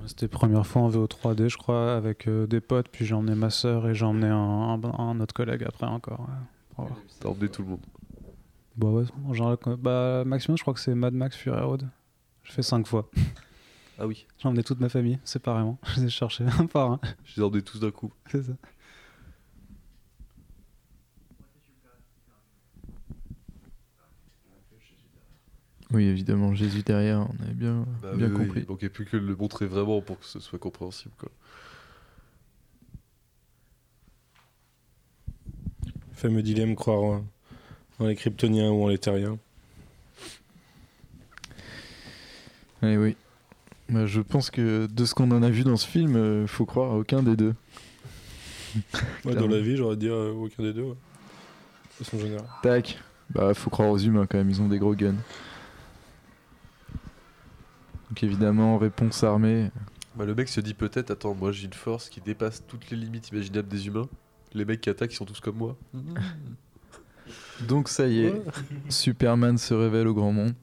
[0.07, 2.87] C'était première fois en VO 3D, je crois, avec euh, des potes.
[2.89, 6.21] Puis j'ai emmené ma soeur et j'ai emmené un, un- un autre collègue après encore.
[6.21, 6.35] ouais.
[6.77, 6.89] Voir.
[7.19, 7.81] T'as emmené tout le monde.
[8.77, 9.75] Bah ouais, en général, quoi.
[9.75, 11.87] bah, maximum, je crois que c'est Mad Max Fury Road.
[12.43, 13.09] Je fais 5 fois.
[13.99, 14.25] Ah oui.
[14.39, 15.77] J'ai emmené toute ma famille, séparément.
[15.85, 16.99] Je les ai cherchés un par un.
[17.25, 18.11] Je les ai emmenés tous d'un coup.
[18.31, 18.53] C'est ça.
[25.93, 28.61] Oui, évidemment, Jésus derrière, on avait bien, Bah bien oui, oui, compris.
[28.61, 31.29] Il manquait plus que de le montrer vraiment pour que ce soit compréhensible, quoi.
[36.13, 37.25] Fameux dilemme, croire en,
[37.99, 39.37] en les kryptoniens ou en les terriens.
[42.83, 43.15] Eh oui.
[43.89, 46.65] Bah, je pense que de ce qu'on en a vu dans ce film, euh, faut
[46.65, 47.53] croire à aucun des deux.
[49.25, 50.83] Ouais, dans la vie, j'aurais dit euh, aucun des deux.
[50.83, 50.95] ouais.
[51.99, 52.47] De façon générale.
[52.63, 52.97] Tac.
[53.31, 55.15] Bah, faut croire aux humains quand même, ils ont des gros guns.
[58.11, 59.71] Donc évidemment, réponse armée.
[60.17, 62.97] Bah, le mec se dit peut-être, attends, moi j'ai une force qui dépasse toutes les
[62.97, 64.09] limites imaginables des humains.
[64.53, 65.77] Les mecs qui attaquent, ils sont tous comme moi.
[67.69, 68.41] Donc ça y est,
[68.89, 70.53] Superman se révèle au grand monde.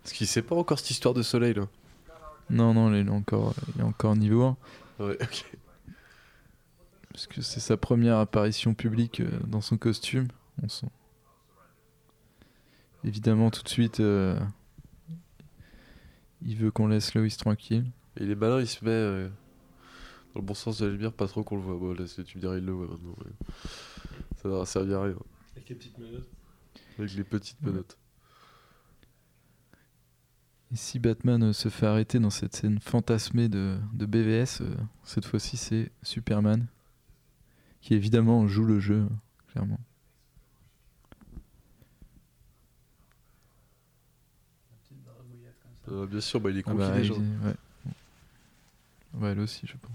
[0.00, 1.66] Parce qu'il sait pas encore cette histoire de soleil, là.
[2.50, 4.56] Non, non, il est encore, il est encore niveau 1.
[5.00, 5.44] Ouais, ok.
[7.10, 10.28] Parce que c'est sa première apparition publique euh, dans son costume.
[10.62, 10.86] on sent.
[13.02, 14.38] Évidemment, tout de suite, euh,
[16.44, 17.84] il veut qu'on laisse Loïs tranquille.
[18.18, 19.28] Et il est malin, il se met euh,
[20.34, 21.76] dans le bon sens de la lumière, pas trop qu'on le voit.
[21.76, 23.14] Bon, là, tu me diras, il le voit maintenant.
[23.24, 23.48] ouais.
[24.36, 25.14] Ça n'aura servi à rien.
[25.56, 26.28] Avec les petites menottes.
[26.98, 27.70] Avec les petites Ouais.
[27.70, 27.96] menottes.
[30.72, 34.74] Et si Batman euh, se fait arrêter dans cette scène fantasmée de, de BVS, euh,
[35.04, 36.66] cette fois-ci c'est Superman,
[37.82, 39.06] qui évidemment joue le jeu,
[39.48, 39.78] clairement.
[45.92, 47.18] Euh, bien sûr, bah, il est Ah confiné, bah, genre.
[47.18, 47.54] il- ouais.
[49.14, 49.90] Ouais, elle aussi, je pense.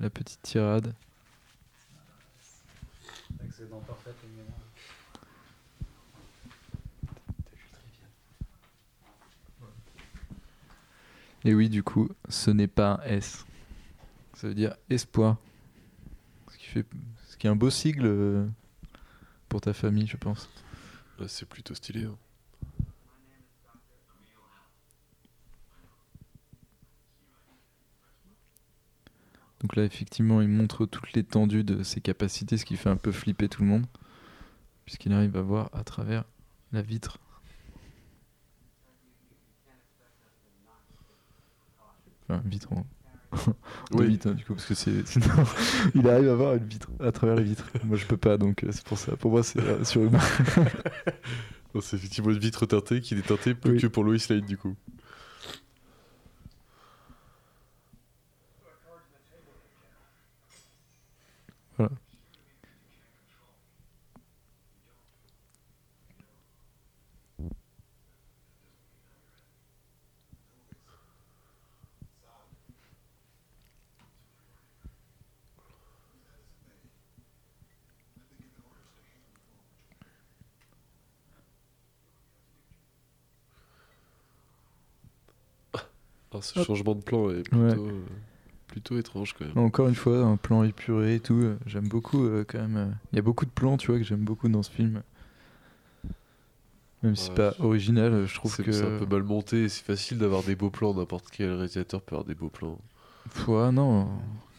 [0.00, 0.92] La petite tirade.
[11.44, 13.46] Et oui, du coup, ce n'est pas un S.
[14.34, 15.36] Ça veut dire espoir.
[16.52, 16.86] Ce qui, fait...
[17.28, 18.46] ce qui est un beau sigle euh,
[19.48, 20.48] pour ta famille, je pense.
[21.26, 22.04] C'est plutôt stylé.
[22.04, 22.16] hein.
[29.60, 33.10] Donc là, effectivement, il montre toute l'étendue de ses capacités, ce qui fait un peu
[33.12, 33.86] flipper tout le monde,
[34.84, 36.24] puisqu'il arrive à voir à travers
[36.72, 37.18] la vitre.
[42.28, 42.86] Enfin, vitre en...
[43.90, 44.08] de Oui.
[44.08, 45.02] vitre, hein, du coup, parce que c'est...
[45.94, 47.64] il arrive à voir une vitre à travers la vitre.
[47.84, 49.16] Moi, je peux pas, donc euh, c'est pour ça.
[49.16, 50.20] Pour moi, c'est euh, surhumain.
[51.80, 53.80] C'est effectivement une vitre teintée qui n'est teintée plus Oui.
[53.80, 54.74] que pour Lois Lane, du coup.
[61.78, 61.90] Voilà.
[86.32, 86.66] Ah, ce Hop.
[86.66, 88.04] changement de plan est plutôt, euh,
[88.68, 89.58] plutôt étrange quand même.
[89.58, 91.34] Encore une fois, un plan épuré et tout.
[91.34, 92.76] euh, J'aime beaucoup euh, quand même.
[92.76, 95.02] euh, Il y a beaucoup de plans, tu vois, que j'aime beaucoup dans ce film.
[97.02, 98.72] Même si c'est Ouais, pas original, je trouve que.
[98.72, 102.14] c'est un peu mal monté, c'est facile d'avoir des beaux plans, n'importe quel réalisateur peut
[102.16, 102.78] avoir des beaux plans.
[103.46, 104.08] Ouais, non,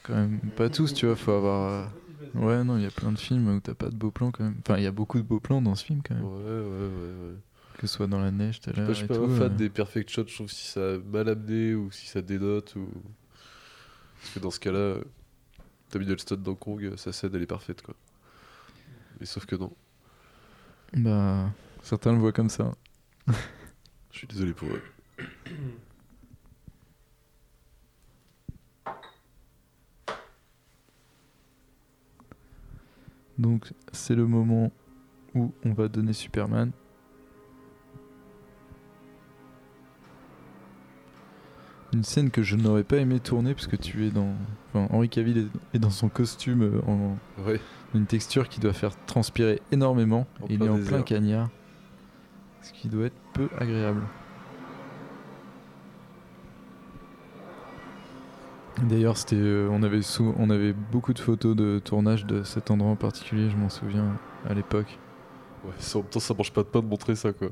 [0.04, 1.92] quand même pas tous, tu vois, faut avoir.
[2.36, 4.44] Ouais, non, il y a plein de films où t'as pas de beaux plans quand
[4.44, 4.56] même.
[4.66, 6.24] Enfin, il y a beaucoup de beaux plans dans ce film quand même.
[6.24, 7.36] Ouais, ouais, ouais, ouais.
[7.78, 8.88] Que ce soit dans la neige Moi, l'heure.
[8.90, 9.56] je suis pas tout, un fan euh.
[9.56, 12.88] des perfect shots, je trouve si ça a mal amené ou si ça dénote ou.
[14.20, 14.98] Parce que dans ce cas-là,
[15.90, 17.96] Tom Hiddleston dans Kong, sa scène elle est parfaite quoi.
[19.20, 19.74] Mais sauf que non.
[20.94, 21.52] Bah,
[21.84, 22.74] certains le voient comme ça.
[23.28, 24.82] Je suis désolé pour eux.
[33.38, 34.72] Donc, c'est le moment
[35.34, 36.72] où on va donner Superman.
[41.92, 44.34] Une scène que je n'aurais pas aimé tourner parce que tu es dans.
[44.74, 47.60] Enfin, Henri Cavill est- dans son costume euh, en Ouais.
[47.96, 50.28] une texture qui doit faire transpirer énormément.
[50.42, 50.90] En il est en désert.
[50.98, 51.50] plein cagnard.
[52.62, 54.02] Ce qui doit être peu agréable.
[58.84, 60.00] D'ailleurs, c'était, euh, on, avait
[60.38, 64.16] on avait beaucoup de photos de tournage de cet endroit en particulier, je m'en souviens
[64.48, 64.98] à l'époque.
[65.66, 67.50] Ouais, ça- en même temps ça mange pas de pain de montrer ça quoi.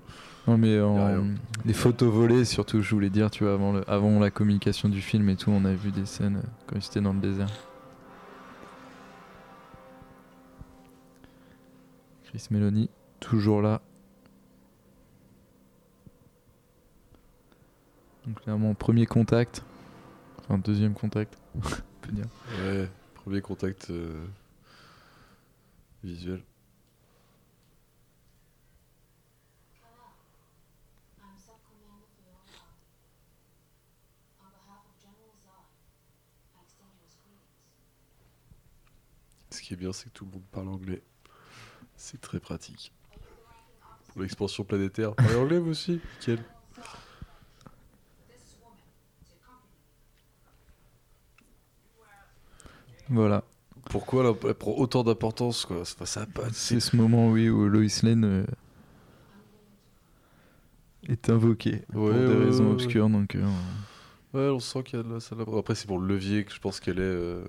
[0.47, 1.25] Non, mais a en,
[1.65, 5.01] les photos volées, surtout, je voulais dire, tu vois, avant, le- avant la communication du
[5.01, 7.49] film et tout, on avait vu des scènes euh, quand ils étaient dans le désert.
[12.25, 12.89] Chris Meloni,
[13.19, 13.81] toujours là.
[18.25, 19.63] Donc, clairement, premier contact.
[20.39, 21.59] Enfin, deuxième contact, on
[22.01, 22.25] peut dire.
[22.65, 24.25] Ouais, premier contact euh,
[26.03, 26.41] visuel.
[39.67, 41.01] Qui est bien, c'est que tout le monde parle anglais.
[41.97, 42.93] C'est très pratique.
[44.07, 45.13] Pour l'expansion planétaire.
[45.13, 46.39] Parlez anglais vous aussi Nickel.
[53.09, 53.43] Voilà.
[53.89, 55.81] Pourquoi elle, elle prend autant d'importance quoi?
[55.81, 56.47] Enfin, ça a pas.
[56.53, 58.45] C'est ce moment, oui, où Lois Lane euh,
[61.09, 63.09] est invoquée pour des ouais, raisons ouais, obscures.
[63.09, 63.45] Donc, euh,
[64.33, 66.53] Ouais, on sent qu'il y a de la salle Après, c'est pour le levier que
[66.53, 67.43] je pense qu'elle est euh,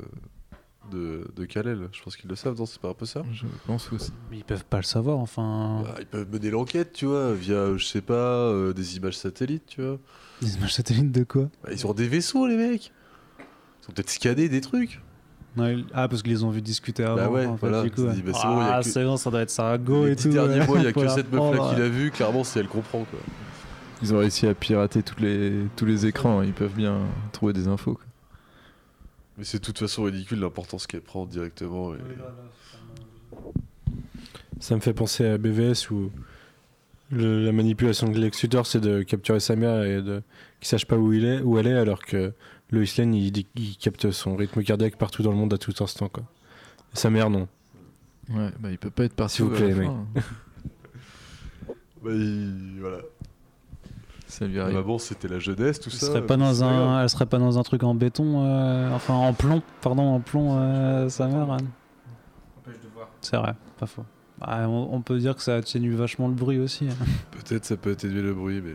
[0.91, 1.89] de, de Kal-El.
[1.93, 4.13] Je pense qu'ils le savent, non C'est pas un peu ça je pense aussi.
[4.31, 5.83] Mais ils peuvent pas le savoir, enfin.
[5.85, 9.67] Bah, Ils peuvent mener l'enquête, tu vois, via, je sais pas, euh, des images satellites,
[9.67, 9.99] tu vois.
[10.41, 11.49] Des images satellites de quoi?
[11.63, 12.93] Bah, ils ont des vaisseaux, les mecs
[13.39, 15.01] Ils ont peut-être scanné des trucs.
[15.57, 17.17] Ouais, ah, parce qu'ils les ont vu discuter avant.
[17.17, 17.83] Bah ouais, en fait, voilà.
[17.83, 18.09] du coup, ouais.
[18.09, 20.15] bah, bon, il y a ah, que- c'est bon, ça doit être Sarago Les et
[20.15, 20.29] dix tout.
[20.31, 20.67] derniers ouais.
[20.67, 22.69] mois, il y a que cette meuf là Oh, qu'il a vu, clairement, si elle
[22.69, 23.19] comprend quoi.
[24.01, 27.01] Ils ont réussi à pirater tous les, tous les écrans, ils peuvent bien
[27.33, 27.95] trouver des infos.
[27.95, 28.05] quoi.
[29.39, 31.95] Mais c'est de toute façon ridicule l'importance qu'elle prend directement.
[31.95, 31.99] et-
[34.61, 36.11] Ça me fait penser à BVS où
[37.13, 40.23] le- la manipulation de Lex Luthor c'est de capturer sa mère et de
[40.61, 42.33] qu'il sache pas où il est, où elle est, alors que
[42.73, 43.45] Lois Lane il,
[43.81, 46.25] capte son rythme cardiaque partout dans le monde à tout instant quoi.
[46.93, 47.47] Et sa mère non.
[48.31, 49.89] Ouais, bah il peut pas être parti S'il vous plaît, mec.
[52.03, 52.99] Bah, il- voilà.
[54.29, 54.75] Ça lui arrive.
[54.77, 56.07] maman, c'était la jeunesse, tout Elle ça.
[56.07, 59.33] serait pas dans un, elle serait pas dans un truc en béton, euh, enfin en
[59.33, 61.51] plomb, pardon, en plomb, euh, sa mère.
[61.51, 61.69] Anne.
[63.21, 64.05] C'est vrai, pas faux.
[64.39, 66.87] Bah, on, on peut dire que ça atténue vachement le bruit aussi.
[66.89, 67.05] hein.
[67.49, 68.75] Peut-être ça peut atténuer le bruit, mais.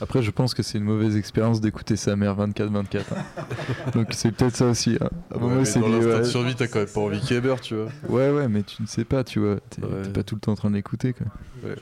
[0.00, 2.98] Après, je pense que c'est une mauvaise expérience d'écouter sa mère 24-24.
[3.14, 3.44] hein.
[3.94, 4.98] Donc c'est peut-être ça aussi.
[5.00, 5.08] hein.
[5.30, 7.20] À un Ouais, moment, c'est dans l'instant ouais, de survie, t'as quand même pas envie
[7.20, 7.88] qu'elle meure, tu vois.
[8.08, 9.56] Ouais, ouais, mais tu ne sais pas, tu vois.
[9.70, 10.08] T'es Ouais.
[10.12, 11.26] pas tout le temps en train de l'écouter, quoi.
[11.64, 11.76] Ouais.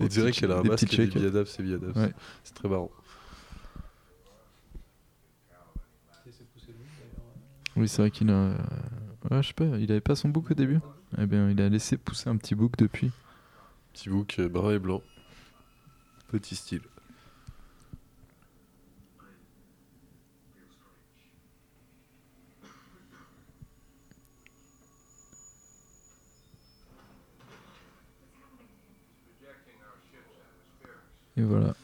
[0.00, 1.96] On dirait qu'elle a un masque et biadabs, c'est biadabs.
[1.96, 2.12] Ouais.
[2.44, 2.90] C'est très marrant.
[7.76, 8.34] Oui, c'est vrai qu'il a.
[8.34, 8.56] euh,
[9.30, 10.78] Ouais, je sais pas, il avait pas son bouc au début
[11.18, 13.10] Eh bien, il a laissé pousser un petit bouc depuis.
[13.92, 15.02] Petit bouc euh, brun et blanc.
[16.28, 16.82] Petit style.
[31.36, 31.74] Et voilà.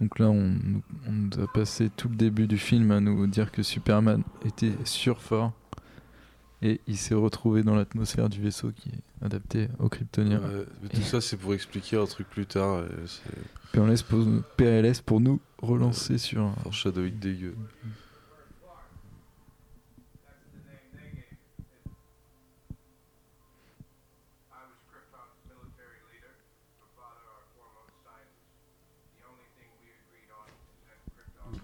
[0.00, 3.26] Donc là, on, nous- on nous a passé tout le début du film à nous
[3.26, 5.52] dire que Superman était surfort.
[6.60, 10.40] Et il s'est retrouvé dans l'atmosphère du vaisseau qui est adapté aux Kryptoniens.
[10.40, 12.82] Ouais, tout ça, c'est pour expliquer un truc plus tard.
[13.72, 14.24] PLS pour,
[14.56, 16.42] PLS pour nous relancer sur.
[16.42, 17.54] un- foreshadowing dégueu.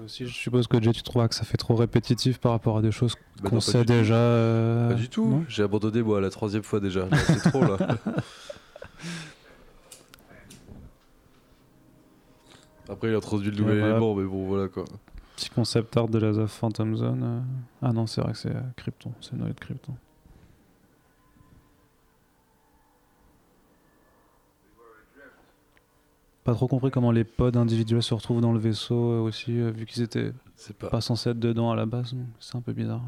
[0.02, 2.82] Aussi, je suppose que Jay, tu trouves que ça fait trop répétitif par rapport à
[2.82, 4.14] des choses Bah qu'on sait déjà.
[4.14, 5.44] euh, Pas du tout.
[5.48, 7.06] J'ai abandonné moi la troisième fois déjà.
[7.26, 7.76] C'est trop là.
[13.04, 13.90] Après, il a introduit le nouvel voilà.
[13.96, 14.84] élément, mais bon, voilà quoi.
[15.36, 17.22] Petit concept art de la The Phantom Zone.
[17.22, 17.40] euh.
[17.82, 19.92] Ah non, c'est vrai que c'est euh, Krypton, c'est le noyau de Krypton.
[26.44, 29.70] Pas trop compris comment les pods individuels se retrouvent dans le vaisseau euh, aussi, euh,
[29.70, 30.88] vu qu'ils étaient C'est pas.
[30.88, 32.12] pas censés être dedans à la base.
[32.14, 33.02] donc C'est un peu bizarre.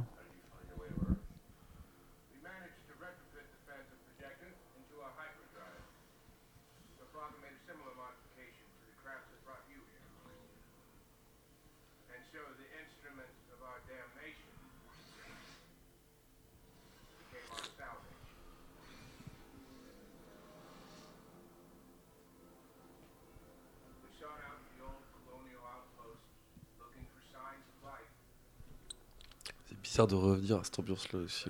[30.05, 31.49] De revenir à cette ambiance-là aussi.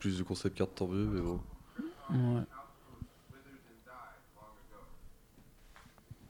[0.00, 1.40] Plus de concept carte, tant mieux, mais bon.
[2.10, 2.42] Ouais.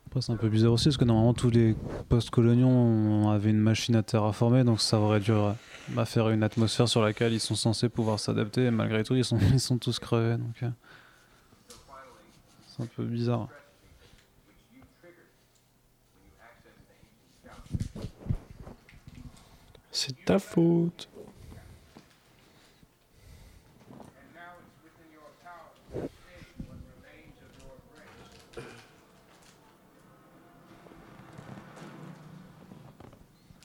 [0.06, 1.74] Après, c'est un peu bizarre aussi parce que normalement tous les
[2.10, 5.52] post-coloniaux avaient une machine à terraformer donc ça aurait dû euh,
[6.04, 9.38] faire une atmosphère sur laquelle ils sont censés pouvoir s'adapter et malgré tout ils sont,
[9.52, 10.70] ils sont tous crevés donc euh,
[12.66, 13.48] c'est un peu bizarre.
[20.00, 21.08] C'est ta faute.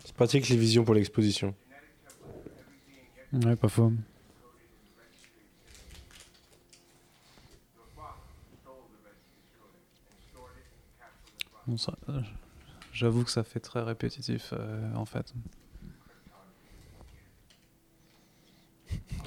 [0.03, 1.53] C'est pratique les visions pour l'exposition.
[3.31, 3.93] Ouais, pas faux.
[11.68, 11.76] Bon,
[12.10, 12.22] euh,
[12.91, 15.31] J'avoue que ça fait très répétitif euh, en fait.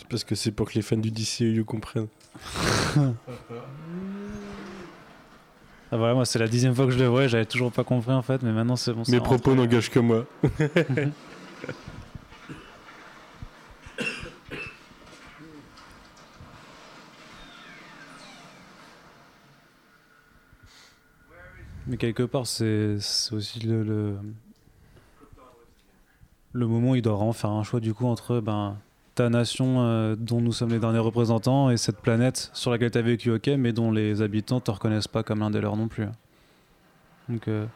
[0.09, 2.09] Parce que c'est pour que les fans du DCU comprennent.
[5.93, 8.13] Ah voilà, moi c'est la dixième fois que je le vois, j'avais toujours pas compris
[8.13, 9.03] en fait, mais maintenant c'est bon.
[9.09, 10.27] Mes propos n'engagent que moi.
[21.89, 24.17] Mais quelque part, c'est c'est aussi le, le,
[26.53, 28.77] le moment où il doit vraiment faire un choix du coup entre ben,
[29.17, 32.99] ta nation euh, dont nous sommes les derniers représentants et cette planète sur laquelle tu
[32.99, 35.89] as vécu, ok, mais dont les habitants te reconnaissent pas comme l'un des leurs non
[35.89, 36.05] plus.
[37.29, 37.49] Donc.
[37.49, 37.67] euh,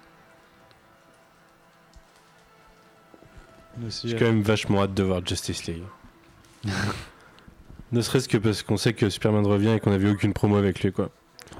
[4.05, 5.83] J'ai euh, quand même vachement hâte de voir Justice League.
[7.93, 10.83] ne serait-ce que parce qu'on sait que Superman revient et qu'on n'avait aucune promo avec
[10.83, 11.09] lui, quoi.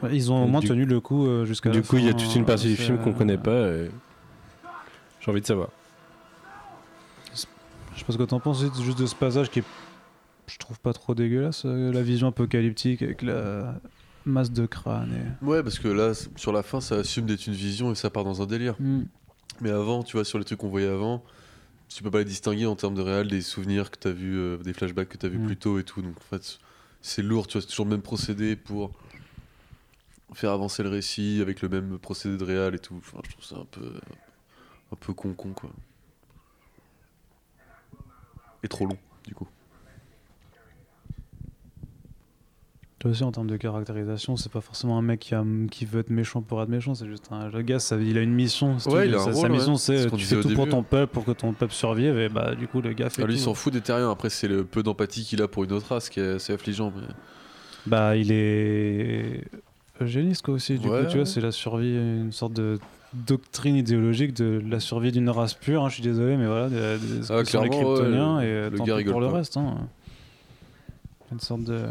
[0.03, 2.09] ouais, ils ont au moins du- tenu le coup euh, jusqu'à Du coup, il y
[2.11, 3.69] a toute une partie du c'est, film qu'on euh, connaît pas.
[3.69, 3.91] et
[5.21, 5.69] J'ai envie de savoir.
[7.95, 9.65] Je sais pas ce que t'en penses juste de ce passage qui est,
[10.47, 13.81] je trouve pas trop dégueulasse, euh, la vision apocalyptique avec la
[14.25, 15.45] masse de crâne et...
[15.45, 18.25] Ouais, parce que là, sur la fin, ça assume d'être une vision et ça part
[18.25, 18.75] dans un délire.
[18.79, 19.03] Mm.
[19.61, 21.23] Mais avant, tu vois, sur les trucs qu'on voyait avant,
[21.89, 24.57] tu peux pas les distinguer en termes de réel des souvenirs que t'as vu, euh,
[24.59, 25.47] des flashbacks que t'as vu Mm.
[25.47, 26.01] plus tôt et tout.
[26.03, 26.59] Donc en fait,
[27.03, 28.93] c'est lourd, tu vois, c'est toujours le même procédé pour
[30.33, 32.95] faire avancer le récit avec le même procédé de réal et tout.
[32.99, 33.93] Enfin, je trouve ça un peu,
[34.93, 35.71] un peu con con quoi.
[38.63, 38.97] Et trop long,
[39.27, 39.49] du coup.
[42.99, 46.01] Toi aussi en termes de caractérisation, c'est pas forcément un mec qui, a- qui veut
[46.01, 48.77] être méchant pour être méchant, c'est juste un le gars, ça, il a une mission.
[48.89, 49.07] Ouais, veux.
[49.07, 49.79] il a un sa, mission ouais.
[49.79, 52.19] C'est ce c'est qu'on tu fais tout pour ton peuple, pour que ton peuple survive
[52.19, 54.11] et bah du coup le gars fait Ah, lui, il s'en fout des terriens.
[54.11, 56.93] Après, c'est le peu d'empathie qu'il a pour une autre race qui est assez affligeant.
[56.95, 57.07] Mais...
[57.87, 59.45] Bah il est
[60.03, 62.79] eugéniste quoi aussi, du Ouais, coup tu vois c'est la survie, une sorte de
[63.15, 66.77] doctrine idéologique de la survie d'une race pure, hein, je suis désolé mais voilà, des,
[66.99, 69.27] des- Ah, sur les ouais, kryptoniens et euh, le tant gars pis rigole pour le
[69.27, 69.57] reste.
[69.57, 69.89] Hein.
[71.33, 71.83] Une sorte de...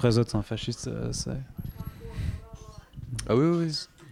[0.00, 1.36] C'est un fasciste, ça- ça-
[3.28, 3.66] Ah oui, oui,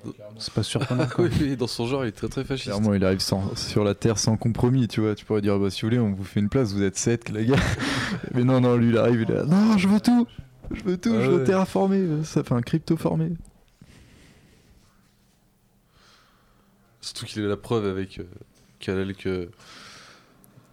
[0.05, 0.13] oui.
[0.39, 1.25] c'est pas surprenant quoi.
[1.27, 2.69] oui, oui, dans son genre, il est très très fasciste.
[2.71, 5.15] Clairement, il arrive sans- sur la Terre sans compromis, tu vois.
[5.15, 7.29] Tu pourrais dire, bah, si vous voulez, on vous fait une place, vous êtes 7,
[7.31, 7.55] les gars.
[8.35, 10.27] Mais non, non, lui, il arrive, il est là, non, je veux tout
[10.73, 11.45] Je veux tout, Ah je veux ouais.
[11.45, 13.33] terraformer, ça fait un crypto-formé.
[17.07, 18.25] Surtout qu'il a la preuve avec euh,
[18.81, 19.49] Kal-El que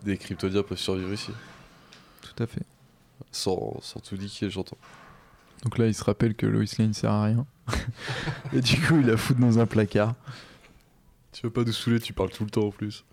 [0.04, 1.30] des kryptoniens peuvent survivre ici.
[2.22, 2.64] Tout à fait.
[3.32, 4.80] Sans, sans tout niquer, j'entends.
[5.62, 7.46] Donc là, il se rappelle que Lois Lane sert à rien.
[8.54, 10.16] Et du coup, il la fout dans un placard.
[11.34, 13.06] Tu veux pas nous saouler, tu parles tout le temps en plus.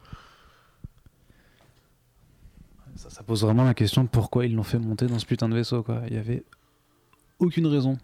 [2.97, 5.51] Ça, ça pose vraiment la question de pourquoi ils l'ont fait monter dans ce putain
[5.51, 6.03] de vaisseau quoi.
[6.07, 6.43] Il y avait
[7.39, 7.99] aucune raison.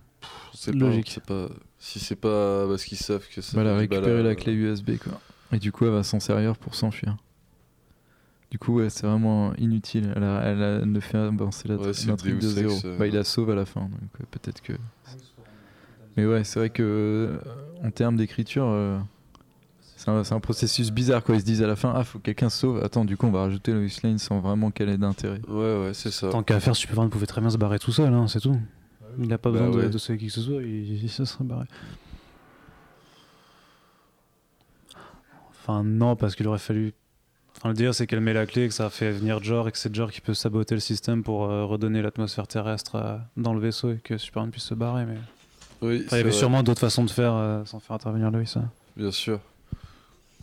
[0.53, 1.07] C'est Logique.
[1.07, 1.49] Pas, c'est pas,
[1.79, 3.59] si c'est pas parce qu'ils savent que ça.
[3.61, 5.21] Elle du récupérer mal à- la clé USB, quoi.
[5.53, 7.17] Et du coup, elle va s'en servir pour s'enfuir.
[8.51, 10.13] Du coup, ouais, c'est vraiment inutile.
[10.17, 12.75] Elle, a- elle, a- elle ne fait avancer la Ouais, l'intrigue de zéro.
[12.85, 12.97] Euh.
[12.99, 14.73] Bah, il la sauve à la fin, donc euh, peut-être que.
[16.17, 17.39] Mais ouais, c'est vrai que euh,
[17.87, 18.99] en termes d'écriture, euh,
[19.97, 21.35] c'est un, c'est un processus bizarre quoi.
[21.35, 22.83] Ils se disent à la fin, ah, faut que quelqu'un sauve.
[22.83, 25.41] Attends, du coup, on va rajouter Lois Lane sans vraiment qu'elle ait d'intérêt.
[25.49, 26.31] Ouais, ouais, c'est ça.
[26.31, 28.59] Tant qu'à faire, Superman pouvait très bien se barrer tout seul, hein, c'est tout.
[29.19, 29.91] Il n'a pas Bah besoin de, ouais.
[29.91, 31.67] de sauver qui que ce soit, il, il se serait barré.
[35.63, 36.95] Enfin, non, parce qu'il aurait fallu.
[37.57, 39.79] Enfin, le dire, c'est qu'elle met la clé, que ça fait venir Jor et que
[39.79, 43.61] c'est Jor qui peut saboter le système pour euh, redonner l'atmosphère terrestre euh, dans le
[43.61, 45.07] vaisseau et que Superman puisse se barrer.
[45.07, 45.17] Mais
[45.81, 48.31] Oui, Enfin, il y avait vrai, sûrement d'autres façons de faire euh, sans faire intervenir
[48.31, 48.43] Lois.
[48.57, 48.69] hein.
[48.97, 49.41] Bien sûr.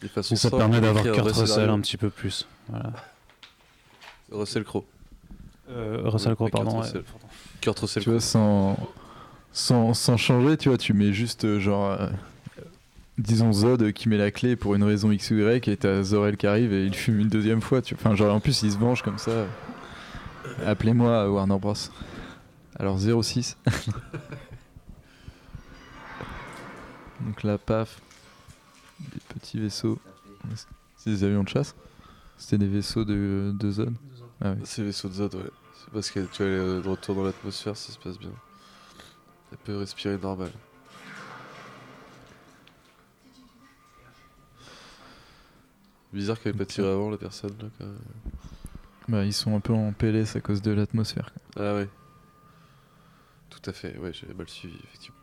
[0.01, 2.47] Des façons Et ça permet d'avoir un Kurt Russell un petit peu plus.
[2.67, 2.91] Voilà.
[4.31, 4.83] Russell Crowe.
[5.69, 6.71] Euh, Russell Crowe, pardon.
[6.79, 6.87] ouais.
[6.87, 7.03] Russell.
[7.64, 8.77] Kurt Russell Tu vois, sans,
[9.52, 11.91] sans, sans changer, tu vois, tu mets juste euh, genre.
[11.91, 12.10] euh,
[13.18, 16.35] disons Zod qui met la clé pour une raison X ou Y et t'as Zor-El
[16.35, 17.81] qui arrive et il fume une deuxième fois.
[17.81, 17.94] Tu...
[17.94, 19.45] Enfin, genre en plus il se venge comme ça.
[20.65, 21.73] Appelez-moi Warner Bros.
[22.80, 23.56] Alors 06.
[27.22, 28.02] Donc là, paf.
[28.99, 29.99] Des petits vaisseaux.
[30.98, 31.76] C'est des avions de chasse?
[32.38, 33.94] C'était des vaisseaux de, de Zod?
[34.41, 34.56] Ah.
[34.64, 35.41] C'est les vaisseaux de Zod, ouais.
[35.94, 38.32] Parce que tu est de retour dans l'atmosphère, ça se passe bien.
[39.52, 40.49] Elle peut respirer normal.
[46.11, 47.98] Bizarre qu'elle ait pas tiré avant la personne là quand même.
[49.07, 51.30] Bah, ils sont un peu en PLS à cause de l'atmosphère.
[51.57, 51.90] Ah ouais.
[53.52, 55.18] Tout à fait, ouais, j'avais mal suivi, effectivement.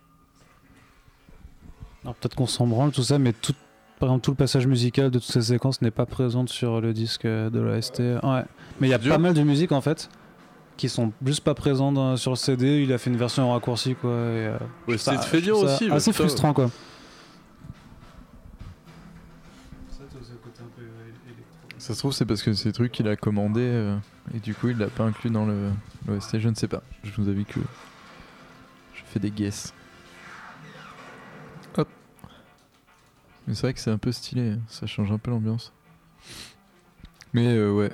[2.04, 3.54] Alors peut-être qu'on s'en branle tout ça, mais tout,
[3.98, 6.92] par exemple tout le passage musical de toutes ces séquences n'est pas présent sur le
[6.92, 8.00] disque de l'OST.
[8.22, 8.44] Ouais.
[8.80, 10.08] Mais il y a pas mal de musiques en fait
[10.80, 12.82] qui sont juste pas présentes dans- sur le CD.
[12.82, 14.10] Il a fait une version en raccourci quoi.
[14.10, 14.52] Et, euh,
[14.88, 16.24] Ouais, je trouve ça aussi, Assez putain.
[16.24, 16.70] frustrant quoi.
[21.78, 23.96] Ça se trouve, c'est parce que c'est des trucs qu'il a commandé euh,
[24.34, 25.70] et du coup il l'a pas inclus dans le
[26.06, 26.38] l'OST.
[26.38, 26.82] Je ne sais pas.
[27.04, 27.60] Je vous avais que
[28.94, 29.72] je fais des guesses.
[31.78, 31.88] Hop.
[33.46, 34.56] Mais c'est vrai que c'est un peu stylé.
[34.68, 35.72] Ça change un peu l'ambiance.
[37.32, 37.90] Mais euh, ouais.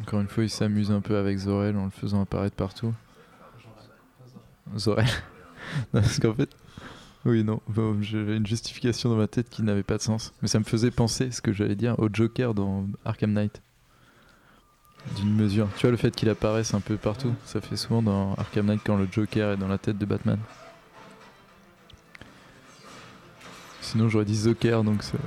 [0.00, 2.94] Encore une fois, il s'amuse un peu avec Zorel en le faisant apparaître partout.
[4.76, 5.06] Zorel.
[5.92, 6.48] Non, parce qu'en fait,
[7.26, 7.60] Oui, non,
[8.00, 10.32] j'avais une justification dans ma tête qui n'avait pas de sens.
[10.40, 13.60] Mais ça me faisait penser, ce que j'allais dire, au Joker dans Arkham Knight.
[15.16, 15.68] D'une mesure.
[15.76, 18.80] Tu vois, le fait qu'il apparaisse un peu partout, ça fait souvent dans Arkham Knight
[18.84, 20.38] quand le Joker est dans la tête de Batman.
[23.80, 25.18] Sinon, j'aurais dit Zoker, donc ça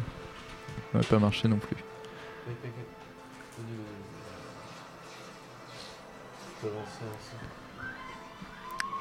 [0.94, 1.78] n'aurait pas marché non plus.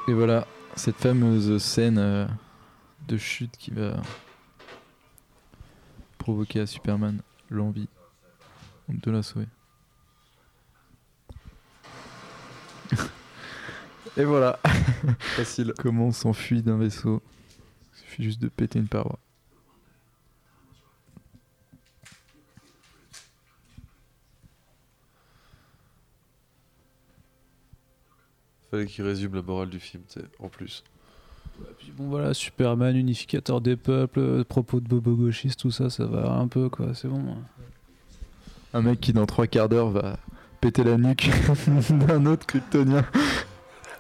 [0.09, 0.47] Et voilà,
[0.77, 2.27] cette fameuse scène euh,
[3.07, 4.03] de chute qui va
[6.19, 7.89] provoquer à Superman l'envie
[8.89, 9.47] de la sauver.
[14.17, 14.59] Et voilà.
[15.19, 15.75] Facile.
[15.79, 17.23] Comment on s'enfuit d'un vaisseau
[17.93, 19.19] Il suffit juste de péter une paroi.
[28.71, 30.85] Fallait qu'il résume la morale du film, tu sais, en plus.
[31.79, 36.07] Puis bon voilà, Superman, unificateur des peuples, euh, propos de bobo gauchiste, tout ça, ça
[36.07, 37.37] va un peu quoi, c'est bon.
[38.73, 40.19] Un mec qui dans trois quarts d'heure va
[40.61, 41.31] péter la nuque
[41.91, 43.05] d'un autre kryptonien.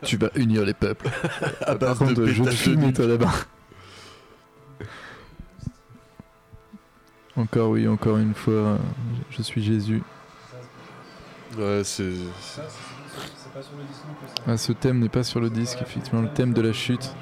[0.02, 1.10] tu vas unir les peuples.
[1.66, 2.94] À Par contre, je te nuque.
[2.94, 3.32] toi là-bas.
[7.36, 8.78] Encore oui, encore une fois, euh,
[9.30, 10.02] je je suis Jésus.
[11.58, 12.12] Ouais, c'est.
[14.46, 17.14] Ah, ce thème n'est pas sur le disque, effectivement, le thème de la chute.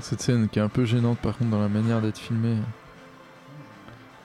[0.00, 2.58] Cette scène qui est un peu gênante par contre dans la manière d'être filmée.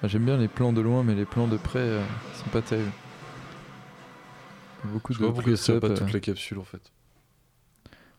[0.04, 2.02] Ah, J'aime bien les plans de loin, mais les plans de près euh,
[2.44, 2.92] sont pas terribles.
[4.86, 6.82] Beaucoup Je de pourquoi ça pas euh, toutes les capsules en fait.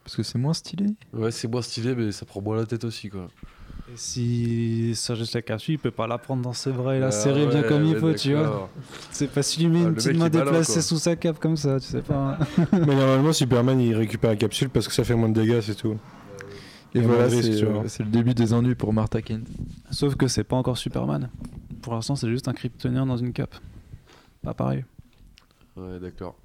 [0.04, 0.86] parce que c'est moins stylé.
[1.12, 3.26] Ouais, c'est moins stylé, mais ça prend moins la tête aussi quoi.
[3.92, 7.00] Et si ça juste la capsule, il peut pas la prendre dans ses bras et
[7.00, 8.70] la Ah serrer bien comme il faut, tu vois.
[9.10, 11.80] C'est pas si lui met Ah, une petite main déplacée sous sa cape comme ça,
[11.80, 12.38] tu sais pas.
[12.72, 15.74] Mais normalement, Superman il récupère la capsule parce que ça fait moins de dégâts, c'est
[15.74, 15.98] tout.
[16.94, 19.48] Et a voilà, euh, c'est le début des ennuis pour Martha Kent.
[19.90, 21.28] Sauf que c'est pas encore Superman.
[21.82, 23.54] Pour l'instant, c'est juste un kryptonien dans une cape.
[24.42, 24.84] Pas pareil.
[25.76, 26.36] Ouais, d'accord.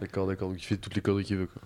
[0.00, 0.50] D'accord, d'accord.
[0.50, 1.62] Donc il fait toutes les conneries qu'il veut quoi.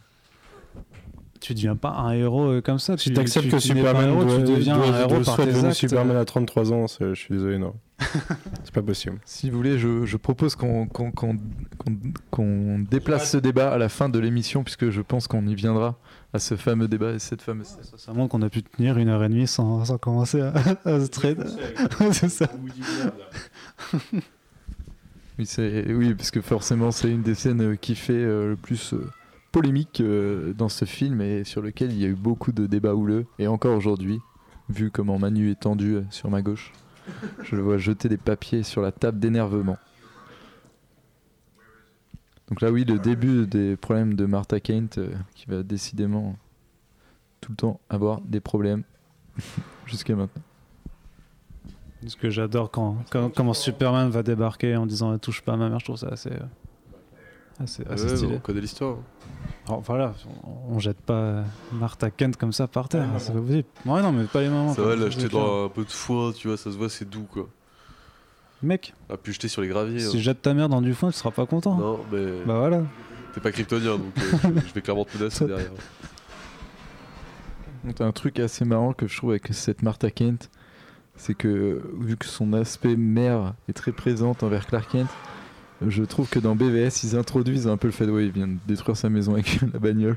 [1.41, 2.97] Tu deviens pas un héros euh, comme ça.
[2.97, 5.35] Si tu t'acceptes tu- que Superman héros, doit, tu deviens doit- un héros doit- par
[5.35, 5.73] soit tes actes.
[5.75, 7.75] Superman à 33 ans, je suis désolé, non.
[8.65, 9.19] c'est pas possible.
[9.27, 10.89] Si vous voulez, je, je propose qu'on
[12.91, 15.97] déplace ce débat à la fin de l'émission, puisque je pense qu'on y viendra
[16.35, 17.69] à ce fameux débat et cette fameuse.
[17.83, 20.53] Ça, ça montre qu'on a pu tenir une heure et demie sans, sans commencer à,
[20.85, 21.45] à se traiter.
[22.13, 22.49] c'est ça.
[25.39, 28.57] Oui, c'est- oui, parce que forcément, c'est une des scènes euh, qui fait euh, le
[28.57, 29.11] plus euh,
[29.51, 32.95] polémique euh, dans ce film et sur lequel il y a eu beaucoup de débats
[32.95, 33.27] houleux.
[33.39, 34.21] Et encore aujourd'hui,
[34.69, 36.73] vu comment Manu est tendu sur ma gauche,
[37.43, 39.77] je le vois jeter des papiers sur la table d'énervement.
[42.49, 46.37] Donc là, oui, le début des problèmes de Martha Kent, euh, qui va décidément
[47.41, 48.83] tout le temps avoir des problèmes
[49.87, 50.43] jusqu'à maintenant.
[52.07, 55.71] Ce que j'adore quand, quand comment Superman va débarquer en disant touche pas à ma
[55.71, 56.39] mère, je trouve ça assez, euh,
[57.61, 58.37] assez, assez Ouais, stylé.
[58.37, 58.99] on connaît l'histoire.
[59.67, 60.13] Alors, voilà,
[60.45, 61.43] on, on jette pas euh,
[61.73, 63.65] Martha Kent comme ça par terre, c'est pas possible.
[63.87, 64.75] Ouais, non, mais pas les mamans.
[64.75, 65.43] Ça va c'est l'acheter clair.
[65.43, 67.49] dans un peu de foin, tu vois, ça se voit, c'est doux quoi.
[68.65, 70.01] Mec, Ah, puis jeter sur les graviers.
[70.01, 70.11] si hein.
[70.15, 71.77] je jette ta mère dans du foin, tu seras pas content.
[71.77, 72.83] Non, mais Bah voilà.
[73.35, 75.71] t'es pas kryptonien donc euh, je, je vais clairement te menacer derrière.
[77.85, 80.51] Donc, un truc assez marrant que je trouve avec cette Martha Kent,
[81.17, 85.11] c'est que vu que son aspect mère est très présente envers Clark Kent,
[85.87, 88.57] je trouve que dans BVS ils introduisent un peu le fait, ouais, il vient de
[88.67, 90.17] détruire sa maison avec la bagnole.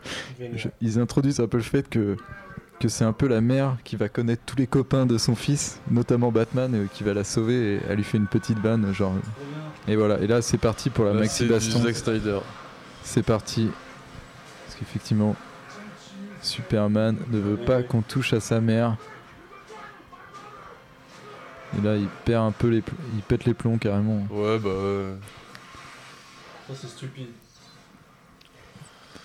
[0.56, 2.16] Je- ils introduisent un peu le fait que
[2.80, 5.80] que c'est un peu la mère qui va connaître tous les copains de son fils,
[5.90, 9.14] notamment Batman, euh, qui va la sauver et elle lui fait une petite vanne, genre.
[9.88, 11.80] Et voilà, et là c'est parti pour la Là, maxi baston.
[13.04, 13.70] C'est parti.
[14.66, 15.36] Parce qu'effectivement,
[16.42, 18.96] Superman ne veut pas qu'on touche à sa mère.
[21.78, 24.26] Et là, il perd un peu les, pl- il pète les plombs carrément.
[24.30, 25.14] Ouais, bah ouais.
[26.70, 27.28] Ça, c'est stupide.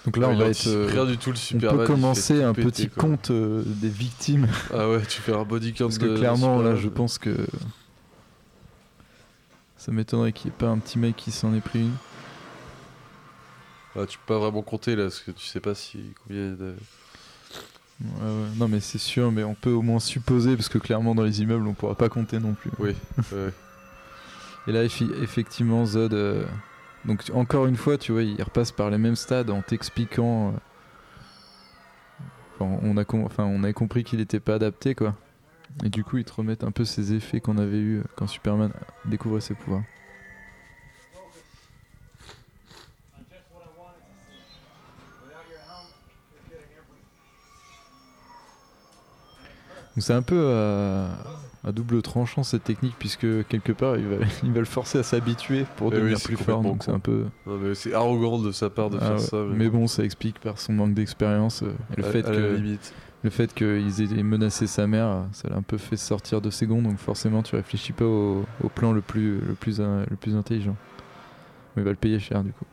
[0.05, 0.67] Donc là, Ouais, on va être.
[0.67, 4.49] euh, rien du tout le on peut commencer un petit compte euh, des victimes.
[4.75, 7.47] Ah ouais, tu fais un body count Parce que clairement, là, je pense que.
[9.77, 11.93] Ça m'étonnerait qu'il n'y ait pas un petit mec qui s'en ait pris une.
[13.97, 16.75] Ah, tu peux pas vraiment compter là, parce que tu sais pas si combien de.
[18.01, 18.49] Ouais, ouais.
[18.57, 21.43] Non, mais c'est sûr, mais on peut au moins supposer, parce que clairement, dans les
[21.43, 22.71] immeubles, on pourra pas compter non plus.
[22.79, 22.95] Oui,
[23.33, 23.53] ouais.
[24.67, 26.13] Et là, effectivement, Zod.
[26.15, 26.45] euh,
[27.05, 30.59] Donc, encore une fois, tu vois, il repasse par les mêmes stades en t'expliquant euh,
[32.61, 35.17] enfin, on a compris qu'il n'était pas adapté, quoi.
[35.85, 38.73] Et du coup, ils te remettent un peu ces effets qu'on avait eu quand Superman
[39.05, 39.83] découvrait ses pouvoirs.
[49.95, 51.32] Donc c'est un peu à,
[51.65, 55.03] à double tranchant cette technique puisque quelque part il va, il va le forcer à
[55.03, 56.61] s'habituer pour Eh devenir plus fort.
[56.63, 57.27] Donc c'est un peu.
[57.47, 59.19] Non, mais c'est arrogant de sa part de Ah faire ouais.
[59.21, 59.37] ça.
[59.55, 62.55] Mais bon, ça explique par son manque d'expérience euh, le À- fait à la que
[62.57, 62.93] limite.
[63.23, 66.67] le fait qu'ils aient menacé sa mère, ça l'a un peu fait sortir de ses
[66.67, 66.83] gonds.
[66.83, 70.77] Donc forcément, tu réfléchis pas au, au plan le plus le plus le plus intelligent.
[71.77, 72.65] Mais il va le payer cher du coup.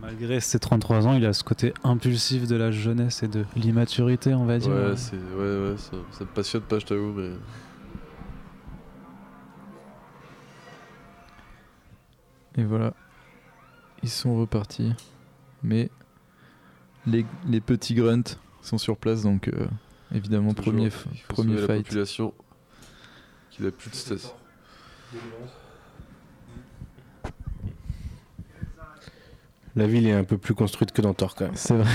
[0.00, 4.34] Malgré ses 33 ans, il a ce côté impulsif de la jeunesse et de l'immaturité,
[4.34, 4.70] on va dire.
[4.70, 7.30] Ouais, c'est, ouais, ouais, ça, ça me passionne pas, je t'avoue, mais.
[12.56, 12.94] Et voilà,
[14.02, 14.92] ils sont repartis.
[15.62, 15.90] Mais
[17.06, 19.66] les, les petits grunts sont sur place, donc euh,
[20.14, 21.84] évidemment Toujours, premier il premier sauver la fight.
[21.86, 22.34] population
[23.50, 24.34] qui a plus de stress.
[29.76, 31.56] La ville est un peu plus construite que dans Thor quand même.
[31.56, 31.90] C'est vrai.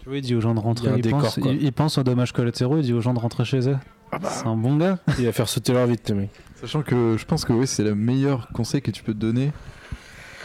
[0.00, 0.88] Tu vois, il dit aux gens de Il rentrer.
[0.88, 3.20] un Il, décor, pense, il, il pense aux dommages collatéraux, il dit aux gens de
[3.20, 3.76] rentrer chez eux.
[4.22, 4.98] C'est un bon gars.
[5.18, 6.30] Il va faire sauter leur vite, le mec.
[6.60, 9.52] Sachant que je pense que oui, c'est le meilleur conseil que tu peux te donner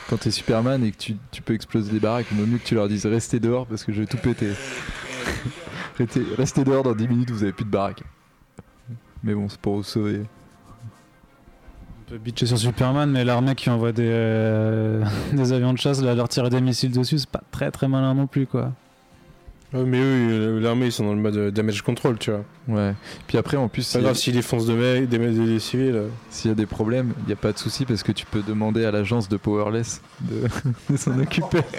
[0.10, 2.26] quand t'es Superman et que tu, peux exploser des baraques.
[2.32, 4.52] Il vaut mieux que tu leur dises restez dehors parce que je vais tout péter.
[5.98, 8.04] restez, restez dehors dans 10 minutes, vous avez plus de baraques.
[9.24, 10.24] Mais bon, c'est pour vous sauver.
[12.08, 16.02] On peut bitcher sur Superman, mais l'armée qui envoie des, euh, des avions de chasse,
[16.02, 18.72] là, leur tirer des missiles dessus, c'est pas très très malin non plus, quoi.
[19.72, 22.44] Ouais, mais eux, euh, l'armée, ils sont dans le mode euh, damage control, tu vois.
[22.68, 22.96] Ouais.
[23.28, 25.96] Puis après, en plus, Pas grave s'ils défoncent de mecs, des, des, des civils.
[25.96, 26.08] euh.
[26.32, 28.42] s'il y a des problèmes, il n'y a pas de souci parce que tu peux
[28.42, 30.48] demander à l'agence de Powerless de,
[30.90, 31.60] de s'en occuper.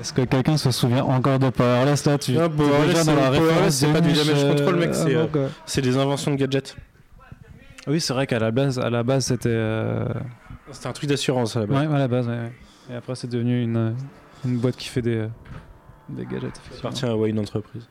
[0.00, 2.18] Est-ce que quelqu'un se souvient encore de Powerless là?
[2.18, 6.32] Tu, Non, t'es Powerless, c'est- pas du damage euh, control, mec, c'est, euh, des inventions
[6.32, 6.76] de gadgets.
[7.86, 9.48] Oui, c'est vrai qu'à la base, à la base c'était.
[9.50, 10.04] euh,
[10.72, 11.86] C'était un truc d'assurance à la base.
[11.88, 12.52] Ouais, à la base, ouais, ouais.
[12.90, 13.94] Et après, c'est devenu une,
[14.44, 15.28] une boîte qui fait des, euh,
[16.08, 16.40] des gadgets.
[16.56, 16.78] Ça effectivement.
[16.90, 17.88] appartient à Wayne Entreprise.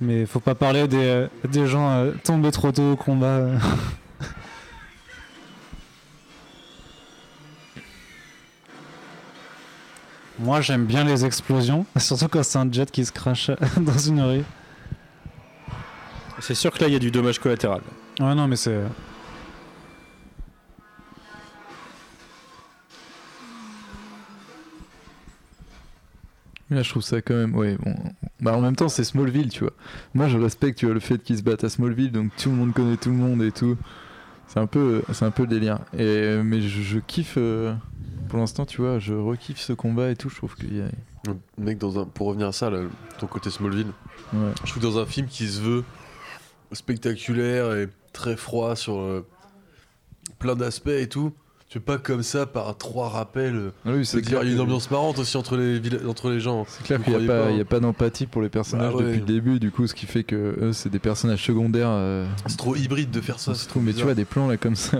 [0.00, 3.26] Mais faut pas parler des, euh, des gens euh, tombés trop tôt au combat.
[3.26, 3.58] euh.
[10.38, 14.20] Moi, j'aime bien les explosions, surtout quand c'est un jet qui se crache dans une
[14.20, 14.44] rue.
[16.40, 17.80] C'est sûr que là, il y a du dommage collatéral.
[18.20, 18.78] Ouais, non, mais c'est.
[26.70, 27.54] Là, je trouve ça quand même.
[27.54, 27.94] Ouais, bon.
[28.40, 29.72] Bah, en même temps, c'est Smallville, tu vois.
[30.14, 32.56] Moi, je respecte tu vois, le fait qu'ils se battent à Smallville, donc tout le
[32.56, 33.76] monde connaît tout le monde et tout.
[34.48, 35.78] C'est un peu, c'est un peu le délire.
[35.96, 37.34] Et, mais je, je kiffe.
[37.36, 37.74] euh,
[38.28, 40.28] pour l'instant, tu vois, je rekiffe ce combat et tout.
[40.28, 40.86] Je trouve qu'il y a.
[41.58, 42.04] Mec, dans un...
[42.04, 42.82] pour revenir à ça, là,
[43.18, 43.92] ton côté Smallville,
[44.32, 44.50] Ouais.
[44.64, 45.84] je trouve que dans un film qui se veut
[46.72, 49.24] spectaculaire et très froid sur euh,
[50.38, 51.32] plein d'aspects et tout,
[51.68, 53.56] tu veux pas comme ça par trois rappels.
[53.56, 55.56] euh, Ah oui, se c'est dire, clair il y a une ambiance marrante aussi entre
[55.56, 56.64] les, entre les gens.
[56.68, 57.64] C'est clair qu'il n'y a, hein.
[57.68, 59.04] pas d'empathie pour les personnages Bah ouais.
[59.04, 61.88] depuis le début, du coup, ce qui fait que eux, c'est des personnages secondaires.
[61.90, 63.54] euh, C'est trop hybride de faire ça.
[63.54, 64.98] c'est c'est trop- mais tu vois, des plans là comme ça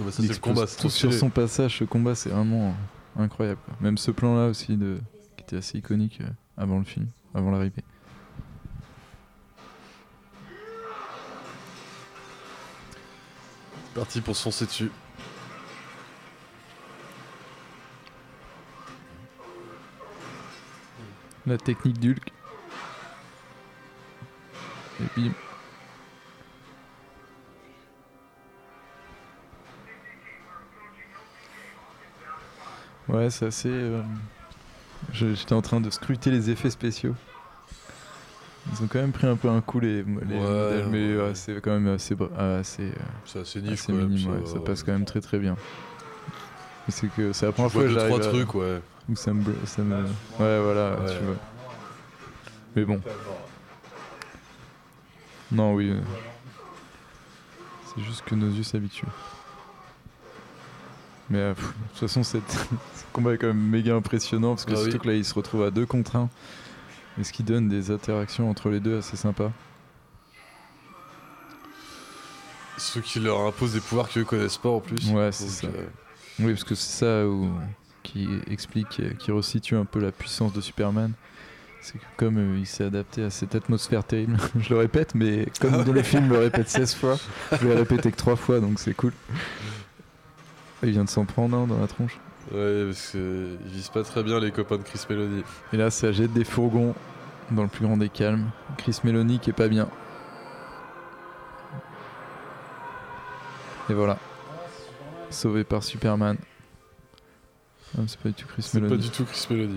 [0.00, 1.78] où ça, c'est le combat, tout sur son passage.
[1.78, 2.74] Ce combat, c'est vraiment
[3.18, 3.58] incroyable.
[3.64, 3.74] quoi.
[3.80, 4.98] Même ce plan là aussi, de...
[5.36, 6.26] qui était assez iconique euh,
[6.56, 7.82] avant le film, avant l'arrivée.
[13.94, 14.90] Parti pour se foncer dessus.
[21.48, 22.30] La technique d'Hulk.
[25.00, 25.32] Et bim.
[33.08, 33.68] Ouais, c'est assez.
[33.70, 34.02] euh,
[35.12, 37.14] J'étais en train de scruter les effets spéciaux.
[38.74, 41.34] Ils ont quand même pris un peu un coup les, les Ouais, modèles, mais ouais.
[41.34, 42.92] c'est quand même assez, assez, euh,
[43.24, 44.44] C'est assez niche, assez minime.
[44.44, 45.56] ça ouais, passe quand même très très bien.
[46.90, 48.80] C'est que c'est la première fois que trois j'arrive à- trucs, ouais.
[49.08, 50.02] Où ça me, ça me...
[50.04, 51.18] Ouais, voilà, Ouais.
[51.18, 51.36] tu vois.
[52.76, 53.00] Mais bon.
[55.50, 55.90] Non, oui.
[55.90, 56.00] euh,
[57.86, 59.06] C'est juste que nos yeux s'habituent.
[61.30, 62.38] Mais euh, pff, de toute façon, ce
[63.12, 64.98] combat est quand même méga impressionnant parce que Ah surtout oui.
[64.98, 66.28] que là, il se retrouve à deux contre un.
[67.18, 69.50] Et ce qui donne des interactions entre les deux assez sympas.
[72.76, 75.10] Ceux qui leur imposent des pouvoirs qu'eux connaissent pas en plus.
[75.10, 75.66] Ouais, c'est ça.
[75.66, 75.86] euh,
[76.38, 77.50] Oui, parce que c'est ça où...
[78.12, 81.12] qui explique, euh, qui resitue un peu la puissance de Superman.
[81.80, 85.46] C'est que comme euh, il s'est adapté à cette atmosphère terrible, je le répète, mais
[85.60, 87.16] comme Ah dans le film, le répète 16 fois,
[87.52, 89.12] je vais le répéter que 3 fois, donc c'est cool.
[90.82, 92.18] Il vient de s'en prendre un dans la tronche.
[92.52, 95.42] Ouais, parce qu'ils visent pas très bien les copains de Chris Meloni.
[95.72, 96.94] Et là, ça jette des fourgons
[97.50, 98.50] dans le plus grand des calmes.
[98.78, 99.88] Chris Meloni qui est pas bien.
[103.90, 104.18] Et voilà.
[105.30, 106.38] Sauvé par Superman.
[107.96, 108.96] Ah, c'est pas du tout Chris C'est Meloni.
[108.96, 109.68] pas du tout Chris mais-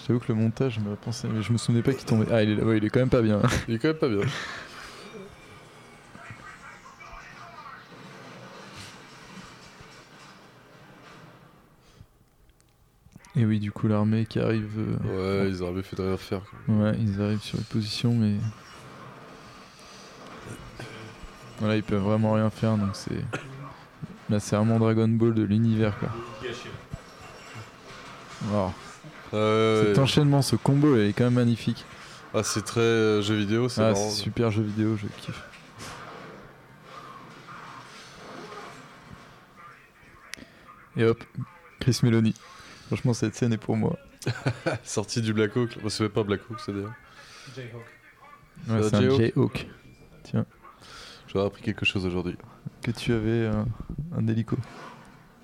[0.00, 2.26] Je t'avoue que le montage, je me pensais, mais je me souvenais pas qu'il tombait.
[2.30, 3.40] Ah, il est ouais, il est quand même pas bien.
[3.68, 4.20] Il est quand même pas bien.
[13.36, 14.70] Et oui, du coup, l'armée qui arrive.
[14.78, 16.40] euh, Ouais, ils auraient bien fait de rien faire.
[16.66, 16.74] quoi.
[16.76, 18.34] Ouais, ils arrivent sur les positions, mais.
[21.58, 23.24] Voilà, ils peuvent vraiment rien faire, donc c'est.
[24.30, 26.08] Là, c'est vraiment Dragon Ball de l'univers, quoi.
[28.50, 28.72] Wow.
[29.32, 31.84] Ouais, Cet enchaînement, ce combo, il est quand même magnifique.
[32.34, 34.10] Ah, c'est très euh, jeu vidéo, c'est Ah, marrant.
[34.10, 35.42] c'est super jeu vidéo, je kiffe.
[40.96, 41.22] Et hop,
[41.80, 42.34] Chris Meloni.
[42.86, 43.98] Franchement, cette scène est pour moi.
[44.84, 45.78] Sorti du Black Hawk.
[45.82, 46.94] Bon, c'est pas Black Hawk, c'est d'ailleurs.
[48.68, 49.66] Ouais, C'est un Jayhawk.
[50.22, 50.46] Tiens,
[51.28, 52.36] J'aurais appris quelque chose aujourd'hui.
[52.82, 53.66] que tu avais un,
[54.16, 54.56] un hélico.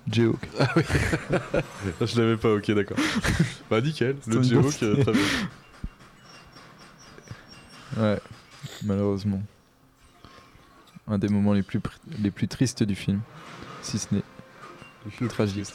[0.09, 0.47] Jayhawk.
[0.59, 0.83] Ah oui
[2.01, 2.97] Je l'avais pas, ok, d'accord.
[3.69, 5.21] bah, nickel, le grosse euh, très bien.
[7.97, 8.19] Ouais,
[8.83, 9.43] malheureusement.
[11.09, 11.91] Un des moments les plus, pr-
[12.21, 13.19] les plus tristes du film.
[13.81, 14.23] Si ce n'est
[15.19, 15.67] Le tragique.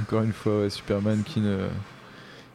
[0.00, 1.68] Encore une fois, ouais, Superman qui ne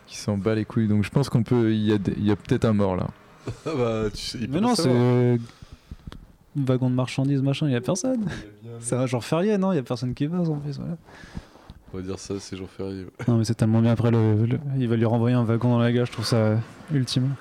[0.07, 0.88] qui s'en bat les couilles.
[0.88, 1.73] Donc je pense qu'on peut.
[1.73, 3.07] Il y a, des- il y a peut-être un mort là.
[3.65, 4.95] Ah bah, tu sais, il peut Mais non, savoir.
[4.95, 5.40] c'est.
[6.60, 8.26] Wagon de marchandises, machin, il y a personne.
[8.80, 9.72] C'est un jour férié, non?
[9.74, 10.78] Il y a personne qui passe en plus.
[10.78, 10.98] Voilà.
[11.94, 13.03] On va dire ça, c'est jour férié.
[13.03, 13.10] ouais.
[13.28, 13.91] Non, mais c'est tellement bien.
[13.91, 16.36] Après, le, le- il va lui renvoyer un wagon dans la gare, je trouve ça
[16.38, 16.57] euh,
[16.91, 17.36] ultime.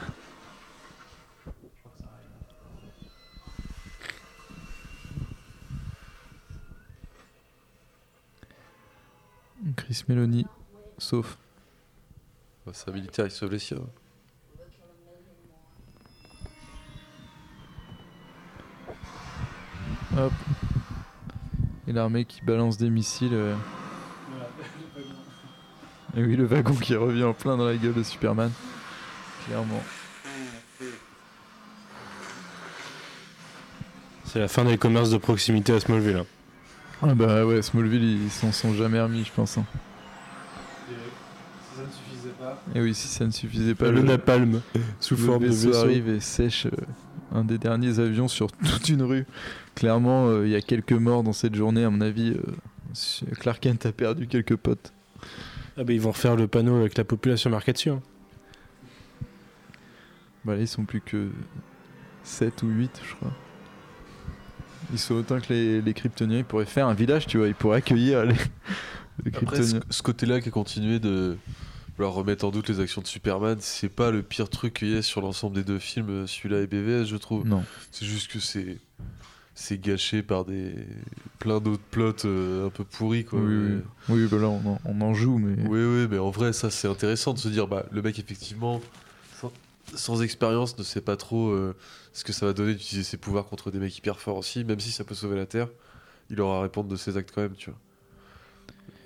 [9.76, 10.46] Chris Meloni,
[10.98, 11.38] sauf.
[12.64, 13.78] Bah, c'est un militaire, il sauve les siens.
[20.18, 20.32] Hop.
[21.88, 23.34] Et l'armée qui balance des missiles.
[23.34, 23.54] euh.
[26.16, 28.50] Et oui, le wagon qui revient en plein dans la gueule de Superman.
[29.46, 29.82] Clairement.
[34.24, 36.16] C'est la fin des commerces de proximité à Smallville.
[36.16, 36.26] hein.
[37.02, 39.58] Ah bah ouais, Smallville, ils s'en sont jamais remis, je pense.
[39.58, 39.64] hein.
[41.76, 42.62] ça ne suffisait pas.
[42.74, 44.62] Et oui, si ça ne suffisait pas, le napalm
[45.00, 45.84] sous le forme de vaisseau vaisseau.
[45.84, 46.70] arrive et sèche euh,
[47.32, 49.26] un des derniers avions sur toute une rue.
[49.74, 52.30] Clairement, euh, il y a quelques morts dans cette journée, à mon avis.
[52.32, 54.92] euh, Clark Kent a perdu quelques potes.
[55.76, 57.90] Ah bah ils vont refaire le panneau avec la population marquée dessus.
[57.90, 58.00] hein.
[60.44, 61.28] Bah là, ils sont plus que
[62.22, 63.32] 7 ou 8, je crois.
[64.92, 66.38] Ils sont autant que les, les Kryptoniens.
[66.38, 67.48] Ils pourraient faire un village, tu vois.
[67.48, 68.34] Ils pourraient accueillir les,
[69.24, 69.80] les Après, ce, Kryptoniens.
[69.90, 71.36] ce côté-là qui a continué de
[71.98, 74.96] leur remettre en doute les actions de Superman, c'est pas le pire truc qu'il y
[74.96, 77.46] a sur l'ensemble des deux films, euh, celui-là et BVS, je trouve.
[77.46, 77.64] Non.
[77.90, 78.78] C'est juste que c'est
[79.58, 80.74] c'est gâché par des
[81.38, 83.40] plein d'autres plots euh, un peu pourris quoi.
[83.40, 83.82] Oui, oui.
[84.08, 85.54] Mais- Oui, bah là, on en, on en joue, mais.
[85.66, 88.82] Oui, oui, mais en vrai, ça c'est intéressant de se dire, bah, le mec, effectivement,
[89.40, 89.50] sans,
[89.94, 91.74] sans expérience, ne sait pas trop euh,
[92.12, 94.78] ce que ça va donner d'utiliser ses pouvoirs contre des mecs hyper forts aussi, même
[94.80, 95.68] si ça peut sauver la Terre,
[96.28, 97.78] il aura à répondre de ses actes quand même, tu vois.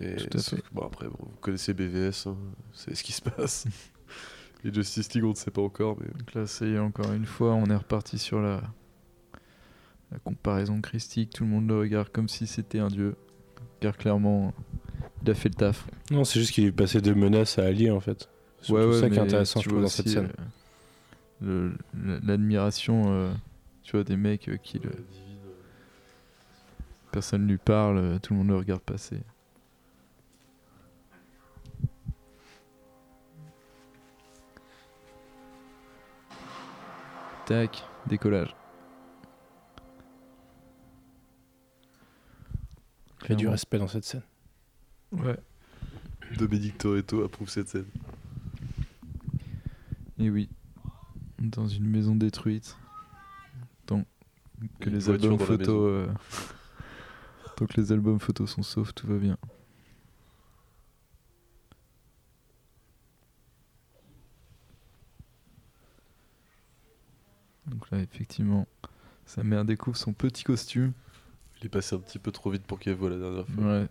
[0.00, 0.62] Et Tout à sauf fait.
[0.62, 2.36] que, bon, après, bon, vous connaissez BVS, hein,
[2.72, 3.66] c'est ce qui se passe.
[4.64, 6.06] Les Justice League, on ne sait pas encore, mais.
[6.18, 8.62] Donc là, ça y est, encore une fois, on est reparti sur la,
[10.12, 11.30] la comparaison christique.
[11.34, 13.14] Tout le monde le regarde comme si c'était un dieu.
[13.80, 14.52] Car clairement,
[15.22, 15.86] il a fait le taf.
[16.10, 18.28] Non, c'est juste qu'il est passé de menace à allié en fait.
[18.60, 20.28] C'est Ouais, ça qui est intéressant, tu je trouve, vois dans cette scène.
[21.42, 23.32] euh, le- L'admiration, euh,
[23.82, 24.90] tu vois, des mecs euh, qui le.
[27.12, 29.18] Personne lui parle, tout le monde le regarde passer.
[37.50, 38.54] Tac, décollage.
[43.24, 44.22] Il y a du respect dans cette scène.
[45.10, 45.36] Ouais.
[46.38, 47.88] Dominique Toretto approuve cette scène.
[50.20, 50.48] Et oui,
[51.40, 52.76] dans une maison détruite,
[53.84, 54.04] tant
[54.78, 56.06] que Une les albums photos, euh,
[57.56, 59.36] tant que les albums photos sont saufs, tout va bien.
[67.98, 68.66] effectivement,
[69.26, 70.92] sa mère découvre son petit costume.
[71.60, 73.64] Il est passé un petit peu trop vite pour qu'elle voit la dernière fois.
[73.64, 73.88] Ouais.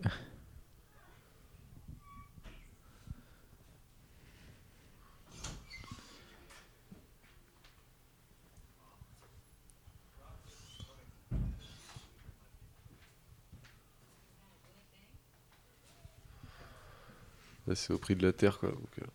[17.75, 18.69] C'est au prix de la terre, quoi.
[18.69, 19.05] Euh.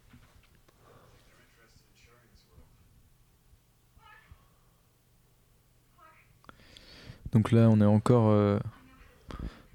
[7.35, 8.59] Donc là, on est encore euh,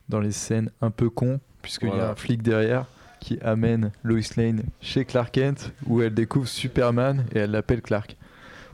[0.07, 2.85] dans les scènes un peu cons, puisqu'il y a un flic derrière
[3.19, 8.15] qui amène Lois Lane chez Clark Kent, où elle découvre Superman et elle l'appelle Clark.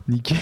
[0.08, 0.38] Nickel.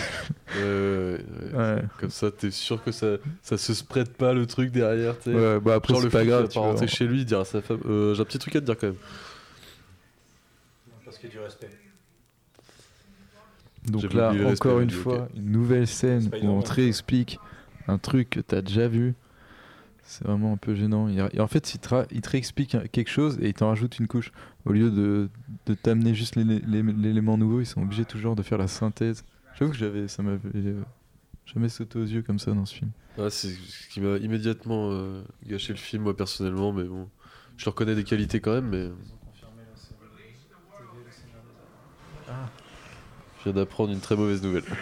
[0.57, 1.19] Ouais, ouais,
[1.55, 1.77] ouais, Ouais.
[1.81, 5.33] c'est- Comme ça, t'es sûr que ça, ça se prête pas le truc derrière, sais.
[5.33, 6.69] Ouais, bah après, Genre c'est le pas flic, grave, tu pas vois.
[6.69, 7.81] rentrer chez lui, dire à sa femme.
[7.87, 8.97] Euh, J'ai un petit truc à te dire quand même.
[11.07, 11.71] Parce qu'il y a du respect.
[13.87, 17.39] Donc là, encore une fois, une nouvelle scène où on te réexplique
[17.89, 19.15] un truc que t'as déjà vu.
[20.07, 21.09] C'est vraiment un peu gênant.
[21.09, 23.99] Il- Et en fait, il te, il te réexplique quelque chose et il t'en rajoute
[23.99, 24.33] une couche.
[24.67, 25.31] Au lieu de,
[25.67, 29.25] de t'amener juste l'élé- l'é- l'élément nouveau, ils sont obligés toujours de faire la synthèse.
[29.59, 30.83] J'avoue que j'avais, ça m'avait euh,
[31.47, 32.91] jamais sauté aux yeux comme ça dans ce film.
[33.17, 37.09] Ouais, c'est ce qui m'a immédiatement euh, gâché le film, moi personnellement, mais bon.
[37.57, 38.91] Je reconnais des qualités quand même, mais.
[43.39, 44.65] Je viens d'apprendre une très mauvaise nouvelle.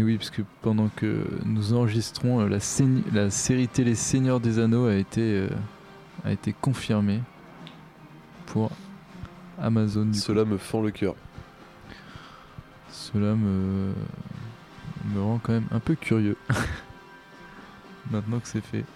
[0.00, 4.86] Et oui, parce que pendant que nous enregistrons, euh, la, série télé Seigneur des Anneaux
[4.86, 5.48] a été, euh,
[6.24, 7.20] a été confirmée
[8.46, 8.70] pour
[9.60, 10.06] Amazon.
[10.06, 10.14] coup.
[10.14, 11.14] Cela me fend le cœur.
[12.88, 13.92] Cela me,
[15.14, 16.38] me rend quand même un peu curieux.
[18.10, 18.86] Maintenant que c'est fait.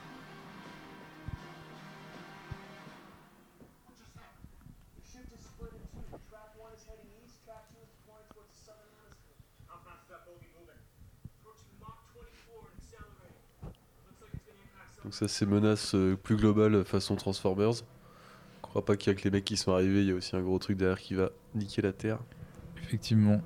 [15.05, 17.75] Donc ça c'est menace euh, plus globale façon Transformers.
[17.75, 17.83] Je
[18.63, 20.35] crois pas qu'il y a que les mecs qui sont arrivés, il y a aussi
[20.35, 22.19] un gros truc derrière qui va niquer la Terre.
[22.83, 23.41] Effectivement.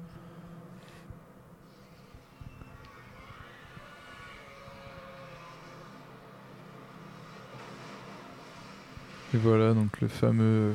[9.35, 10.75] Et voilà donc le fameux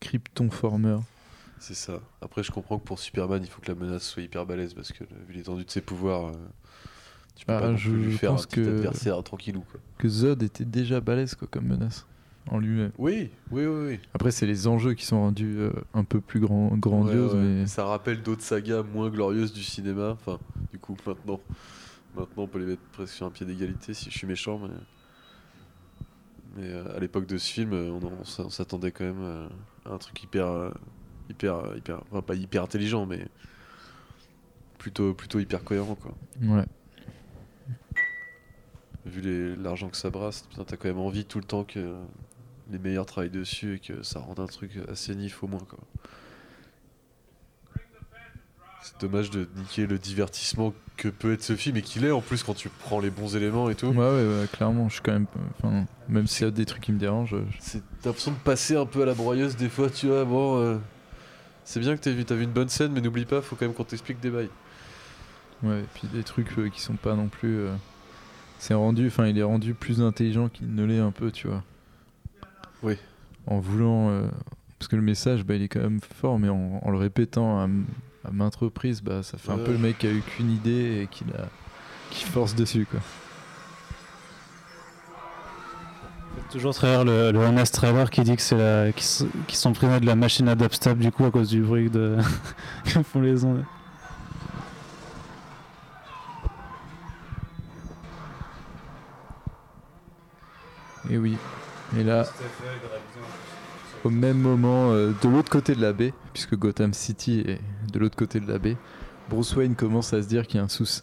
[0.00, 0.98] Krypton Former.
[1.58, 2.00] C'est ça.
[2.22, 4.92] Après je comprends que pour Superman il faut que la menace soit hyper balèze parce
[4.92, 6.36] que vu l'étendue de ses pouvoirs, euh,
[7.38, 9.80] tu peux Ah, pas je lui faire un pense petit que- adversaire tranquillou quoi.
[9.96, 12.04] Que Zod était déjà balèze quoi, comme menace
[12.50, 12.90] en lui-même.
[12.98, 14.00] Oui, oui, oui, oui.
[14.12, 17.44] Après c'est les enjeux qui sont rendus euh, un peu plus grand, grandioses Ouais, ouais.
[17.60, 20.10] mais Ça rappelle d'autres sagas moins glorieuses du cinéma.
[20.10, 20.38] Enfin,
[20.72, 21.40] du coup, maintenant,
[22.16, 24.58] maintenant on peut les mettre presque sur un pied d'égalité si je suis méchant.
[24.62, 24.68] Mais,
[26.56, 29.20] mais euh, à l'époque de ce film, euh, on, on s- on s'attendait quand même
[29.22, 29.46] euh,
[29.84, 30.72] à un truc hyper,
[31.30, 33.26] hyper, hyper, enfin pas hyper intelligent, mais
[34.78, 36.14] plutôt, plutôt hyper cohérent quoi.
[36.42, 36.64] ouais.
[39.10, 41.94] Vu l'argent que ça brasse, t'as quand même envie tout le temps que
[42.70, 45.78] les meilleurs travaillent dessus et que ça rende un truc assez nif au moins quoi.
[48.82, 52.20] C'est dommage de niquer le divertissement que peut être ce film et qu'il est en
[52.20, 53.88] plus quand tu prends les bons éléments et tout.
[53.88, 55.26] Ouais, ouais, ouais, clairement, je suis quand même.
[55.58, 57.36] Enfin, même s'il y a des trucs qui me dérangent.
[57.50, 60.24] je- C'est t'as l'impression de passer un peu à la broyeuse des fois, tu vois.
[60.24, 60.78] Bon, euh,
[61.64, 63.64] c'est bien que t'as vu, t'as vu une bonne scène, mais n'oublie pas, faut quand
[63.66, 64.50] même qu'on t'explique des bails.
[65.62, 67.58] Ouais, et puis des trucs euh, qui sont pas non plus.
[67.58, 67.74] euh,
[68.58, 69.06] C'est rendu.
[69.06, 71.62] Enfin, il est rendu plus intelligent qu'il ne l'est un peu, tu vois.
[72.82, 72.96] Oui.
[73.46, 74.10] En voulant.
[74.10, 74.28] euh,
[74.78, 77.60] Parce que le message, bah, il est quand même fort, mais en, en le répétant
[77.60, 77.68] à,
[78.32, 79.64] maintes reprises, bah, ça fait un Ouais.
[79.64, 81.24] peu le mec qui a eu qu'une idée et qui,
[82.10, 83.00] qui force dessus, quoi.
[86.50, 90.00] Toujours à travers le, le Honest Trailer qui dit que c'est la, qu'ils sont prisonniers
[90.00, 92.16] de la machine à dubstep du coup à cause du bruit de
[92.84, 93.64] que font les ondes.
[101.10, 101.36] Et oui.
[101.98, 102.26] Et là,
[104.04, 107.60] au même moment, euh, de l'autre côté de la baie, puisque Gotham City est
[107.92, 108.76] de l'autre côté de la baie,
[109.30, 111.02] Bruce Wayne commence à se dire qu'il y a un sous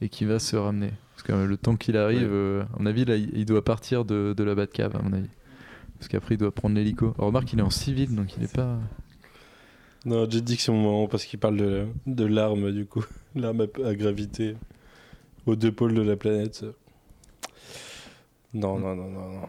[0.00, 0.92] et qu'il va se ramener.
[1.14, 4.04] Parce que euh, le temps qu'il arrive, euh, à mon avis, là, il doit partir
[4.04, 5.30] de, de la Batcave, à mon avis.
[5.98, 7.14] Parce qu'après, il doit prendre l'hélico.
[7.18, 8.78] Remarque, il est en civil, donc il est pas.
[10.04, 13.04] Non, j'ai dit que c'est mon moment parce qu'il parle de, de l'arme, du coup.
[13.34, 14.56] L'arme à, à gravité
[15.46, 16.64] aux deux pôles de la planète.
[18.54, 19.48] Non, non, non, non, non.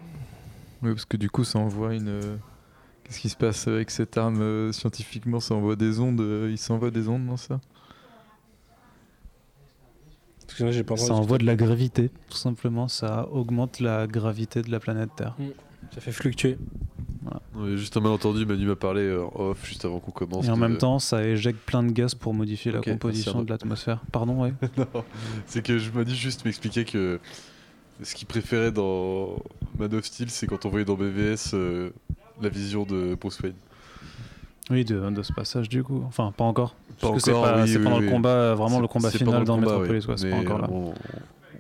[0.82, 2.08] Oui, parce que du coup, ça envoie une.
[2.10, 2.36] euh,
[3.04, 5.40] Qu'est-ce qui se passe avec cette arme euh, scientifiquement?
[5.40, 6.22] Ça envoie des ondes.
[6.22, 7.60] euh, il s'envoie des ondes dans ça?
[10.48, 12.88] Parce que là, j'ai pas Ça envoie de la gravité, tout simplement.
[12.88, 15.36] Ça augmente la gravité de la planète Terre.
[15.94, 16.58] Ça fait fluctuer.
[17.76, 20.46] Juste un malentendu, Manu m'a parlé euh, off juste avant qu'on commence.
[20.46, 23.50] Et en de- même temps, ça éjecte plein de gaz pour modifier la composition de
[23.50, 24.02] l'atmosphère.
[24.12, 24.54] Pardon, ouais.
[24.78, 25.04] non,
[25.48, 27.20] c'est que je Manu juste m'expliquait que
[28.04, 29.36] ce qu'il préférait dans
[29.80, 31.90] Man of Steel, c'est quand on voyait dans BVS euh,
[32.42, 33.56] la vision de Bruce Wayne.
[34.72, 36.04] Oui, de, de ce passage du coup.
[36.08, 36.76] Enfin, pas encore.
[37.00, 38.06] Pas Parce que encore, c'est pas- oui, c'est oui, pendant oui.
[38.06, 40.08] le combat, vraiment C'est- le combat final le dans combat, Metropolis.
[40.18, 40.68] C'est pas encore là.
[40.72, 40.94] On,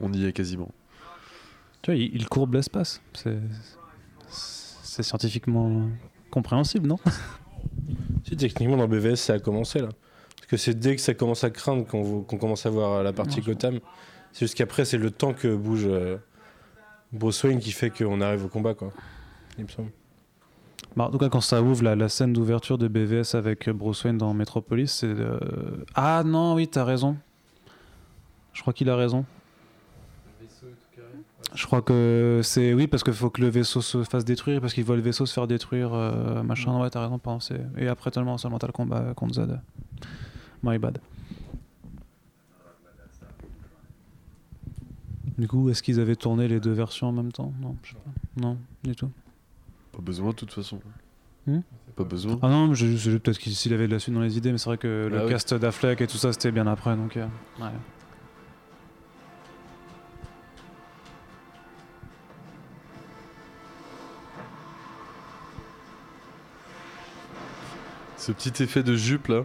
[0.02, 0.70] on y est quasiment.
[1.82, 3.00] Tu vois, il, il courbe l'espace.
[4.28, 5.88] C'est scientifiquement
[6.32, 6.98] compréhensible, non?
[8.28, 9.90] Si, techniquement, dans BVS, ça a commencé là.
[10.38, 13.38] Parce que c'est dès que ça commence à craindre qu'on commence à voir la partie
[13.40, 13.80] Non, je- Gotham.
[14.36, 16.18] C'est juste qu'après, c'est le temps que bouge euh,
[17.14, 18.92] Bruce Wayne qui fait qu'on arrive au combat, quoi.
[19.58, 19.92] Il me semble.
[20.98, 24.04] Bah, en tout cas, quand ça ouvre la, la scène d'ouverture de BVS avec Bruce
[24.04, 25.08] Wayne dans Metropolis, c'est.
[25.08, 25.40] euh,
[25.94, 27.16] Ah non, oui, t'as raison.
[28.52, 29.24] Je crois qu'il a raison.
[31.54, 32.74] Je crois que c'est.
[32.74, 35.26] Oui, parce qu'il faut que le vaisseau se fasse détruire, parce qu'il voit le vaisseau
[35.26, 36.78] se faire détruire, euh, machin.
[36.82, 37.40] Ouais, t'as raison, pardon.
[37.40, 39.62] c'est- Et après, tellement seulement t'as le combat contre Zod.
[40.62, 40.98] My bad.
[45.38, 47.52] Du coup, est-ce qu'ils avaient tourné les deux versions en même temps?
[47.62, 48.42] Non, je sais pas.
[48.42, 49.12] Non, du tout.
[49.92, 50.80] Pas besoin de toute façon.
[51.46, 51.60] Hmm?
[51.96, 52.40] Pas besoin.
[52.42, 54.58] Ah non, mais je- je- peut-être qu'il avait de la suite dans les idées, mais
[54.58, 55.30] c'est vrai que le Ah oui.
[55.32, 57.26] cast d'Affleck et tout ça, c'était bien après, donc euh,
[57.60, 57.68] ouais.
[68.18, 69.44] Ce petit effet de jupe là.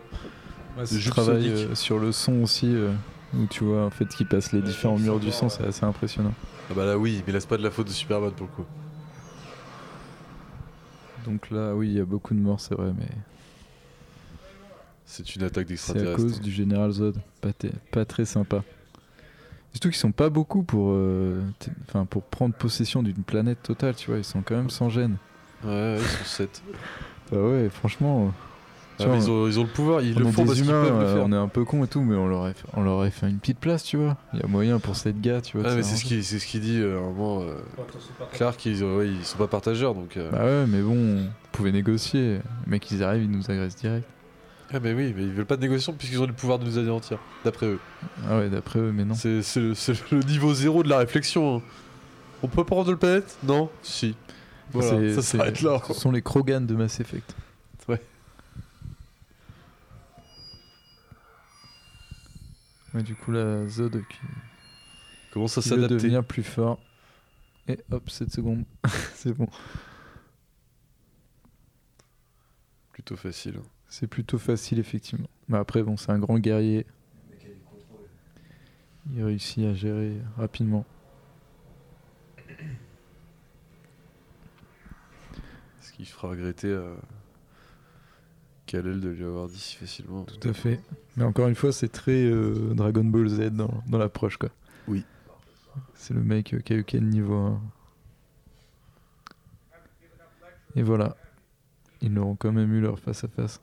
[0.77, 1.71] Ouais, de ce jupe travail sonique.
[1.71, 2.93] euh, sur le son aussi, euh,
[3.35, 6.35] où tu vois en fait qui passe les différents murs du son, c'est assez impressionnant.
[6.71, 8.53] Ah bah là oui, mais là c'est pas de la faute de Superman pour le
[8.53, 8.69] coup.
[11.25, 13.09] Donc là, oui, il y a beaucoup de morts, c'est vrai, mais
[15.05, 16.17] C'est une attaque c'est à d'extraterrestres.
[16.17, 17.17] cause du général Zod.
[17.41, 18.63] Pas, t- pas très sympa.
[19.73, 21.41] Surtout qu'ils sont pas beaucoup pour, euh,
[21.89, 24.19] enfin, pour prendre possession d'une planète totale, tu vois.
[24.19, 25.17] Ils sont quand même sans gêne.
[25.63, 26.63] Ouais, ouais, ils sont 7.
[27.31, 28.33] Bah ouais, franchement.
[29.01, 30.61] Tu vois, ils, ont, ils ont le pouvoir, ils on le est font des parce
[30.61, 31.25] qu'ils humains, peuvent le euh, faire.
[31.27, 33.11] on est un peu con et tout, mais on leur aurait fait, on leur aurait
[33.11, 34.17] fait une petite place, tu vois.
[34.35, 35.67] Il y a moyen pour cette gars, tu vois.
[35.69, 37.41] Ah de mais c'est ce qu'il c'est ce qu'il dit euh, à un moment.
[37.43, 37.55] euh,
[38.33, 40.17] Clark, ils, ouais, ils sont pas partageurs donc.
[40.17, 42.35] euh, Bah ouais, mais bon, on pouvait négocier.
[42.67, 44.07] Les mecs, ils arrivent, ils nous agressent direct.
[44.73, 46.79] Ah mais oui, mais ils veulent pas de négociation puisqu'ils ont le pouvoir de nous
[46.79, 47.81] anéantir, d'après eux.
[48.29, 49.15] Ah ouais, d'après eux, mais non.
[49.15, 51.57] C'est c'est le, c'est le niveau zéro de la réflexion.
[51.57, 51.63] hein.
[52.43, 53.37] On peut prendre le planète?
[53.43, 53.69] Non?
[53.83, 54.15] Si.
[54.73, 55.83] Voilà, C'est- ça c'est- s'arrête là.
[55.89, 57.35] Ce sont les Krogan de Mass Effect.
[62.95, 64.19] Du coup, la Zod qui,
[65.33, 66.81] qui veut s'adapter devenir plus fort.
[67.69, 68.65] Et hop, 7 secondes.
[69.15, 69.49] c'est bon.
[72.93, 73.57] Plutôt facile.
[73.59, 73.67] hein.
[73.89, 75.29] C'est plutôt facile, effectivement.
[75.49, 76.87] Mais après, bon, c'est un grand guerrier.
[79.13, 80.85] Il réussit à gérer rapidement.
[85.81, 86.97] Ce qui fera regretter à
[88.71, 90.23] Kal-El de lui avoir dit si facilement.
[90.23, 90.81] Tout à fait.
[91.17, 94.51] Mais encore une fois, c'est très euh, Dragon Ball Z dans, dans l'approche, quoi.
[94.87, 95.05] Oui.
[95.97, 97.61] C'est le mec euh, Kaioken niveau 1.
[100.77, 101.17] Et voilà.
[102.01, 103.61] Ils auront quand même eu leur face à face.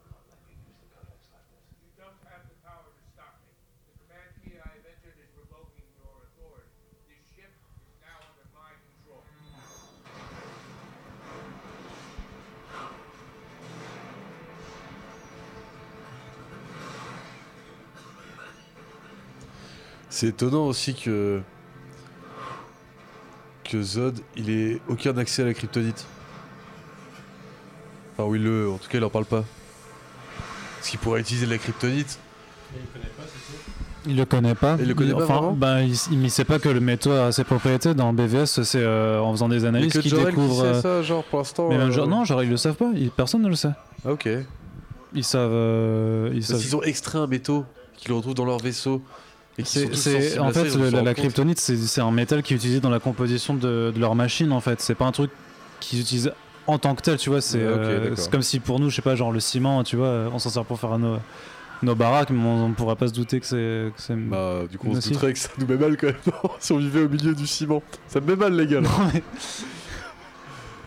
[20.18, 21.42] C'est étonnant aussi que
[23.64, 26.08] que Zod, il ait aucun accès à la kryptonite.
[28.18, 29.44] Enfin oui, le, en tout cas, il en parle pas.
[30.78, 32.18] Parce qu'il pourrait utiliser la kryptonite.
[34.08, 34.76] Il le connaît pas.
[34.80, 37.32] Il le connaît pas enfin, bah, il, il ne sait pas que le métaux a
[37.32, 37.94] ses propriétés.
[37.94, 40.56] Dans BVS, c'est euh, en faisant des analyses que qu'il découvre.
[40.56, 41.70] qui sait euh, ça, genre pour l'instant.
[41.70, 42.90] Mais même euh, genre- non, genre ils le savent pas.
[42.96, 43.70] Ils- personne ne le sait.
[44.04, 44.28] Ah, ok.
[45.14, 45.52] Ils savent.
[45.54, 46.62] euh, ils Parce savent.
[46.62, 47.66] qu'ils ont extrait un métaux
[47.98, 49.04] qu'ils retrouvent dans leur vaisseau.
[49.64, 53.54] C'est, en fait, le- la, kryptonite, c'est, un métal qui est utilisé dans la composition
[53.56, 54.52] de, de leur machine.
[54.52, 55.32] En fait, c'est pas un truc
[55.80, 56.32] qu'ils utilisent
[56.68, 57.18] en tant que tel.
[57.18, 59.96] Tu vois, c'est, euh, comme si pour nous, je sais pas, genre le ciment, tu
[59.96, 61.18] vois, on s'en sert pour faire nos,
[61.82, 64.16] nos baraques, mais on, on pourrait pas se douter que c'est.
[64.16, 66.16] Bah, du coup, on se douterait que ça nous met mal quand même,
[66.60, 67.82] si on vivait au milieu du ciment.
[68.08, 68.82] Ça me met mal, les gars.
[68.82, 68.90] là.
[68.90, 69.24] Non, mais-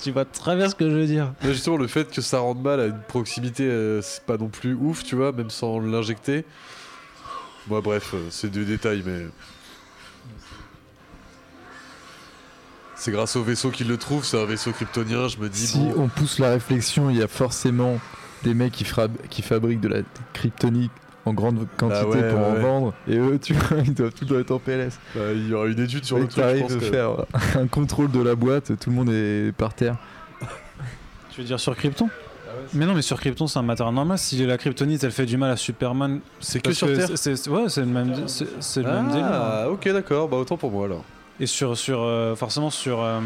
[0.02, 1.32] tu vois très bien ce que je veux dire.
[1.44, 4.48] Mais justement, le fait que ça rende mal à une proximité, euh, c'est pas non
[4.48, 6.44] plus ouf, tu vois, même sans l'injecter.
[7.68, 9.26] Moi, bref, euh, c'est des détails, mais.
[12.96, 15.66] C'est grâce au vaisseau qu'il le trouve, c'est un vaisseau kryptonien, je me dis.
[15.68, 17.98] Si bon, on pousse la réflexion, il y a forcément
[18.42, 20.00] des mecs qui, fra- qui fabriquent de la
[20.34, 20.90] kryptonique
[21.24, 22.94] en grande quantité Ah ouais, pour en vendre.
[23.08, 24.98] Et eux, tu vois, ils doivent tout être en PLS.
[25.14, 27.10] bah, il y aura une étude sur le truc, je t'arrives pense de que- faire
[27.56, 29.96] un contrôle de la boîte, tout le monde est par terre.
[31.30, 32.08] Tu veux dire sur Krypton?
[32.72, 34.16] Mais non, mais sur Krypton, c'est un matériau normal.
[34.18, 37.68] Si la kryptonite, elle fait du mal à Superman, C'est que sur Terre c'est- Ouais,
[37.68, 39.24] c'est le même, c'est, c'est le même délire.
[39.26, 39.30] hein.
[39.64, 41.04] Ah, ok, d'accord, bah autant pour moi alors.
[41.40, 43.02] Et sur, sur euh, forcément sur.
[43.02, 43.20] euh,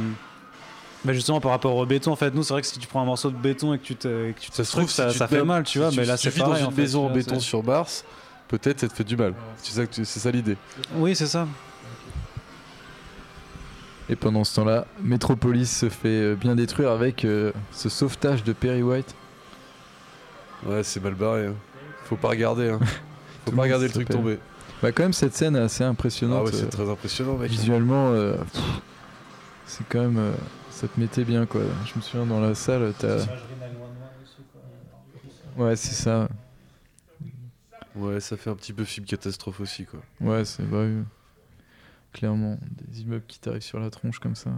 [1.05, 3.03] bah justement par rapport au béton, en fait, nous c'est vrai que si tu prends
[3.03, 5.09] un morceau de béton et que tu te, que tu te Ça se trouve, ça,
[5.09, 5.91] si tu ça fait mal, tu si vois.
[5.95, 6.63] mais là si c'est pareil.
[6.63, 8.05] dans en une fait, maison en béton sur Mars,
[8.49, 9.35] peut-être ça te fait du mal.
[9.63, 10.57] Ça, c'est ça l'idée.
[10.97, 11.47] Oui, c'est ça.
[14.09, 18.53] Et pendant ce temps-là, Metropolis se fait euh, bien détruire avec euh, ce sauvetage de
[18.53, 19.15] Perry White.
[20.67, 21.47] Ouais, c'est mal barré.
[21.47, 21.55] hein.
[22.05, 22.69] Faut pas regarder.
[22.71, 22.81] Hein.
[23.47, 24.39] Faut pas regarder le truc tomber.
[24.83, 26.41] Bah quand même cette scène est assez impressionnante.
[26.43, 27.51] Ah ouais, c'est euh, très impressionnant, mec.
[27.51, 28.37] Visuellement, euh,
[29.67, 30.19] c'est quand même...
[30.19, 30.33] euh,
[30.71, 31.63] ça te mettait bien quoi.
[31.87, 33.19] Je me souviens dans la salle, t'as...
[35.57, 36.29] Ouais, c'est ça.
[37.95, 40.01] Ouais, ça fait un petit peu film catastrophe aussi, quoi.
[40.21, 40.87] Ouais, c'est vrai.
[40.87, 41.03] oui.
[42.13, 42.59] Clairement,
[42.89, 44.51] des immeubles qui t'arrivent sur la tronche comme ça.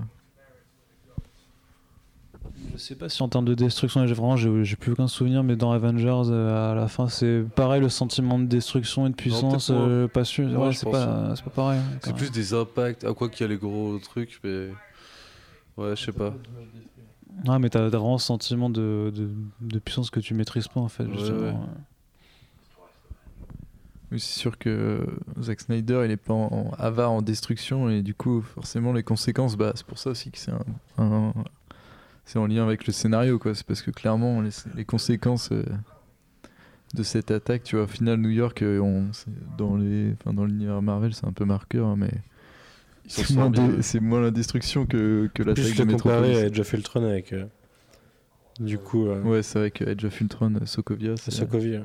[2.72, 5.42] Je sais pas si en termes de destruction, j'ai vraiment j'ai j'ai plus aucun souvenir,
[5.42, 9.14] mais dans Avengers, euh, à la fin, c'est pareil le sentiment de destruction et de
[9.14, 9.70] puissance.
[9.70, 9.78] moins.
[9.88, 10.46] euh, pas sûr.
[10.58, 11.80] Ouais, c'est pas, c'est pas pareil.
[12.02, 13.04] C'est plus des impacts.
[13.04, 14.68] À quoi qu'il y a les gros trucs, mais.
[15.76, 16.34] Ouais, je sais pas.
[17.46, 19.28] Ah, mais t'as vraiment ce sentiment de, de,
[19.60, 21.06] de puissance que tu maîtrises pas en fait.
[21.12, 21.48] Justement.
[21.48, 21.54] ouais.
[24.12, 25.04] Oui, c'est sûr que
[25.42, 29.02] Zack Snyder, il est pas en, en avare en destruction et du coup, forcément, les
[29.02, 30.64] conséquences, bah, c'est pour ça aussi que c'est un,
[30.98, 31.32] un-
[32.26, 33.54] c'est en lien avec le scénario, quoi.
[33.54, 35.64] C'est parce que clairement, les, les conséquences euh,
[36.94, 39.08] de cette attaque, tu vois, au final, New York, euh, on,
[39.56, 42.10] dans les, enfin, dans l'univers Marvel, c'est un peu marqueur, hein, mais
[43.06, 46.36] c'est moins, la destruction que, l'attaque de Metropolis.
[46.38, 47.32] à Age of Ultron avec.
[47.32, 47.46] euh,
[48.58, 49.06] du coup.
[49.06, 51.82] euh, Ouais, c'est vrai que Edge of Ultron, Sokovia, c'est Sokovia.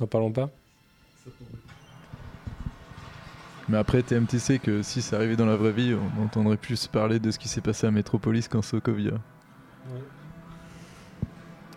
[0.00, 0.50] N'en parlons pas
[3.68, 7.18] Mais après, TMTC, que si ça arrivait dans la vraie vie, on entendrait plus parler
[7.18, 9.12] de ce qui s'est passé à Metropolis qu'en Sokovia.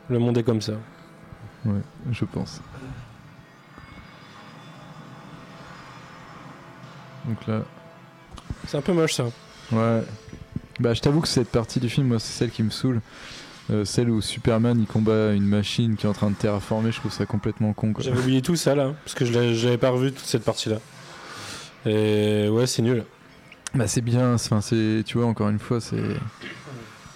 [0.10, 0.74] Le monde est comme ça.
[1.66, 1.82] Ouais,
[2.12, 2.62] je pense.
[7.28, 7.62] Donc là,
[8.68, 9.26] C'est un peu moche ça.
[9.72, 10.02] ouais.
[10.80, 13.02] Bah, je t'avoue que cette partie du film, moi, c'est celle qui me saoule.
[13.70, 17.00] Euh, celle où Superman il combat une machine qui est en train de terraformer, je
[17.00, 17.94] trouve ça complètement con.
[18.00, 20.78] J'avais oublié tout ça là, parce que je j'avais pas revu toute cette partie là.
[21.86, 23.04] Et ouais, c'est nul.
[23.74, 25.98] Bah, c'est bien, c'est- enfin, c'est, tu vois, encore une fois, c'est.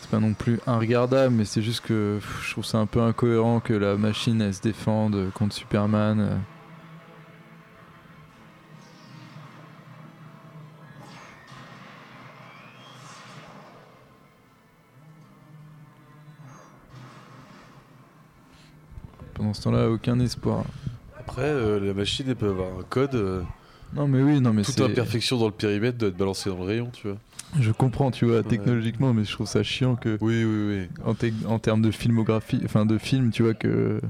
[0.01, 3.01] C'est pas non plus inregardable, mais c'est juste que pff, je trouve ça un peu
[3.01, 6.19] incohérent que la machine elle se défende contre Superman.
[6.19, 6.35] euh.
[19.33, 20.63] Pendant ce temps-là, aucun espoir.
[21.19, 23.15] Après, euh, la machine, elle peut avoir un code.
[23.15, 23.41] euh,
[23.93, 26.63] Non, mais oui, non, mais toute imperfection dans le périmètre doit être balancée dans le
[26.63, 27.17] rayon, tu vois.
[27.59, 30.17] Je comprends, tu vois, technologiquement, mais je trouve ça chiant que.
[30.21, 30.87] Oui, oui, oui.
[31.05, 34.01] En, te- en termes de filmographie, enfin de film, tu vois, que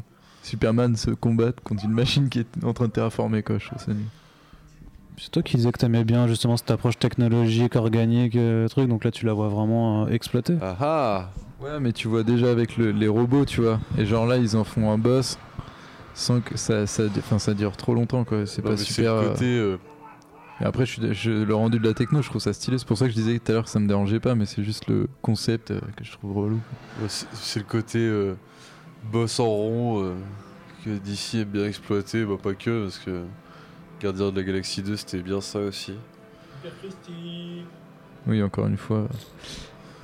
[0.41, 3.57] Superman se combatte contre une machine qui est en train de terraformer, quoi.
[3.59, 4.05] Je trouve ça nul.
[5.17, 9.05] C'est toi qui disais que t'aimais bien justement cette approche technologique, organique, euh, truc, donc
[9.05, 10.55] là tu la vois vraiment euh, exploiter.
[10.61, 11.29] Ah ah
[11.61, 13.79] Ouais, mais tu vois déjà avec le- les robots, tu vois.
[13.97, 15.37] Et genre là, ils en font un boss
[16.15, 18.45] sans que ça, ça, enfin, ça dure trop longtemps, quoi.
[18.47, 19.15] C'est pas super.
[19.15, 19.45] le euh, côté.
[19.45, 19.77] euh,
[20.61, 22.77] Et après, je le rendu de la techno, je trouve ça stylé.
[22.79, 24.45] C'est pour ça que je disais tout à l'heure que ça me dérangeait pas, mais
[24.45, 26.59] c'est juste le concept euh, que je trouve relou.
[27.01, 28.33] ouais, c'est- le côté euh,
[29.11, 30.15] boss en rond euh,
[30.85, 32.23] que DC aime bien exploiter.
[32.25, 33.23] Bah, pas que, parce que
[34.01, 35.93] Gardien de la Galaxie 2, c'était bien ça aussi.
[38.27, 39.07] Oui, encore une fois,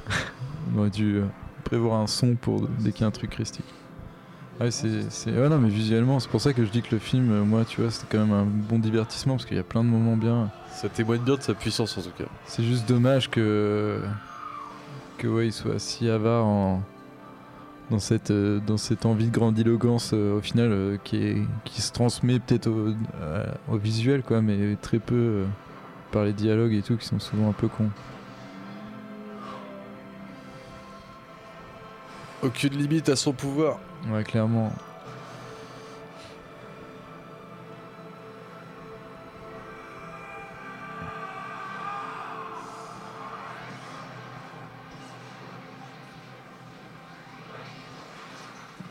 [0.75, 1.21] on aurait dû
[1.63, 3.65] prévoir un son pour dès qu'il y a un truc christique.
[4.61, 6.99] Ouais, c'est, c'est- ouais, non, mais visuellement, c'est pour ça que je dis que le
[6.99, 9.63] film, euh, moi, tu vois, c'était quand même un bon divertissement parce qu'il y a
[9.63, 10.51] plein de moments bien.
[10.71, 12.25] Ça témoigne bien de sa puissance en tout cas.
[12.45, 14.01] C'est juste dommage que
[15.17, 16.81] que ouais, il soit si avare en
[17.89, 21.81] dans cette euh, dans cette envie de grandiloquence euh, au final euh, qui est qui
[21.81, 22.93] se transmet peut-être au,
[23.71, 25.43] au visuel quoi, mais très peu
[26.11, 27.89] par les dialogues et tout qui sont souvent un peu cons.
[32.43, 33.79] Aucune limite à son pouvoir.
[34.09, 34.73] Ouais, clairement.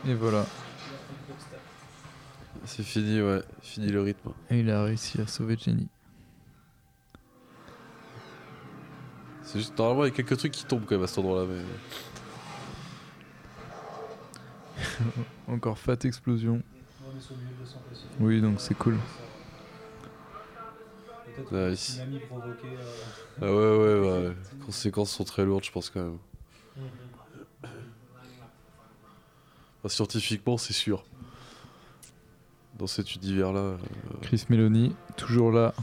[0.07, 0.45] Et voilà.
[2.65, 3.41] C'est fini, ouais.
[3.61, 4.31] Fini le rythme.
[4.49, 5.87] Et il a réussi à sauver Jenny.
[9.43, 11.47] C'est juste, normalement, il y a quelques trucs qui tombent quand même à cet endroit-là.
[11.47, 11.61] Mais...
[15.47, 16.61] Encore fat explosion.
[18.19, 18.97] Oui, donc c'est cool.
[21.51, 21.99] Nice.
[23.41, 24.29] Ah ouais, ouais, ouais.
[24.59, 26.17] Les conséquences sont très lourdes, je pense, quand même.
[29.79, 31.03] Enfin, scientifiquement, c'est sûr.
[32.77, 33.59] Dans cet univers-là.
[33.59, 33.77] euh,
[34.21, 35.73] Chris Meloni, toujours là.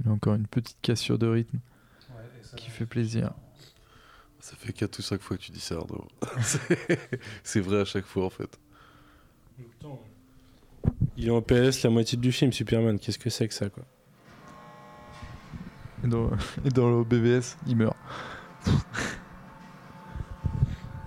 [0.00, 1.58] Il a encore une petite cassure de rythme
[2.56, 3.32] qui fait plaisir.
[4.46, 6.06] Ça fait 4 ou 5 fois que tu dis ça, Arnaud.
[7.42, 8.60] C'est- vrai à chaque fois, en fait.
[11.16, 12.96] Il est en PLS la moitié du film, Superman.
[13.00, 13.82] Qu'est-ce que c'est que ça, quoi
[16.04, 16.30] Et dans,
[16.64, 17.96] et dans le BVS, il meurt.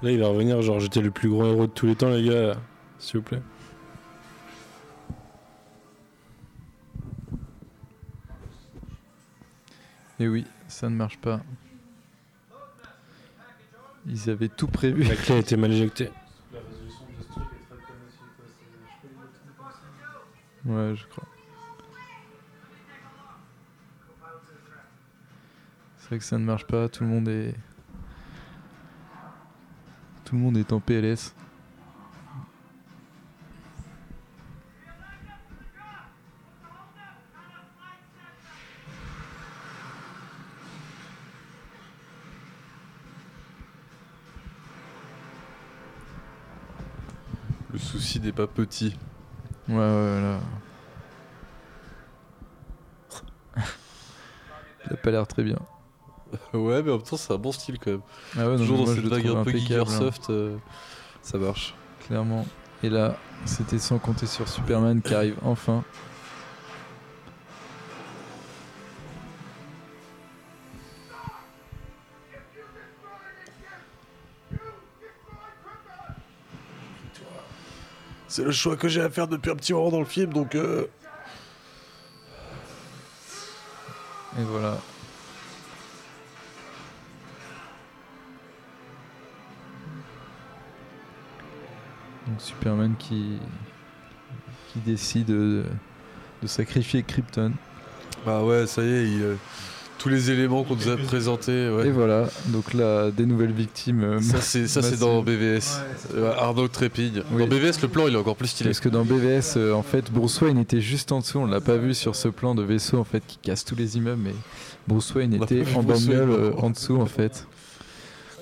[0.02, 2.28] Là, il va revenir, genre, j'étais le plus grand héros de tous les temps, les
[2.28, 2.58] gars.
[2.98, 3.42] S'il vous plaît.
[10.20, 11.40] Et oui, ça ne marche pas.
[14.10, 15.04] Ils avaient tout prévu.
[15.04, 16.10] La clé a été mal éjectée.
[20.66, 21.28] Ouais, je crois.
[25.98, 27.54] C'est vrai que ça ne marche pas, tout le monde est.
[30.26, 31.36] Tout le monde est en PLS.
[47.72, 48.96] Le souci n'est pas petit.
[49.68, 50.40] Ouais, ouais, là.
[54.86, 55.60] Il a pas l'air très bien.
[56.54, 58.02] ouais, mais en même temps, c'est un bon style quand même.
[58.36, 59.92] Ah ouais, non, Toujours mais dans moi, cette je le vague trouve un peu impeccable,
[59.92, 60.10] hein.
[60.30, 60.58] Euh,
[61.22, 61.76] ça marche.
[62.08, 62.46] Clairement.
[62.82, 65.84] Et là, c'était sans compter sur Superman qui arrive enfin.
[78.30, 80.56] C'est le choix que j'ai à faire depuis un petit moment dans le film, donc
[80.56, 80.86] euh,
[84.38, 84.78] Et voilà.
[92.28, 93.40] Donc Superman qui,
[94.72, 95.66] qui décide de,
[96.44, 97.54] de sacrifier Krypton.
[98.26, 99.36] Bah ouais, ça y est, il, euh,
[100.00, 101.70] tous les éléments qu'on nous a présentés.
[101.70, 101.88] ouais.
[101.88, 104.04] Et voilà, donc là, des nouvelles victimes.
[104.04, 105.00] euh, Ça c'est ça c'est massives.
[105.02, 105.82] dans BVS.
[106.16, 107.22] Euh, Arnaud trépigne.
[107.32, 107.44] Oui.
[107.44, 108.70] Dans BVS le plan il est encore plus stylé.
[108.72, 111.38] Parce que dans BVS, euh, en fait, Bruce Wayne était juste en dessous.
[111.40, 113.98] On l'a pas vu sur ce plan de vaisseau en fait qui casse tous les
[113.98, 114.36] immeubles, mais
[114.88, 117.46] Bruce Wayne était en bagnole euh, en dessous en fait.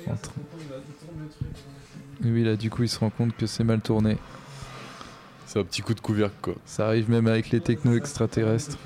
[0.07, 0.31] Entre-
[2.23, 4.17] oui, là, du coup, il se rend compte que c'est mal tourné.
[5.45, 6.55] C'est un petit coup de couvercle quoi.
[6.65, 8.77] Ça arrive même avec les technos extraterrestres.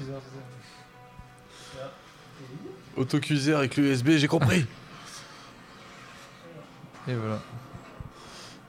[3.02, 4.60] Autocuiseur avec l'USB, j'ai compris.
[7.08, 7.40] Et voilà.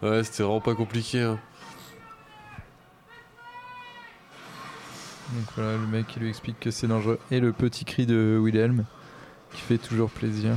[0.02, 1.20] ouais, c'était vraiment pas compliqué.
[1.20, 1.38] hein.
[5.34, 7.18] Donc voilà, le mec il lui explique que c'est dangereux.
[7.30, 8.86] Et le petit cri de Wilhelm
[9.52, 10.56] qui fait toujours plaisir.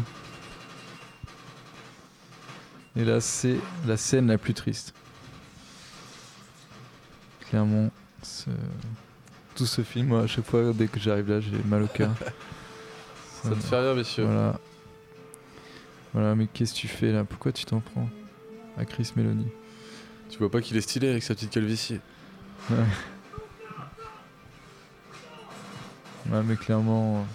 [2.95, 4.93] Et là, c'est la scène la plus triste.
[7.49, 7.91] Clairement,
[8.21, 8.49] ce-
[9.55, 12.11] tout ce film, moi, à chaque fois, dès que j'arrive là, j'ai mal au cœur.
[13.45, 14.25] Ça ne fait rien messieurs.
[14.25, 14.59] Voilà.
[16.13, 17.23] Voilà, mais qu'est-ce que tu fais là?
[17.25, 18.09] Pourquoi tu t'en prends
[18.77, 19.47] à Chris Meloni?
[20.29, 21.99] Tu vois pas qu'il est stylé avec sa petite calvitie.
[22.71, 22.77] Ouais.
[26.31, 27.25] Ouais, mais clairement.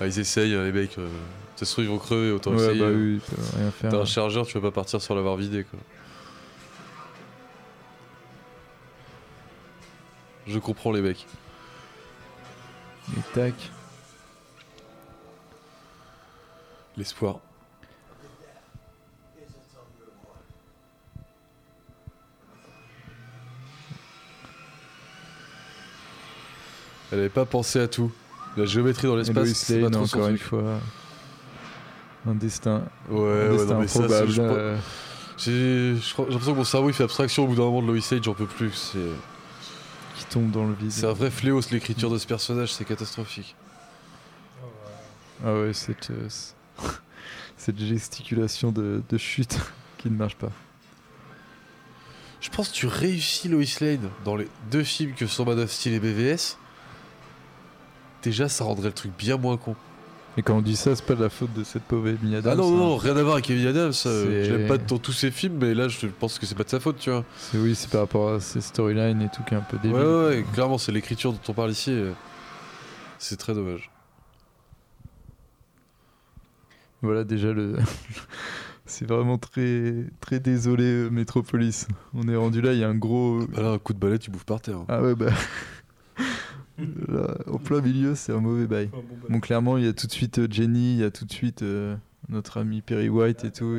[0.00, 0.98] Ah, ils essayent hein, les mecs.
[0.98, 1.08] euh,
[1.56, 2.80] Ça se trouve ils vont crever autant Ouais, essayer.
[2.80, 2.92] bah hein.
[2.94, 3.20] oui,
[3.56, 3.90] rien faire.
[3.90, 5.78] T'as un chargeur, tu vas pas partir sur l'avoir vidé quoi.
[10.46, 11.26] Je comprends les mecs.
[13.16, 13.54] Et tac.
[16.96, 17.40] L'espoir.
[27.12, 28.10] Elle avait pas pensé à tout.
[28.56, 30.80] La géométrie dans l'espace, c'est pas son encore une fois.
[32.26, 32.82] Un destin.
[33.08, 34.76] Ouais, un ouais, destin non, mais ça, c'est- je euh,
[35.36, 38.24] J'ai l'impression que mon cerveau il fait abstraction au bout d'un moment de Lois Lane,
[38.24, 38.72] j'en peux plus.
[38.72, 38.98] C'est
[40.16, 40.90] qui tombe dans le vide.
[40.90, 43.54] c'est un vrai fléau, c'est l'écriture de ce personnage, c'est catastrophique.
[45.44, 46.28] Ah ouais, cette, euh,
[47.56, 49.58] cette gesticulation de, de chute
[49.98, 50.50] qui ne marche pas.
[52.40, 55.70] Je pense que tu réussis Lois Lane dans les deux films que sont Man of
[55.70, 56.58] Steel et BVS.
[58.22, 59.74] Déjà, ça rendrait le truc bien moins con.
[60.36, 62.52] Et quand on dit ça, c'est pas de la faute de cette pauvre Amy Adams.
[62.52, 63.00] ah non, non, hein.
[63.02, 63.92] rien à voir avec Kevin Adams.
[64.04, 66.64] euh, Je l'aime pas dans tous ses films, mais là, je pense que c'est pas
[66.64, 67.24] de sa faute, tu vois.
[67.54, 69.96] Oui, c'est par rapport à ces storylines et tout qui est un peu débile.
[69.96, 71.90] ouais, ouais, clairement, c'est l'écriture dont on parle ici.
[71.90, 72.12] euh,
[73.18, 73.90] C'est très dommage.
[77.02, 77.76] Voilà déjà le.
[78.86, 81.86] c'est vraiment très très désolé euh, Metropolis.
[82.14, 83.46] On est rendu là, il y a un gros.
[83.46, 84.78] Bah là, un coup de balai, tu bouffes par terre.
[84.78, 84.86] hein.
[84.88, 85.32] Ah ouais bah.
[87.08, 88.90] Là, au plein milieu, c'est un mauvais bail.
[89.30, 91.32] Bon, clairement, il y a tout de suite euh, Jenny, il y a tout de
[91.32, 91.96] suite euh,
[92.28, 93.78] notre ami Perry White et tout.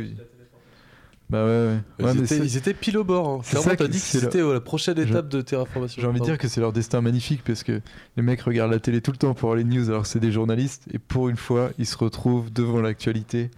[1.29, 1.79] Bah ouais, ouais.
[1.99, 3.27] Ils, Ouais, étaient, c'est- ils étaient pile au bord.
[3.27, 3.39] Hein.
[3.43, 6.01] c'est Clairement, ça t'as dit que c'était euh, la prochaine Je- étape de terraformation.
[6.01, 7.81] J'ai envie de dire que c'est leur destin magnifique parce que
[8.15, 10.21] les mecs regardent la télé tout le temps pour avoir les news alors que c'est
[10.21, 13.51] des journalistes et pour une fois ils se retrouvent devant l'actualité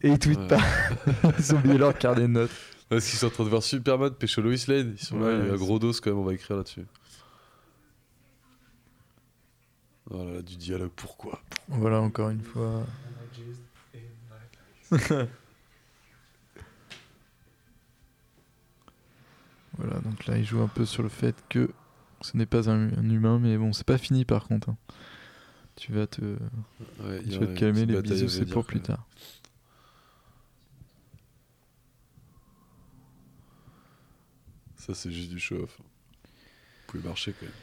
[0.00, 0.60] et ils tweetent pas.
[1.38, 2.50] ils ont oublié leur carnet de notes.
[2.88, 4.94] Parce qu'ils sont en train de voir Superman, pécho Lois Lane.
[4.98, 6.86] Ils sont là, il y a gros dos quand même, on va écrire là-dessus.
[10.10, 11.40] Voilà, du dialogue, pourquoi?
[11.68, 12.84] Voilà, encore une fois.
[19.78, 21.70] voilà, donc là, il joue un peu sur le fait que
[22.20, 24.70] ce n'est pas un, un humain, mais bon, c'est pas fini par contre.
[24.70, 24.76] hein.
[25.76, 26.20] Tu vas te,
[27.00, 29.06] Ouais, tu vas calmer, les bisous, c'est pour plus tard.
[34.76, 35.78] Ça, c'est juste du show-off.
[35.78, 35.86] Vous
[36.98, 37.54] pouvez marcher quand même.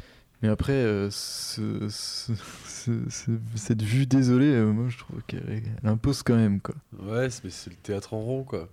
[0.41, 2.33] Mais après, euh, ce- ce-
[2.65, 5.43] ce- ce- cette vue désolée, euh, moi je trouve qu'elle
[5.83, 6.75] elle impose quand même quoi.
[6.97, 8.69] Ouais, mais c'est le théâtre en rond, quoi.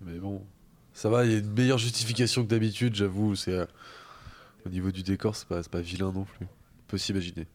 [0.00, 0.42] Mais bon,
[1.00, 3.34] ça va, il y a une meilleure justification que d'habitude, j'avoue.
[3.34, 3.64] C'est euh,
[4.66, 6.44] Au niveau du décor, c'est pas, c'est pas vilain non plus.
[6.44, 7.46] On peut s'imaginer.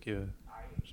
[0.00, 0.24] Que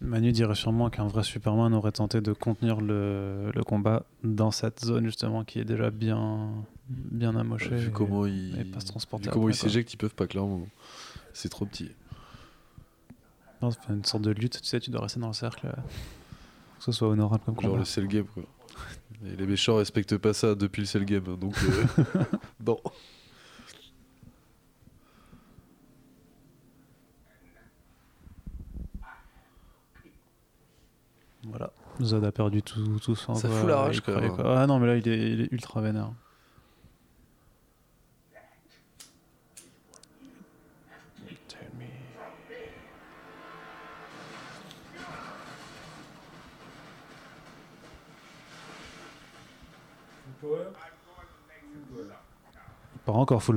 [0.01, 4.83] Manu dirait sûrement qu'un vrai Superman aurait tenté de contenir le, le combat dans cette
[4.85, 6.49] zone justement qui est déjà bien,
[6.89, 7.75] bien amochée.
[7.77, 10.15] Vu et- comment il, et pas se transporter vu comment après, ils s'éjectent, ils peuvent
[10.15, 10.67] pas clairement.
[11.33, 11.91] C'est trop petit.
[13.61, 15.73] Non, c'est une sorte de lutte, tu sais, tu dois rester dans le cercle.
[16.79, 17.77] Que ce soit honorable comme Genre combat.
[17.79, 18.43] le cell game, quoi.
[19.25, 22.05] Et les méchants respectent pas ça depuis le cell game, hein, donc euh,
[22.65, 22.77] non.
[31.45, 31.71] Voilà.
[32.01, 34.21] Zod a perdu tout, tout son Ça fout la rage, quoi.
[34.45, 36.11] Ah non, mais là, il est, il est ultra vénère.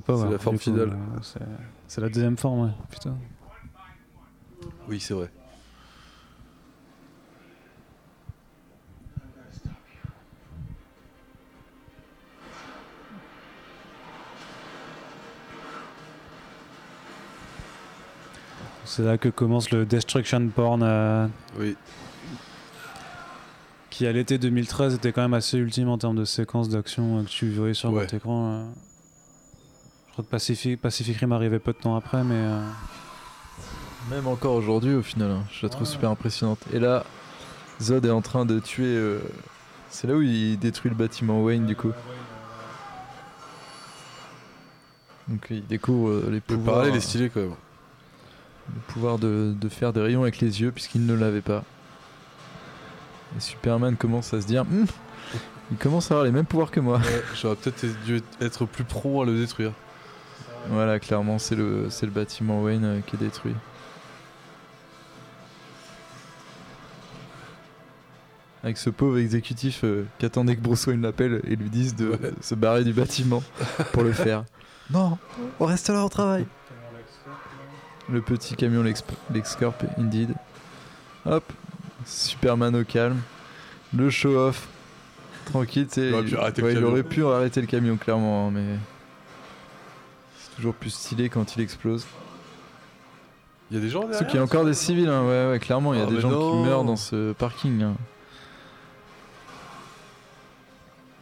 [0.01, 0.25] Power.
[0.27, 0.91] C'est la forme du coup, finale.
[0.93, 1.39] euh, c'est-
[1.89, 2.73] C'est la deuxième forme, ouais.
[2.91, 3.17] Putain.
[4.89, 5.31] Oui, c'est vrai.
[18.85, 20.83] C'est là que commence le Destruction Porn.
[20.83, 21.27] euh,
[21.59, 21.77] Oui.
[23.91, 27.23] qui à l'été 2013 était quand même assez ultime en termes de séquences d'action euh,
[27.25, 28.01] que tu voyais sur Ouais.
[28.01, 28.51] votre écran.
[28.53, 28.65] euh.
[30.13, 32.61] Je crois que Pacific, Pacific Rim arrivait peu de temps après, mais euh,
[34.11, 36.59] Même encore aujourd'hui au final, hein, je la trouve super impressionnante.
[36.73, 37.05] Et là,
[37.81, 38.85] Zod est en train de tuer.
[38.95, 39.21] euh,
[39.89, 41.93] C'est là où il détruit le bâtiment Wayne du coup.
[45.29, 47.55] Donc il découvre euh, les Le pouvoirs, parallèle est stylé quand même.
[48.75, 51.65] le pouvoir de, de faire des rayons avec les yeux puisqu'il ne l'avait pas.
[53.37, 54.85] Et Superman commence à se dire, Hum,
[55.71, 56.99] il commence à avoir les mêmes pouvoirs que moi.
[56.99, 59.73] Ouais, J'aurais peut-être dû être plus prompt à le détruire.
[60.69, 63.55] Voilà, clairement, c'est le, c'est le bâtiment Wayne euh, qui est détruit.
[68.65, 72.11] Avec ce pauvre exécutif euh, qui attendait que Bruce Wayne l'appelle et lui dise de
[72.11, 72.33] Ouais.
[72.41, 73.43] se barrer du bâtiment
[73.93, 74.45] pour le faire.
[74.91, 75.17] Non,
[75.59, 76.45] on reste là au travail.
[78.11, 80.35] Le petit camion Lex- LexCorp, indeed.
[81.25, 81.45] Hop,
[82.05, 83.19] Superman au calme.
[83.97, 84.69] Le show-off.
[85.47, 86.09] Tranquille, tu sais.
[86.09, 86.91] Il aurait pu arrêter le ouais, il camion.
[86.91, 88.77] aurait pu arrêter le camion, clairement, hein, mais.
[90.53, 92.07] C'est toujours plus stylé quand il explose.
[93.71, 95.59] Il y a des gens derrière qu'il y a encore des civils, hein, ouais, ouais,
[95.59, 96.63] clairement, il y a Ah, des mais gens non.
[96.63, 97.83] qui meurent dans ce parking.
[97.83, 97.95] hein.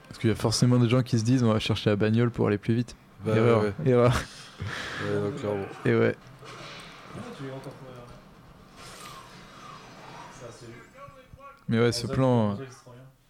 [0.08, 2.30] Parce qu'il y a forcément des gens qui se disent on va chercher la bagnole
[2.30, 2.96] pour aller plus vite.
[3.24, 4.12] Bah, Erreur, ouais, erreur.
[4.12, 5.64] ouais, non, clairement.
[5.84, 6.16] Et ouais.
[11.68, 12.52] Mais ouais, ce plan.
[12.52, 12.54] euh,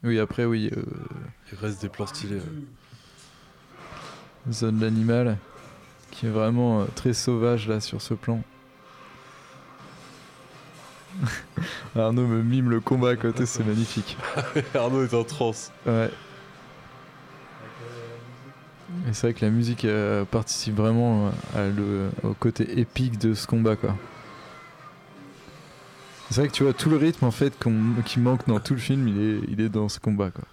[0.03, 0.71] Oui, après, oui.
[0.77, 0.83] Euh,
[1.53, 2.37] Il reste des plans stylés.
[2.37, 2.43] ouais.
[4.53, 5.37] zone de l'animal.
[6.21, 8.43] Qui est vraiment euh, très sauvage là sur ce plan.
[11.97, 14.19] Arnaud me mime le combat à côté, c'est magnifique.
[14.75, 15.73] Arnaud est en transe.
[15.87, 16.11] Ouais.
[19.09, 23.19] Et c'est vrai que la musique euh, participe vraiment euh, à le, au côté épique
[23.19, 23.97] de ce combat quoi.
[26.29, 28.75] C'est vrai que tu vois tout le rythme en fait qu'on- qui manque dans tout
[28.75, 30.45] le film, il est, il est dans ce combat quoi.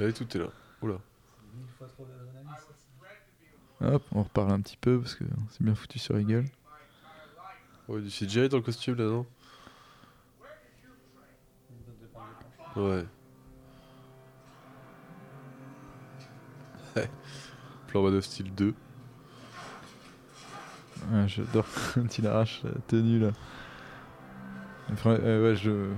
[0.00, 0.46] Allez, tout est là.
[0.80, 0.94] Oula.
[3.82, 6.44] Hop, on reparle un petit peu parce que c'est bien foutu sur Eagle.
[7.88, 9.26] Ouais, du CGI dans le costume là, non
[12.76, 13.04] Ouais.
[16.96, 17.08] Ouais.
[17.88, 18.74] Plan Man of Steel 2.
[21.12, 23.30] Ouais, J'adore quand il arrache la tenue là.
[24.92, 25.90] Enfin, euh, ouais, je.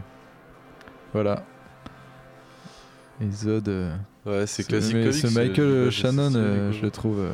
[1.12, 1.44] Voilà.
[3.20, 3.68] Et Zod.
[3.68, 3.96] euh,
[4.26, 7.26] Ouais, c'est ce- classique mais comics, Ce Michael euh, est Shannon, euh, je le trouve.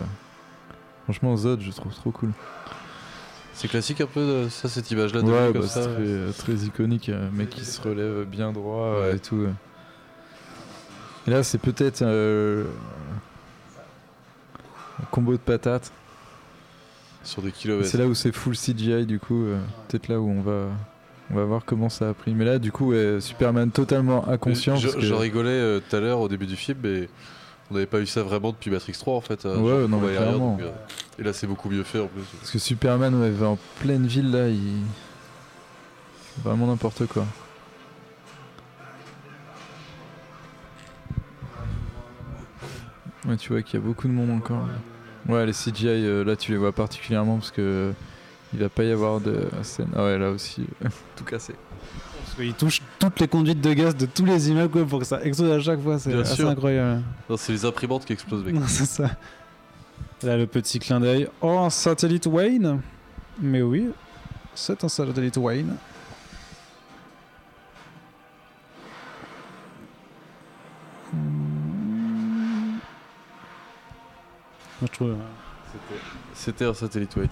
[1.04, 2.30] Euh, Franchement, Zod, je trouve trop cool.
[3.52, 5.82] C'est classique un peu de- ça, cette image-là de ouais, lui bah, comme ça.
[5.82, 7.08] très, euh, très iconique.
[7.08, 9.16] Un mec qui se relève bien droit euh, Ouais.
[9.16, 9.36] et tout.
[9.36, 9.50] euh.
[11.26, 12.64] Et là, c'est peut-être euh,
[15.00, 15.92] un combo de patates.
[17.22, 17.88] Sur des kilomètres.
[17.88, 19.58] C'est là où c'est full CGI, du coup, euh,
[19.88, 20.66] peut-être là où on va,
[21.30, 22.34] on va voir comment ça a pris.
[22.34, 24.76] Mais là, du coup, ouais, Superman totalement inconscient.
[24.76, 27.08] Je- parce que- J'en rigolais euh, tout à l'heure au début du film, mais
[27.70, 29.44] on n'avait pas eu ça vraiment depuis Matrix 3 en fait.
[29.46, 30.52] euh, Ouais, non, on mais clairement.
[30.56, 30.70] donc, euh,
[31.18, 32.22] et là, c'est beaucoup mieux fait en plus.
[32.40, 34.82] Parce que Superman, ouais, va en pleine ville, là, il.
[36.42, 37.24] Vraiment n'importe quoi.
[43.26, 44.66] Ouais, tu vois qu'il y a beaucoup de monde encore.
[45.28, 47.92] Ouais, les CGI, euh, là, tu les vois particulièrement parce que.
[48.52, 49.88] Il va pas y avoir de scène.
[49.96, 50.64] Ah ouais, là aussi,
[51.16, 51.54] tout cassé.
[52.36, 55.04] Parce qu'il touche toutes les conduites de gaz de tous les immeubles quoi, pour que
[55.04, 55.98] ça explose à chaque fois.
[56.00, 56.48] C'est Bien assez sûr.
[56.48, 57.02] incroyable.
[57.30, 58.54] Non, c'est les imprimantes qui explosent, mec.
[58.54, 59.10] Non, c'est ça.
[60.22, 61.28] Là, le petit clin d'œil.
[61.40, 62.80] Oh, un satellite Wayne
[63.40, 63.90] Mais oui,
[64.54, 65.76] c'est un satellite Wayne.
[74.80, 75.16] Moi, je trouve.
[76.34, 77.28] C'était un satellite, ouais.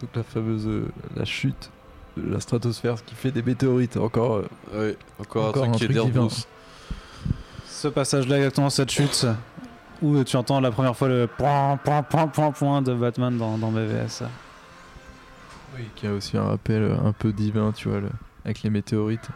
[0.00, 1.70] Donc la fameuse euh, la chute
[2.16, 3.96] de la stratosphère, ce qui fait des météorites.
[3.96, 6.46] Encore, euh, Ouais, encore, Encore un un truc qui est truc.
[7.66, 9.26] Ce passage-là, exactement cette chute,
[10.02, 13.56] où tu entends la première fois le point, point, point, point, point de Batman dans,
[13.58, 14.24] dans BVS.
[15.94, 18.10] qui a aussi un rappel euh, un peu divin, tu vois, le-
[18.44, 19.28] avec les météorites.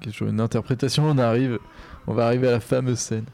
[0.00, 1.04] Qui est toujours une interprétation.
[1.08, 1.58] On arrive,
[2.08, 3.24] on va arriver à la fameuse scène.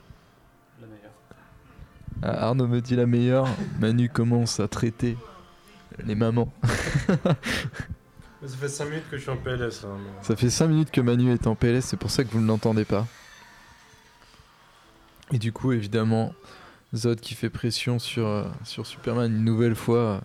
[2.23, 3.49] Ah, Arnaud me dit la meilleure.
[3.81, 5.17] Manu commence à traiter
[6.07, 6.53] les mamans.
[8.45, 9.85] Ça fait 5 minutes que je suis en PLS.
[9.85, 12.31] hein, mais- Ça fait 5 minutes que Manu est en PLS, c'est pour ça que
[12.31, 13.07] vous ne l'entendez pas.
[15.33, 16.35] Et du coup, évidemment,
[16.95, 20.21] Zod qui fait pression sur, euh, sur Superman une nouvelle fois euh,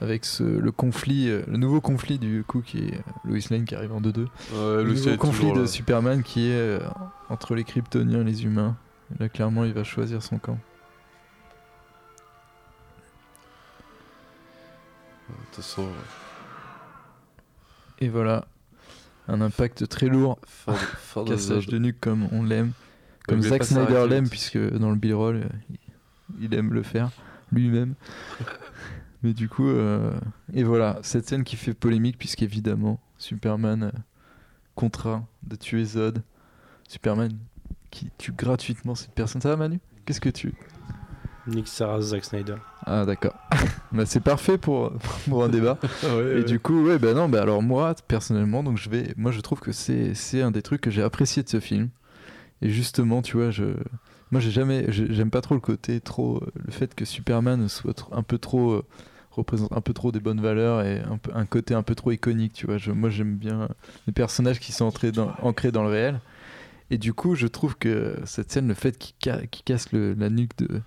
[0.00, 3.64] avec ce, le conflit, euh, le nouveau conflit du coup qui est euh, Lois Lane
[3.64, 4.20] qui arrive en 2-2.
[4.24, 4.28] Ouais,
[4.84, 5.66] le nouveau conflit de là.
[5.66, 6.80] Superman qui est euh,
[7.30, 8.76] entre les Kryptoniens et les humains.
[9.20, 10.58] Là, clairement, il va choisir son camp.
[15.56, 15.88] Façon,
[17.98, 18.46] Et voilà,
[19.28, 20.38] un impact très lourd.
[20.46, 22.72] fin de, fin Cassage de nuque comme on l'aime.
[23.28, 25.78] Comme Zack Snyder l'aime, puisque dans le B-roll, euh, il,
[26.44, 27.10] il aime le faire
[27.52, 27.94] lui-même.
[29.22, 30.18] Mais du coup, euh,
[30.52, 33.90] et voilà, cette scène qui fait polémique, puisqu'évidemment, Superman euh,
[34.74, 36.22] contraint de tuer Zod.
[36.88, 37.30] Superman
[37.90, 39.40] qui tue gratuitement cette personne.
[39.40, 39.78] Ça va, Manu?
[40.04, 40.54] Qu'est-ce que tu.
[41.46, 42.56] Nick Sarah, Zack Snyder.
[42.86, 43.34] Ah, d'accord.
[43.92, 44.92] bah, c'est parfait pour,
[45.28, 45.78] pour un débat.
[46.02, 46.44] Ouais, Et ouais.
[46.44, 49.60] du coup, ouais, bah non, bah alors moi, personnellement, donc je vais, moi je trouve
[49.60, 51.88] que c'est, c'est un des trucs que j'ai apprécié de ce film.
[52.60, 53.64] Et justement, tu vois, je,
[54.30, 57.68] moi j'ai jamais, j'ai- j'aime pas trop le côté trop, euh, le fait que Superman
[57.68, 58.84] soit un peu trop, euh,
[59.32, 62.12] représente un peu trop des bonnes valeurs et un, peu, un côté un peu trop
[62.12, 62.78] iconique, tu vois.
[62.78, 63.68] Je, moi j'aime bien
[64.06, 66.20] les personnages qui sont entrés dans, ancrés dans le réel.
[66.90, 70.14] Et du coup, je trouve que cette scène, le fait qu'il ca- qu'il casse le-
[70.14, 70.82] la nuque de,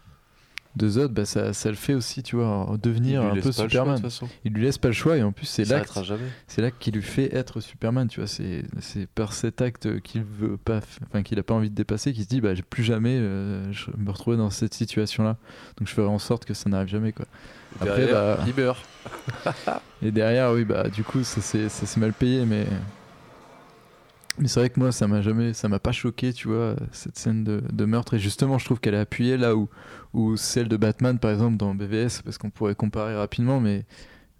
[0.76, 4.02] de Zod, bah ça, ça le fait aussi, tu vois, devenir un peu choix, Superman.
[4.44, 5.98] Il lui laisse pas le choix et en plus c'est l'acte,
[6.48, 8.28] c'est l'acte qui lui fait être Superman, tu vois.
[8.28, 12.14] C'est, c'est par cet acte qu'il veut pas, enfin qu'il a pas envie de dépasser,
[12.14, 15.38] qu'il se dit bah j'ai plus jamais euh, je me retrouver dans cette situation-là.
[15.78, 17.26] Donc je ferai en sorte que ça n'arrive jamais quoi.
[17.80, 18.86] Après, Derrière, bah- il meurt.
[20.02, 22.66] Et derrière, oui, bah du coup, ça s'est mal payé, mais.
[24.38, 27.18] Mais c'est vrai que moi, ça m'a jamais, ça m'a pas choqué, tu vois, cette
[27.18, 28.16] scène de, meurtre.
[28.16, 29.70] Et justement, je trouve qu'elle est appuyée là où,
[30.14, 33.86] où celle de Batman, par exemple, dans BVS, parce qu'on pourrait comparer rapidement, mais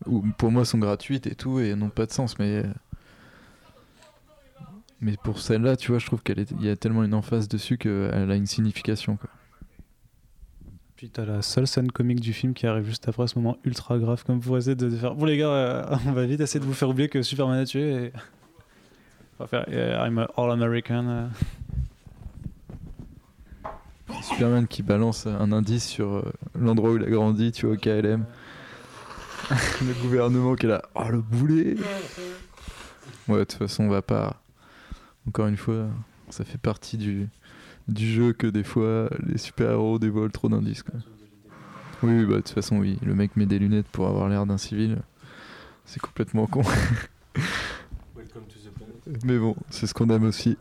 [0.06, 2.38] où pour moi sont gratuites et tout, et n'ont pas de sens.
[2.40, 2.64] Mais,
[5.00, 8.30] mais pour celle-là, tu vois, je trouve qu'il y a tellement une emphase dessus qu'elle
[8.32, 9.30] a une signification, quoi.
[10.96, 14.00] Puis t'as la seule scène comique du film qui arrive juste après ce moment ultra
[14.00, 15.14] grave, comme pour essayer de faire.
[15.14, 17.66] Bon, les gars, euh, on va vite essayer de vous faire oublier que Superman a
[17.66, 18.14] tué.
[19.50, 21.08] Faire euh, I'm All American.
[21.08, 21.28] euh.
[24.24, 27.78] Superman qui balance un indice sur euh, l'endroit où il a grandi, tu vois, au
[27.82, 28.26] KLM.
[29.52, 31.76] le gouvernement qui est là, oh le boulet
[33.28, 34.42] Ouais, de toute façon, on va pas.
[35.28, 35.88] Encore une fois,
[36.30, 37.28] ça fait partie du,
[37.88, 40.84] du jeu que des fois les super-héros dévoilent trop d'indices.
[42.04, 42.98] oui, bah de toute façon, oui.
[43.04, 45.00] Le mec met des lunettes pour avoir l'air d'un civil.
[45.86, 46.62] C'est complètement con.
[48.16, 48.95] Welcome to the planet.
[49.24, 50.58] Mais bon, c'est ce qu'on aime aussi.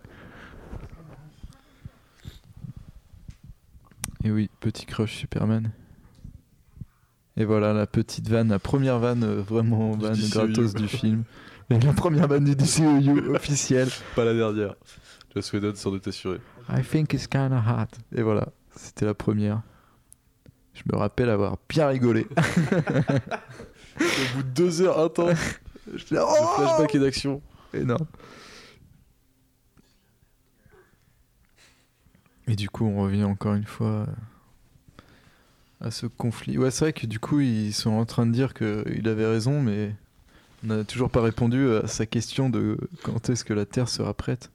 [4.23, 5.71] Et oui, petit crush Superman.
[7.37, 10.31] Et voilà la petite vanne, la première vanne euh, vraiment vanne DCEU.
[10.31, 11.25] gratos du film.
[11.71, 13.89] Et la première vanne du DCEU officielle.
[14.16, 14.75] Pas la dernière.
[15.35, 16.39] Joss Whedon s'en est assuré.
[16.69, 17.99] I think it's kinda hot.
[18.16, 19.62] Et voilà, c'était la première.
[20.75, 22.27] Je me rappelle avoir bien rigolé.
[24.01, 25.39] Au bout de deux heures intenses,
[25.95, 27.43] J'étais là, de oh flashback et d'action.
[27.73, 28.07] Énorme.
[32.47, 34.07] Et du coup, on revient encore une fois euh,
[35.81, 36.59] à ce conflit.
[36.59, 39.62] Ouais, c'est vrai que du coup, ils sont en train de dire qu'il avait raison,
[39.62, 39.95] mais
[40.62, 44.12] on n'a toujours pas répondu à sa question de quand est-ce que la Terre sera
[44.12, 44.51] prête.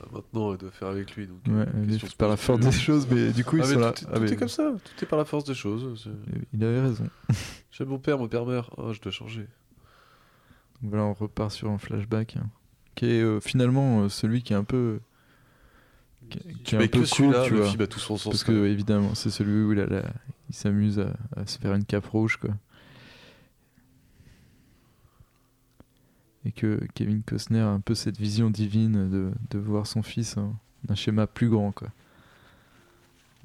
[0.00, 1.26] Bah, maintenant, elle doit faire avec lui.
[1.26, 3.56] Donc, Ouais, euh, elle question est se par la force des choses, mais du coup,
[3.56, 3.92] ils Ah, mais sont là.
[3.92, 5.54] Tout, est- Ah, tout mais- est comme ça, tout est c'est par la force des
[5.54, 6.02] choses.
[6.02, 7.08] c'est- Il avait raison.
[7.70, 8.72] J'aime mon père, mon père meurt.
[8.78, 9.46] Ah, je dois changer.
[10.80, 12.46] Donc Voilà, on repart sur un flashback hein,
[12.94, 15.00] qui est euh, finalement euh, celui qui est un peu.
[16.30, 17.84] Qui, qui Tu est mets un peu que celui-là, cool, tu vois.
[17.84, 20.10] a tout son sens, Parce que, évidemment, c'est celui où il, a la-
[20.48, 22.50] il s'amuse à, à se faire une cape rouge, quoi.
[26.46, 30.36] Et que Kevin Costner a un peu cette vision divine de, de voir son fils
[30.36, 30.54] en
[30.88, 31.88] un schéma plus grand, quoi.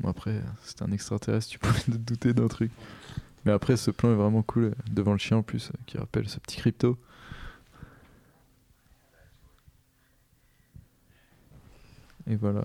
[0.02, 2.72] Bon, après, c'est un extraterrestre, tu pourrais te douter d'un truc.
[3.46, 5.98] Mais après, ce plan est vraiment cool, euh, devant le chien en plus, euh, qui
[5.98, 6.98] rappelle ce petit crypto.
[12.30, 12.64] Et voilà.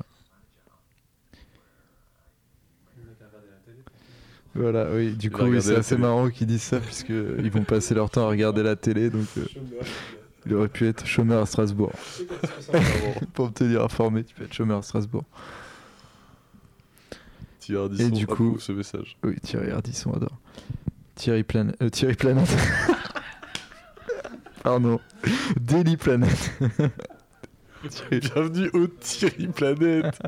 [4.54, 6.02] Voilà, oui, du coup, oui, c'est assez télé.
[6.02, 9.44] marrant qu'ils disent ça, puisqu'ils vont passer leur temps à regarder la télé, donc euh,
[10.46, 11.90] il aurait pu être chômeur à Strasbourg.
[13.34, 15.24] Pour me tenir informé, tu peux être chômeur à Strasbourg.
[17.58, 19.16] Thierry Et Ardisson du coup, ce message.
[19.24, 20.38] Oui, Thierry Ardisson adore.
[21.16, 21.72] Thierry, Plan...
[21.82, 22.54] euh, Thierry Planète.
[24.62, 25.00] Pardon.
[25.60, 26.52] Daily Planet.
[28.11, 30.19] Bienvenue au Thierry Planète.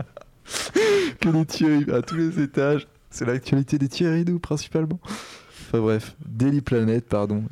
[1.20, 2.87] que des Thierry à tous les étages.
[3.11, 5.01] C'est l'actualité des Thierry, nous, principalement.
[5.05, 7.45] Enfin bref, Daily Planet, pardon.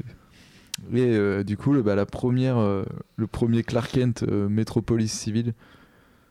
[0.93, 2.85] Et euh, du coup, le, bah, la première, euh,
[3.17, 5.55] le premier Clark Kent euh, Metropolis Civil,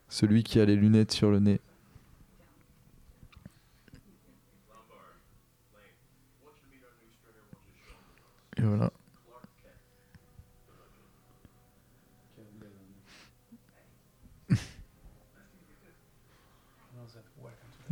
[0.08, 1.60] celui qui a les lunettes sur le nez.
[8.58, 8.91] Et voilà.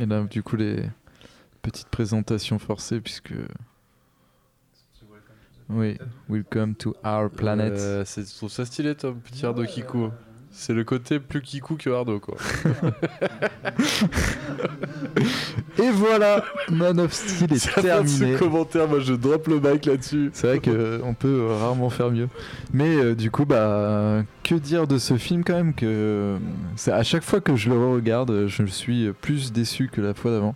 [0.02, 0.82] Et là, du coup, les
[1.62, 3.32] petites présentations forcées, puisque.
[5.68, 5.96] Oui,
[6.28, 7.72] welcome to our planet.
[7.78, 10.10] Euh, c'est- je trouve ça stylé, Tom, petit Ardo Kikou.
[10.50, 12.36] C'est le côté plus Kikou que Ardo, quoi.
[15.78, 18.34] Et voilà, Man of Steel est de terminé.
[18.34, 20.30] ce commentaire, moi je drop le mic là-dessus.
[20.34, 22.28] C'est vrai qu'on peut euh, rarement faire mieux.
[22.72, 26.36] Mais euh, du coup, bah, que dire de ce film quand même que
[26.76, 30.30] c'est à chaque fois que je le regarde, je suis plus déçu que la fois
[30.32, 30.54] d'avant.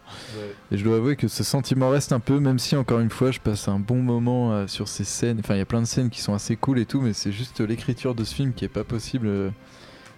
[0.72, 3.30] Et je dois avouer que ce sentiment reste un peu, même si encore une fois,
[3.30, 5.38] je passe un bon moment euh, sur ces scènes.
[5.40, 7.32] Enfin, il y a plein de scènes qui sont assez cool et tout, mais c'est
[7.32, 9.26] juste l'écriture de ce film qui est pas possible.
[9.28, 9.50] euh,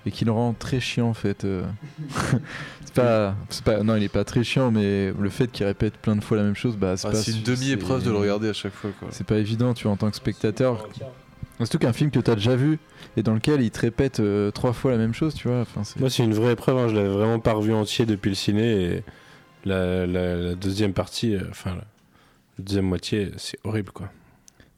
[0.07, 1.45] et qui le rend très chiant en fait.
[1.45, 1.65] euh.
[2.85, 5.95] c'est pas, c'est pas, non, il est pas très chiant, mais le fait qu'il répète
[5.99, 8.13] plein de fois la même chose, bah, c'est Ah, pas c'est une demi-épreuve c'est- de
[8.13, 9.09] le regarder à chaque fois, quoi.
[9.11, 10.89] C'est pas évident, tu vois, en tant que spectateur.
[11.59, 12.79] Surtout qu'un film que t'as déjà vu
[13.19, 15.61] et dans lequel il te répète euh, trois fois la même chose, tu vois.
[15.61, 16.77] Enfin, Moi, c'est une vraie épreuve.
[16.79, 16.89] hein.
[16.89, 18.85] Je l'avais vraiment pas revu entier depuis le ciné.
[18.85, 19.03] Et
[19.65, 21.85] la, la- la deuxième partie, euh, enfin, la
[22.65, 24.11] deuxième moitié, c'est horrible, quoi.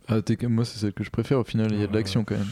[0.09, 1.39] Ah, t'es- moi, c'est celle que je préfère.
[1.39, 2.51] Au final, il y a de l'action quand même.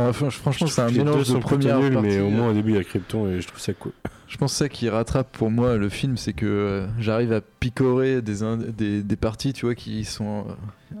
[0.00, 1.96] Enfin, fran- franchement, c'est un mélange de première partie.
[2.08, 3.92] mais au euh, moins au début, il y a Krypton et je trouve ça cool.
[4.28, 7.40] Je pense que ça qui rattrape pour moi le film, c'est que euh, j'arrive à
[7.40, 8.38] picorer des,
[8.76, 10.44] des, des parties, tu vois, qui sont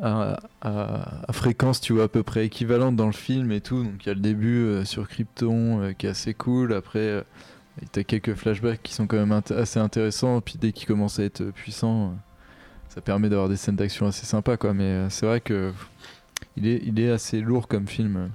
[0.00, 3.82] à, à- à fréquence, tu vois, à peu près équivalente dans le film et tout.
[3.82, 6.72] Donc il y a le début euh, sur Krypton euh, qui est assez cool.
[6.72, 7.22] Après, euh,
[7.90, 10.40] t'as quelques flashbacks qui sont quand même int- assez intéressants.
[10.40, 12.10] Puis dès qu'il commence à être euh, puissant, euh,
[12.90, 14.72] ça permet d'avoir des scènes d'action assez sympas, quoi.
[14.72, 15.72] Mais euh, c'est vrai que
[16.56, 18.30] il est, il est assez lourd comme film.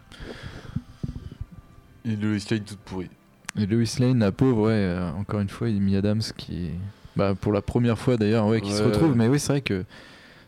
[2.06, 3.10] Et le Lane toute pourrie.
[3.58, 6.70] Et Lois Lane, la pauvre, ouais, euh, encore une fois, Amy Adams qui.
[7.16, 9.16] Bah, pour la première fois d'ailleurs, ouais, qui se retrouve.
[9.16, 9.84] Mais oui, c'est vrai que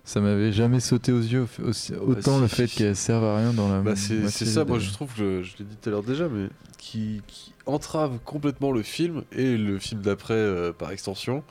[0.06, 3.68] ça m'avait jamais sauté aux yeux aussi- autant le fait qu'elle serve à rien dans
[3.70, 3.82] la.
[3.82, 6.28] Bah, c'est ça, moi je trouve, que je, je l'ai dit tout à l'heure déjà,
[6.30, 11.44] mais qui, qui entrave complètement le film et le film d'après euh, par extension.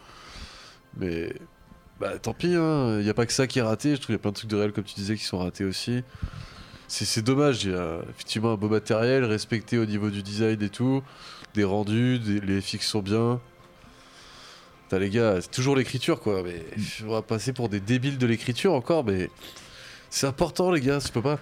[0.99, 1.34] Mais
[2.02, 3.90] bah tant pis, il n'y a pas que ça qui est raté.
[3.90, 5.39] Je trouve qu'il y a plein de trucs de réel, comme tu disais, qui sont
[5.39, 6.02] ratés aussi.
[6.89, 10.68] C'est dommage, il y a effectivement un beau matériel respecté au niveau du design et
[10.68, 11.02] tout,
[11.55, 13.40] des rendus, les FX sont bien.
[14.82, 16.66] Putain, les gars, c'est toujours l'écriture quoi, mais
[17.06, 19.31] on va passer pour des débiles de l'écriture encore, mais
[20.15, 21.39] c'est important les gars, je peux pas.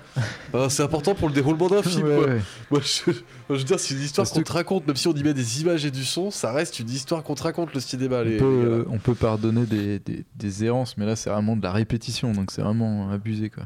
[0.53, 2.27] Enfin, c'est important pour le déroulement d'un film Ouais, quoi.
[2.29, 2.41] ouais.
[2.71, 3.11] Moi, je,
[3.55, 5.85] veux dire, c'est une histoire qu'on te raconte, même si on y met des images
[5.85, 8.19] et du son, ça reste une histoire qu'on te raconte le cinéma.
[8.21, 8.69] On Les, peut, les gars.
[8.77, 12.33] euh, on peut pardonner des, des, des errances, mais là c'est vraiment de la répétition,
[12.33, 13.65] donc c'est vraiment abusé quoi.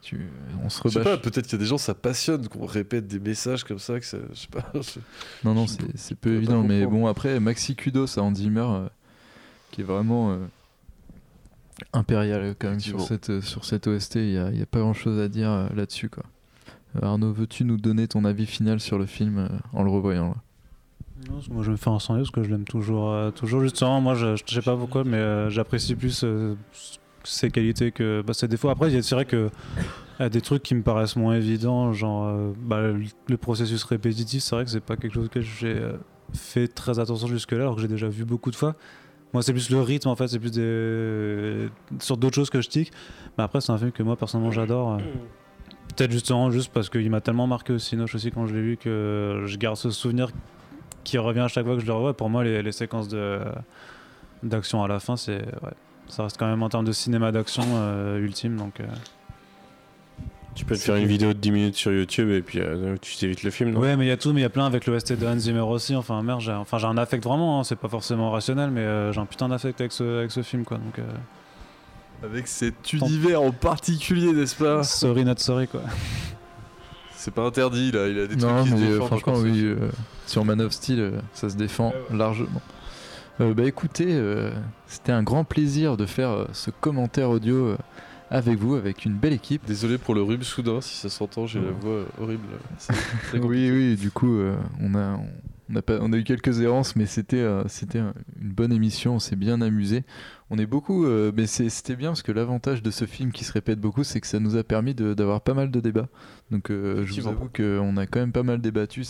[0.00, 0.18] Tu,
[0.64, 1.12] on se Je sais rebâche.
[1.14, 4.00] pas, peut-être qu'il y a des gens, ça passionne qu'on répète des messages comme ça,
[4.00, 4.64] que ça, je sais pas.
[4.74, 4.98] je-
[5.44, 8.88] Non, non, c'est peu évident, mais bon, après, Maxi Kudos à Hans Zimmer, euh,
[9.70, 10.38] qui est vraiment euh,
[11.92, 14.66] impérial quand même sur cette, euh, sur cette OST, il n'y a, il y a
[14.66, 16.08] pas grand chose à dire euh, là-dessus.
[16.08, 16.24] quoi.
[16.96, 20.28] Euh, Arnaud, veux-tu nous donner ton avis final sur le film euh, en le revoyant
[20.28, 20.34] là?
[21.28, 23.60] Non, parce que moi je me fais incendier parce que je l'aime toujours, euh, toujours
[23.60, 24.00] justement.
[24.00, 26.54] Moi je, je sais pas pourquoi, mais euh, j'apprécie plus euh,
[27.24, 28.70] ses qualités que bah, ses défauts.
[28.70, 29.48] Après, il y a- c'est vrai que
[30.18, 33.84] y a des trucs qui me paraissent moins évidents, genre euh, bah, le, le processus
[33.84, 34.42] répétitif.
[34.42, 35.92] C'est vrai que c'est pas quelque chose que j'ai euh,
[36.34, 38.74] fait très attention jusque-là, alors que j'ai déjà vu beaucoup de fois.
[39.32, 41.68] Moi, c'est plus le rythme en fait, c'est plus des...
[42.00, 42.92] sur d'autres choses que je tic.
[43.38, 44.94] Mais après, c'est un film que moi personnellement j'adore.
[44.94, 44.98] euh.
[45.96, 48.76] Peut-être justement juste parce qu'il m'a tellement marqué au Cinoche aussi quand je l'ai vu
[48.76, 50.30] que je garde ce souvenir
[51.04, 52.16] qui revient à chaque fois que je le revois.
[52.16, 53.40] Pour moi, les, séquences de
[54.42, 55.74] d'action à la fin, c'est ouais,
[56.08, 58.56] ça reste quand même en termes de cinéma d'action euh, ultime.
[58.56, 58.86] Donc euh,
[60.54, 63.16] Tu peux te faire une vidéo de 10 minutes sur YouTube et puis euh, tu
[63.16, 63.80] t'évites le film, non?
[63.80, 65.38] Ouais, mais il y a tout, mais il y a plein avec l'OST de Hans
[65.38, 65.96] Zimmer aussi.
[65.96, 67.60] Enfin merde, j'ai enfin j'ai un affect vraiment.
[67.60, 70.42] hein, c'est pas forcément rationnel, mais euh, j'ai un putain d'affect avec ce avec ce
[70.42, 70.76] film quoi.
[70.76, 71.02] Donc euh,
[72.26, 74.82] Avec cet univers en particulier, n'est-ce pas?
[74.82, 75.80] Sorry not sorry quoi.
[77.16, 79.34] C'est pas interdit là, il a des Non, trucs qui se mais euh, défendent, franchement,
[79.38, 79.76] oui, euh,
[80.26, 82.60] sur Man of Steel, euh, ça se défend largement.
[83.40, 84.50] Euh, bah écoutez, euh,
[84.86, 87.76] c'était un grand plaisir de faire euh, ce commentaire audio euh,
[88.32, 89.64] avec vous, avec une belle équipe.
[89.66, 92.46] Désolé pour le rhume soudain, si ça s'entend, j'ai la voix euh, horrible.
[93.34, 95.18] Oui, oui, du coup, euh, on, a,
[95.70, 98.72] on, a pas, on a eu quelques errances, mais c'était euh, c'était un- une bonne
[98.72, 100.04] émission, on s'est bien amusé.
[100.50, 103.52] On est beaucoup, euh, mais c'était bien parce que l'avantage de ce film qui se
[103.52, 106.08] répète beaucoup, c'est que ça nous a permis d'avoir pas mal de débats.
[106.50, 109.04] Donc euh, je vous avoue qu'on a quand même pas mal débattu,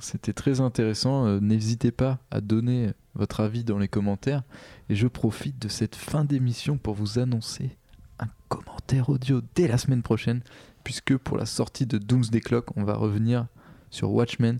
[0.00, 1.26] c'était très intéressant.
[1.26, 4.42] Euh, N'hésitez pas à donner votre avis dans les commentaires.
[4.88, 7.76] Et je profite de cette fin d'émission pour vous annoncer
[8.22, 10.40] un commentaire audio dès la semaine prochaine,
[10.84, 13.46] puisque pour la sortie de Doomsday Clock, on va revenir
[13.90, 14.58] sur Watchmen.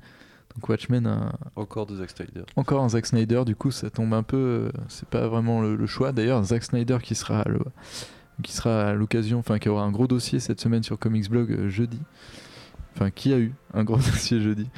[0.54, 2.42] Donc Watchmen, un- Encore de Zack Snyder.
[2.56, 5.76] encore un Zack Snyder, du coup ça tombe un peu, euh, c'est pas vraiment le,
[5.76, 6.12] le choix.
[6.12, 7.60] D'ailleurs, Zack Snyder qui sera le-
[8.42, 11.50] qui sera à l'occasion, enfin qui aura un gros dossier cette semaine sur Comics Blog
[11.52, 12.00] euh, jeudi.
[12.94, 14.68] Enfin, qui a eu un gros dossier jeudi.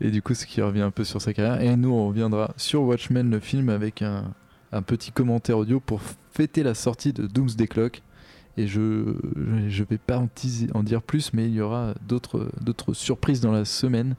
[0.00, 1.60] Et du coup, ce qui revient un peu sur sa carrière.
[1.60, 4.32] Et nous, on reviendra sur Watchmen, le film, avec un,
[4.70, 6.00] un petit commentaire audio pour
[6.32, 8.02] fêter la sortie de Doomsday Clock.
[8.56, 9.14] Et je
[9.68, 13.40] je vais pas en, teaser- en dire plus, mais il y aura d'autres d'autres surprises
[13.40, 14.14] dans la semaine.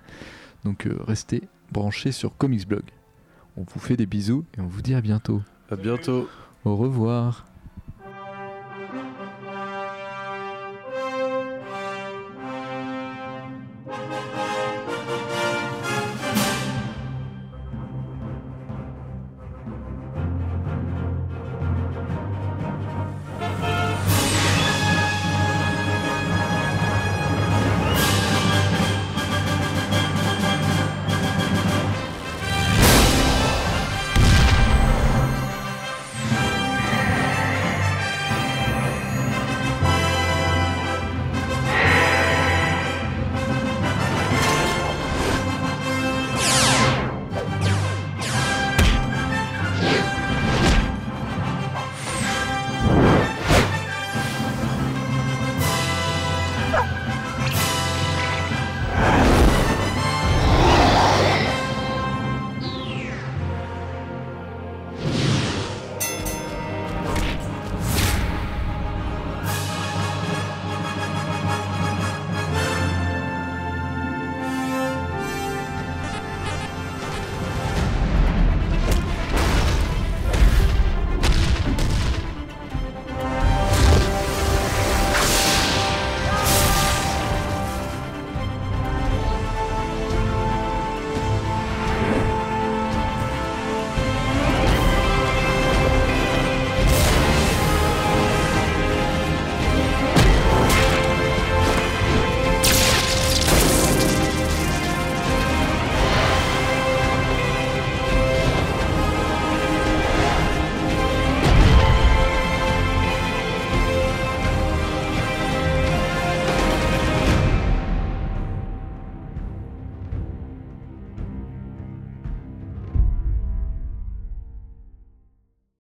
[0.65, 2.83] Donc euh, restez branchés sur Comics Blog.
[3.57, 5.41] On vous fait des bisous et on vous dit à bientôt.
[5.71, 6.27] À bientôt.
[6.65, 7.45] Au revoir.